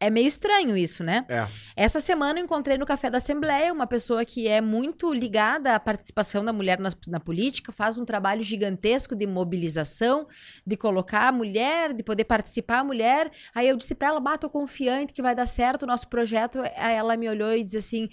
[0.00, 1.26] É meio estranho isso, né?
[1.28, 1.46] É.
[1.74, 5.80] Essa semana eu encontrei no Café da Assembleia uma pessoa que é muito ligada à
[5.80, 10.28] participação da mulher na, na política, faz um trabalho gigantesco de mobilização,
[10.64, 13.28] de colocar a mulher, de poder participar a mulher.
[13.52, 16.60] Aí eu disse pra ela, bah, tô confiante que vai dar certo o nosso projeto.
[16.76, 18.08] Aí ela me olhou e disse assim,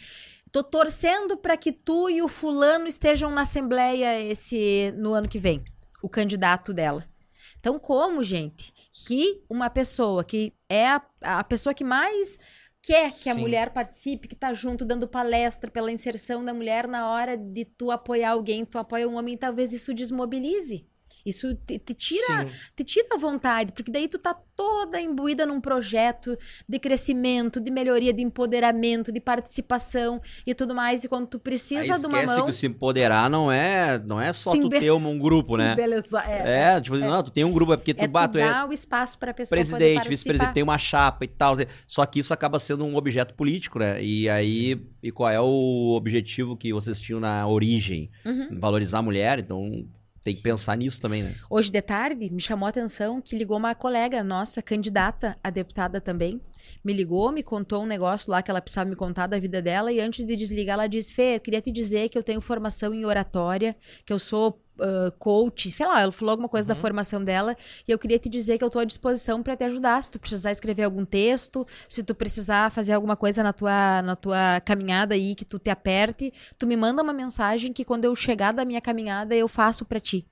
[0.52, 5.38] tô torcendo pra que tu e o fulano estejam na Assembleia esse no ano que
[5.38, 5.64] vem,
[6.02, 7.06] o candidato dela.
[7.66, 12.38] Então, como, gente, que uma pessoa que é a, a pessoa que mais
[12.80, 13.40] quer que a Sim.
[13.40, 17.90] mulher participe, que tá junto dando palestra pela inserção da mulher na hora de tu
[17.90, 20.88] apoiar alguém, tu apoia um homem, talvez isso desmobilize.
[21.26, 22.56] Isso te, te tira Sim.
[22.76, 26.38] te tira a vontade, porque daí tu tá toda imbuída num projeto
[26.70, 31.04] de crescimento, de melhoria, de empoderamento, de participação e tudo mais.
[31.04, 32.46] E quando tu Aí precisa de uma mão.
[32.46, 35.76] que se empoderar não é, não é só tu be- ter um, grupo, né?
[35.76, 38.34] beleza, é, É, tipo, não, tu tem um grupo, é porque tu, é bah, tu
[38.34, 41.56] tu é o espaço pra pessoa presidente, vice-presidente, tem uma chapa e tal.
[41.88, 44.02] Só que isso acaba sendo um objeto político, né?
[44.04, 48.10] E aí, e qual é o objetivo que vocês tinham na origem?
[48.26, 48.60] Uhum.
[48.60, 49.86] Valorizar a mulher, então
[50.26, 51.36] tem que pensar nisso também, né?
[51.48, 56.02] Hoje de tarde, me chamou a atenção que ligou uma colega nossa, candidata a deputada
[56.02, 56.42] também.
[56.84, 59.94] Me ligou, me contou um negócio lá que ela precisava me contar da vida dela.
[59.94, 62.92] E antes de desligar, ela disse: Fê, eu queria te dizer que eu tenho formação
[62.92, 67.24] em oratória, que eu sou ah, coach, sei lá, ela falou alguma coisa da formação
[67.24, 67.56] dela.
[67.88, 70.02] E eu queria te dizer que eu tô à disposição para te ajudar.
[70.04, 74.16] Se tu precisar escrever algum texto, se tu precisar fazer alguma coisa na tua, na
[74.16, 78.16] tua caminhada aí, que tu te aperte, tu me manda uma mensagem que quando eu
[78.16, 80.26] chegar da minha caminhada eu faço para ti.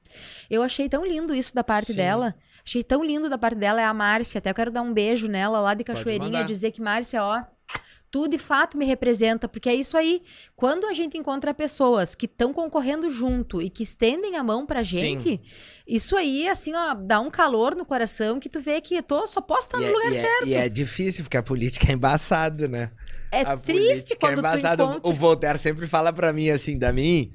[0.49, 1.97] Eu achei tão lindo isso da parte Sim.
[1.97, 2.35] dela.
[2.65, 3.81] Achei tão lindo da parte dela.
[3.81, 4.39] É a Márcia.
[4.39, 6.43] Até eu quero dar um beijo nela lá de Cachoeirinha.
[6.43, 7.43] Dizer que, Márcia, ó.
[8.13, 10.21] Tu de fato me representa, porque é isso aí.
[10.55, 14.83] Quando a gente encontra pessoas que estão concorrendo junto e que estendem a mão pra
[14.83, 15.41] gente,
[15.87, 19.25] isso aí, assim, ó, dá um calor no coração que tu vê que eu tô,
[19.25, 20.47] só posso estar E no é- lugar e é- certo.
[20.47, 22.91] E é difícil, porque a política é embaçado, né?
[23.31, 24.83] É a triste política quando é tu embaçado.
[24.83, 25.09] encontra.
[25.09, 27.33] O Voltaire sempre fala pra mim assim, da mim,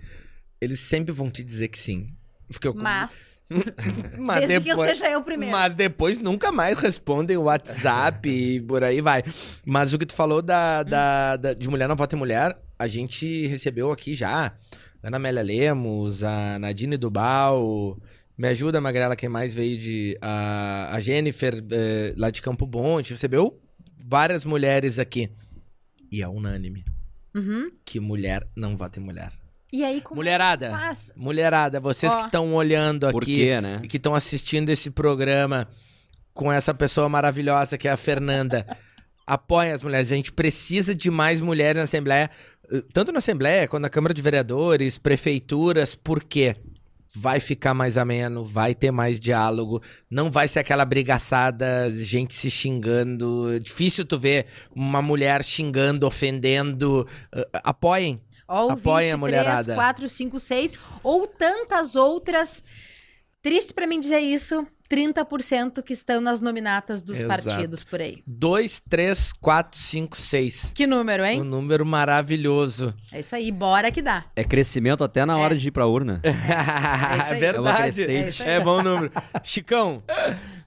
[0.61, 2.07] eles sempre vão te dizer que sim.
[2.51, 3.43] Porque eu Mas,
[4.19, 5.53] mas desde que eu depois- seja eu primeiro.
[5.57, 9.23] Mas depois nunca mais respondem o WhatsApp e por aí vai.
[9.67, 12.89] Mas o que tu falou da, da, da- de Mulher Não Vota em Mulher, a
[12.89, 14.53] gente recebeu aqui já.
[15.03, 17.99] Ana Amélia Lemos, a Nadine Dubal.
[18.37, 20.17] Me ajuda, Magrela, quem mais veio de.
[20.23, 22.97] A, a Jennifer, eh, lá de Campo Bom.
[22.97, 23.61] A gente recebeu
[23.99, 25.29] várias mulheres aqui.
[26.11, 26.85] E é unânime
[27.35, 27.69] Uhum.
[27.85, 29.31] que mulher não vota em mulher.
[29.73, 31.13] E aí, como Mulherada, faz?
[31.15, 32.17] mulherada, vocês Ó.
[32.17, 33.81] que estão olhando aqui Por quê, né?
[33.83, 35.69] e que estão assistindo esse programa
[36.33, 38.67] com essa pessoa maravilhosa que é a Fernanda.
[39.27, 40.11] Apoiem as mulheres.
[40.11, 42.31] A gente precisa de mais mulheres na Assembleia,
[42.73, 46.57] eh, tanto na Assembleia quanto na Câmara de Vereadores, prefeituras, por quê?
[47.15, 52.51] Vai ficar mais ameno, vai ter mais diálogo, não vai ser aquela brigaçada, gente se
[52.51, 53.53] xingando.
[53.55, 57.07] É difícil tu ver uma mulher xingando, ofendendo.
[57.35, 58.19] Eh, Apoiem.
[58.49, 59.75] Ó, o Apoiem a 23, mulherada.
[59.75, 62.63] 4, 5, 6, ou tantas outras.
[63.43, 67.29] Triste pra mim dizer isso, 30% que estão nas nominatas dos Exato.
[67.45, 68.23] partidos por aí.
[68.27, 70.73] 2, 3, 4, 5, 6.
[70.75, 71.41] Que número, Um hein?
[71.43, 72.93] número maravilhoso.
[73.13, 74.25] É isso aí, bora que dá.
[74.35, 76.21] É crescimento até na hora de ir pra urna.
[76.25, 78.03] É, verdade.
[78.03, 79.13] É uma É É, bom número.
[79.45, 80.03] Chicão,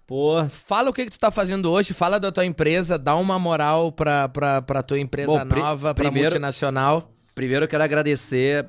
[0.07, 3.39] Pô, fala o que, que tu tá fazendo hoje, fala da tua empresa, dá uma
[3.39, 7.10] moral pra, pra, pra tua empresa Bom, nova, pra primeiro- multinacional.
[7.33, 8.67] Primeiro eu quero agradecer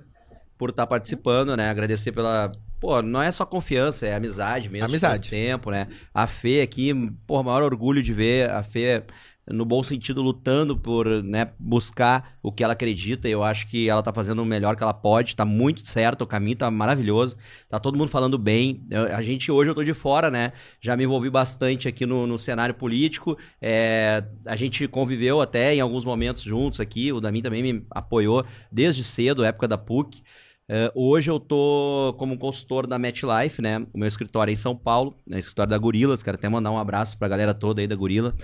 [0.58, 1.70] por estar participando, né?
[1.70, 2.50] Agradecer pela.
[2.80, 4.86] Pô, não é só confiança, é amizade mesmo.
[4.86, 5.24] Amizade.
[5.24, 5.88] de Tempo, né?
[6.12, 6.92] A Fê aqui,
[7.26, 9.04] pô, maior orgulho de ver a Fê
[9.50, 13.28] no bom sentido, lutando por né, buscar o que ela acredita.
[13.28, 15.34] Eu acho que ela tá fazendo o melhor que ela pode.
[15.34, 17.36] Tá muito certo, o caminho tá maravilhoso.
[17.68, 18.82] Tá todo mundo falando bem.
[18.90, 20.50] Eu- a gente, hoje eu tô de fora, né?
[20.80, 23.36] Já me envolvi bastante aqui no, no cenário político.
[23.60, 27.12] É, a gente conviveu até em alguns momentos juntos aqui.
[27.12, 30.22] O Damin também me apoiou desde cedo, época da PUC.
[30.68, 33.84] É, hoje eu tô como consultor da MetLife, né?
[33.92, 35.38] O meu escritório é em São Paulo, né?
[35.38, 36.22] escritório da Gorilas.
[36.22, 38.34] Quero até mandar um abraço pra galera toda aí da Gorila,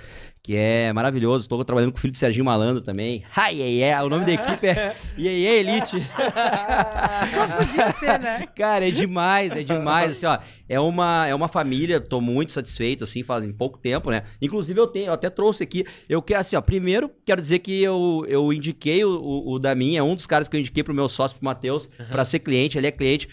[0.42, 1.44] que é maravilhoso.
[1.44, 3.24] Estou trabalhando com o filho de Serginho Malandro também.
[3.36, 4.04] Hi, yeah, yeah.
[4.04, 5.96] O nome da equipe é Yeah, yeah Elite.
[7.28, 8.46] Só podia ser, né?
[8.54, 10.12] Cara, é demais, é demais.
[10.12, 10.38] Assim, ó,
[10.68, 14.22] é uma, é uma família, tô muito satisfeito, assim, fazem pouco tempo, né?
[14.40, 15.84] Inclusive, eu tenho, eu até trouxe aqui.
[16.08, 19.96] Eu quero, assim, ó, primeiro, quero dizer que eu, eu indiquei o, o, o Damin,
[19.96, 22.78] é um dos caras que eu indiquei pro meu sócio, pro Matheus, pra ser cliente,
[22.78, 23.28] ele é cliente.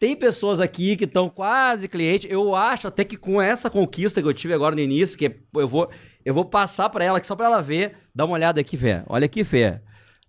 [0.00, 2.26] Tem pessoas aqui que estão quase cliente.
[2.28, 5.68] Eu acho até que com essa conquista que eu tive agora no início, que eu
[5.68, 5.90] vou,
[6.24, 7.96] eu vou passar pra ela, que só pra ela ver.
[8.14, 9.02] Dá uma olhada aqui, Fê.
[9.06, 9.78] Olha aqui, Fê.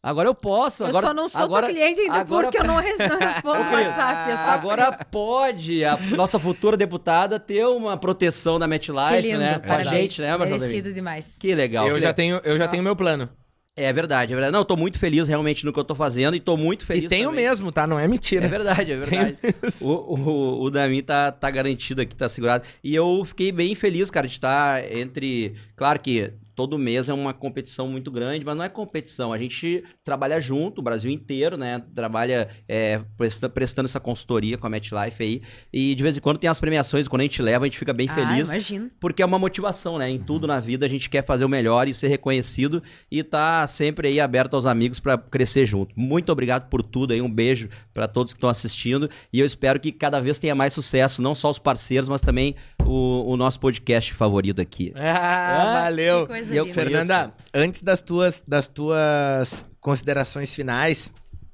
[0.04, 0.84] Agora eu posso.
[0.84, 3.18] Eu agora, só não sou agora, tua cliente ainda agora- porque eu não, res- não
[3.20, 4.32] respondo o WhatsApp.
[4.32, 5.06] É só Agora isso.
[5.12, 9.54] pode a nossa futura deputada ter uma proteção da MetLife, Que lindo, né?
[9.60, 9.90] Com a parabéns.
[10.02, 10.60] gente, né, Marcelo?
[10.60, 11.38] Merecido demais.
[11.40, 11.88] Que legal.
[11.88, 13.30] eu que já tenho, eu já tenho meu plano.
[13.76, 14.52] É verdade, é verdade.
[14.52, 17.06] Não, eu tô muito feliz realmente no que eu tô fazendo e tô muito feliz
[17.06, 17.46] e tenho também.
[17.46, 17.88] mesmo, tá?
[17.88, 18.46] Não é mentira.
[18.46, 19.38] É verdade, é verdade.
[19.82, 22.66] O, o, o Damin tá, tá garantido aqui, tá segurado.
[22.84, 25.56] E eu fiquei bem feliz, cara, de estar entre.
[25.76, 29.34] Claro que todo mês é uma competição muito grande, mas não é competição.
[29.34, 31.82] A gente trabalha junto, o Brasil inteiro, né?
[31.96, 35.42] Trabalha é, presta- prestando essa consultoria com a MetLife aí.
[35.74, 37.92] E de vez em quando tem as premiações, quando a gente leva, a gente fica
[37.94, 38.48] bem Ah, feliz.
[38.48, 38.92] imagino.
[39.00, 40.08] Porque é uma motivação, né?
[40.12, 43.66] Em tudo na vida a gente quer fazer o melhor e ser reconhecido e tá
[43.66, 46.00] sempre aí aberto aos amigos pra crescer junto.
[46.00, 49.80] Muito obrigado por tudo aí, um beijo pra todos que estão assistindo e eu espero
[49.80, 52.56] que cada vez tenha mais sucesso, não só os parceiros, mas também
[52.86, 54.94] o, o nosso podcast favorito aqui.
[55.42, 56.28] Ah, valeu.
[56.52, 56.74] Coisa E eu- linda.
[56.74, 61.12] Fernanda, antes das tuas, das tuas considerações finais,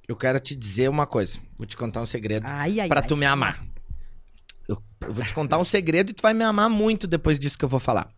[0.08, 1.38] eu quero te dizer uma coisa.
[1.58, 3.08] Vou te contar um segredo ai, pra ai.
[3.08, 3.66] tu me amar.
[4.68, 7.58] Eu, eu vou te contar um segredo e tu vai me amar muito depois disso
[7.58, 8.10] que eu vou falar.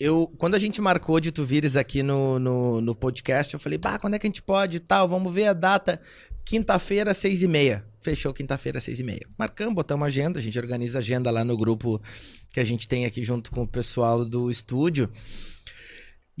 [0.00, 3.78] Eu, quando a gente marcou de tu vires aqui no, no, no podcast, eu falei,
[3.78, 5.08] bah, quando é que a gente pode e tal?
[5.08, 6.00] Vamos ver a data.
[6.44, 7.84] Quinta-feira, seis e meia.
[8.00, 9.26] Fechou quinta-feira, seis e meia.
[9.36, 12.00] Marcamos, botamos agenda, a gente organiza a agenda lá no grupo
[12.52, 15.10] que a gente tem aqui junto com o pessoal do estúdio.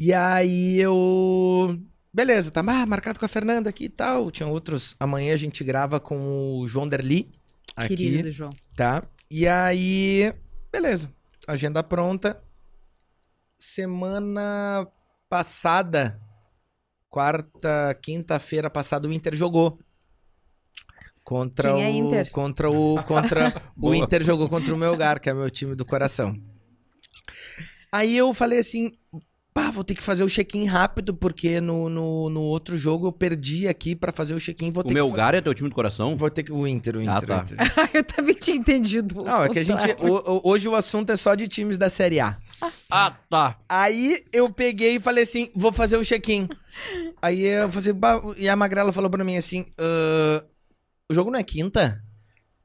[0.00, 1.76] E aí eu.
[2.14, 4.30] Beleza, tá ah, marcado com a Fernanda aqui e tal.
[4.30, 4.94] Tinha outros.
[5.00, 7.28] Amanhã a gente grava com o João Derli.
[7.74, 8.50] Aqui Querido do João.
[8.76, 9.02] tá?
[9.28, 10.32] E aí,
[10.70, 11.12] beleza.
[11.48, 12.40] Agenda pronta.
[13.58, 14.86] Semana
[15.28, 16.20] passada,
[17.10, 19.80] quarta, quinta-feira passada, o Inter jogou.
[21.24, 22.30] Contra Quem é o Inter?
[22.30, 23.92] contra o contra o.
[23.92, 26.36] Inter jogou contra o Melgar, que é meu time do coração.
[27.90, 28.92] Aí eu falei assim,
[29.64, 33.12] pá, vou ter que fazer o check-in rápido porque no, no, no outro jogo eu
[33.12, 35.68] perdi aqui pra fazer o check-in, vou O ter que fa- Melgar é teu time
[35.68, 36.16] do coração?
[36.16, 37.14] Vou ter que o Inter, o Inter.
[37.14, 37.44] Ah, o tá.
[37.44, 37.90] Inter.
[37.94, 39.22] eu também tinha entendido.
[39.24, 39.84] Não, é que a gente.
[40.02, 42.36] o- o- hoje o assunto é só de times da Série A.
[42.90, 43.58] Ah, tá.
[43.68, 46.48] Aí eu peguei e falei assim: vou fazer o check-in.
[47.20, 50.44] Aí eu falei assim, e a Magrela falou pra mim assim: "Ah,
[51.10, 52.02] o jogo não é quinta?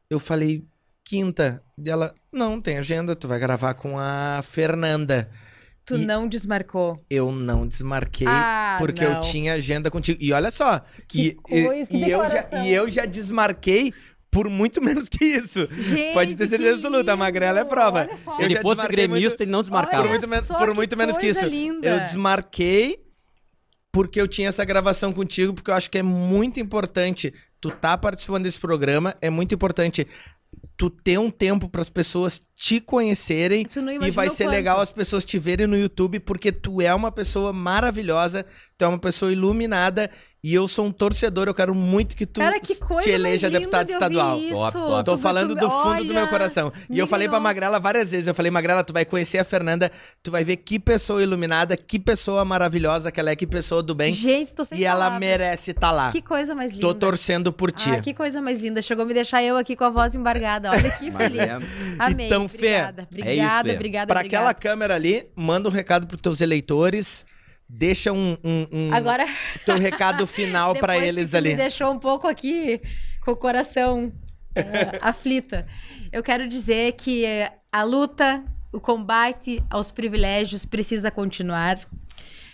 [0.09, 0.63] Eu falei,
[1.03, 1.63] quinta.
[1.83, 5.29] E ela, não, tem agenda, tu vai gravar com a Fernanda.
[5.85, 6.97] Tu E- não desmarcou.
[7.09, 8.27] Eu não desmarquei.
[8.29, 9.15] Ah, porque não.
[9.15, 10.17] eu tinha agenda contigo.
[10.21, 13.93] E olha só, Que e, coisa, que e, e eu já, e eu já desmarquei
[14.31, 15.67] por muito menos que isso.
[15.71, 18.07] Gente, Pode ter certeza absoluta, a Magrela é prova.
[18.07, 20.01] Se Eu ele já fosse desmarquei gremista, muito- ele não Por desmarcava.
[20.03, 21.45] Olha muito, men- só por que muito menos que isso.
[21.45, 21.87] linda.
[21.87, 22.99] Eu desmarquei
[23.91, 27.31] porque eu tinha essa gravação contigo, porque eu acho que é muito importante
[27.61, 30.07] tu tá participando desse programa, é muito importante
[30.75, 33.67] tu ter um tempo para as pessoas te conhecerem
[34.01, 34.55] e vai ser quanto.
[34.55, 38.45] legal as pessoas te verem no YouTube porque tu é uma pessoa maravilhosa,
[38.77, 40.09] tu é uma pessoa iluminada
[40.45, 43.85] e eu sou um torcedor, eu quero muito que tu Cara, que te eleja deputado
[43.85, 44.37] de estadual.
[44.37, 44.53] Isso.
[44.53, 45.05] Top, top.
[45.05, 46.69] Tô falando do fundo do meu olha, coração.
[46.89, 47.39] E eu falei pra.
[47.39, 48.27] Magrela várias vezes.
[48.27, 49.89] Eu falei, Magrela, tu vai conhecer a Fernanda,
[50.21, 53.95] tu vai ver que pessoa iluminada, que pessoa maravilhosa que ela é, que pessoa do
[53.95, 54.13] bem.
[54.13, 55.19] Gente, tô sem E ela palavras.
[55.21, 56.11] merece estar lá.
[56.11, 56.87] Que coisa mais linda.
[56.87, 57.89] Tô torcendo por ti.
[57.89, 58.81] Ah, que coisa mais linda.
[58.81, 60.71] Chegou a me deixar eu aqui com a voz embargada.
[60.71, 61.65] Olha que feliz.
[61.97, 62.25] Amei.
[62.25, 63.01] Então, Fê, obrigada.
[63.01, 63.75] é Obrigada, isso, Fê.
[63.75, 64.19] obrigada, obrigada.
[64.27, 67.25] aquela câmera ali, manda um recado pros teus eleitores.
[67.67, 69.25] Deixa um, um, um Agora,
[69.65, 71.49] teu recado final depois eles ali.
[71.49, 72.81] me deixou um pouco aqui
[73.21, 74.11] com o coração
[74.55, 75.65] eh, aflita.
[76.11, 77.25] Eu quero dizer que
[77.71, 81.79] a luta, o combate aos privilégios precisa continuar.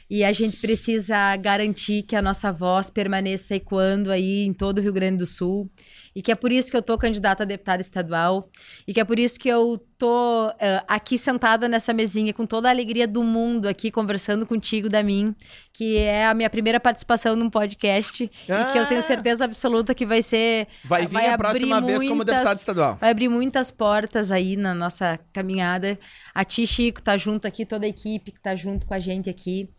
[0.09, 4.81] E a gente precisa garantir que a nossa voz permaneça ecoando aí em todo o
[4.81, 5.69] Rio Grande do Sul.
[6.15, 8.49] E que é por isso que eu tô candidata a deputada estadual.
[8.87, 10.53] E que é por isso que eu tô uh,
[10.87, 15.35] aqui sentada nessa mesinha com toda a alegria do mundo aqui, conversando contigo, da mim,
[15.73, 18.29] que é a minha primeira participação num podcast.
[18.49, 18.61] Ah.
[18.61, 20.67] E que eu tenho certeza absoluta que vai ser.
[20.85, 22.97] Vai vir vai a próxima vez como deputada estadual.
[22.99, 25.99] Vai abrir muitas portas aí na nossa caminhada.
[26.33, 29.29] A ti, Chico, tá junto aqui, toda a equipe que tá junto com a gente
[29.29, 29.69] aqui.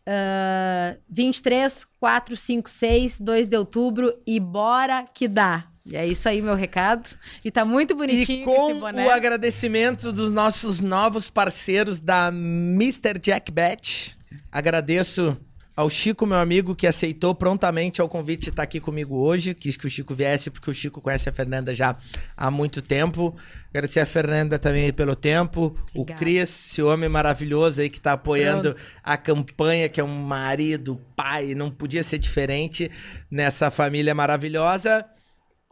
[0.00, 5.69] Uh, 23, 4, 5, 6, 2 de outubro e bora que dá.
[5.84, 7.08] E é isso aí, meu recado.
[7.44, 13.18] E tá muito bonitinho e com o agradecimento dos nossos novos parceiros da Mr.
[13.18, 14.16] Jack Bet.
[14.52, 15.36] Agradeço
[15.74, 19.54] ao Chico, meu amigo, que aceitou prontamente ao convite de estar aqui comigo hoje.
[19.54, 21.96] Quis que o Chico viesse, porque o Chico conhece a Fernanda já
[22.36, 23.34] há muito tempo.
[23.70, 25.74] Agradecer a Fernanda também pelo tempo.
[25.94, 26.12] Obrigada.
[26.12, 28.90] O Cris, esse homem maravilhoso aí que está apoiando Pronto.
[29.02, 32.90] a campanha, que é um marido, pai, não podia ser diferente
[33.30, 35.06] nessa família maravilhosa.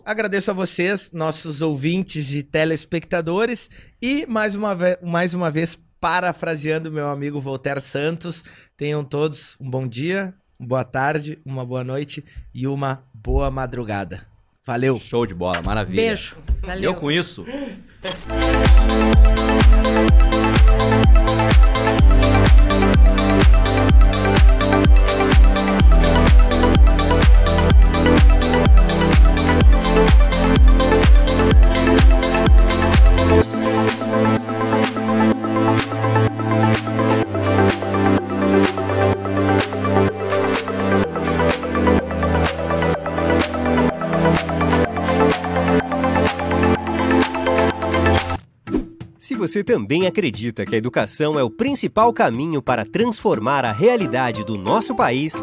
[0.08, 3.68] Agradeço a vocês, nossos ouvintes e telespectadores.
[4.00, 8.42] E mais uma, mais uma vez, parafraseando meu amigo Voltaire Santos,
[8.74, 12.24] tenham todos um bom dia, uma boa tarde, uma boa noite
[12.54, 14.26] e uma boa madrugada.
[14.64, 14.98] Valeu.
[14.98, 16.00] Show de bola, maravilha.
[16.00, 16.38] Beijo.
[16.62, 16.84] Valeu.
[16.84, 17.44] Eu com isso.
[49.38, 54.58] você também acredita que a educação é o principal caminho para transformar a realidade do
[54.58, 55.42] nosso país,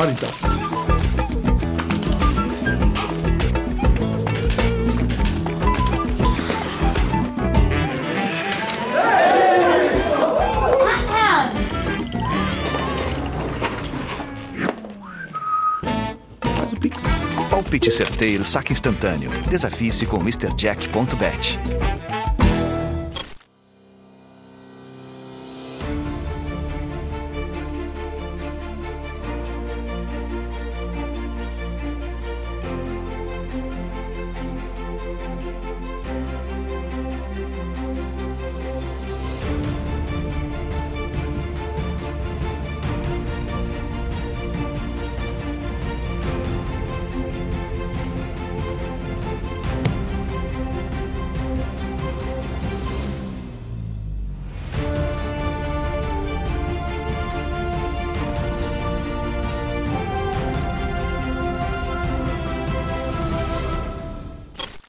[0.00, 0.30] Bora então.
[17.50, 19.30] Palpite certeiro, saque instantâneo.
[19.50, 21.60] Desafie-se com MrJack.bet.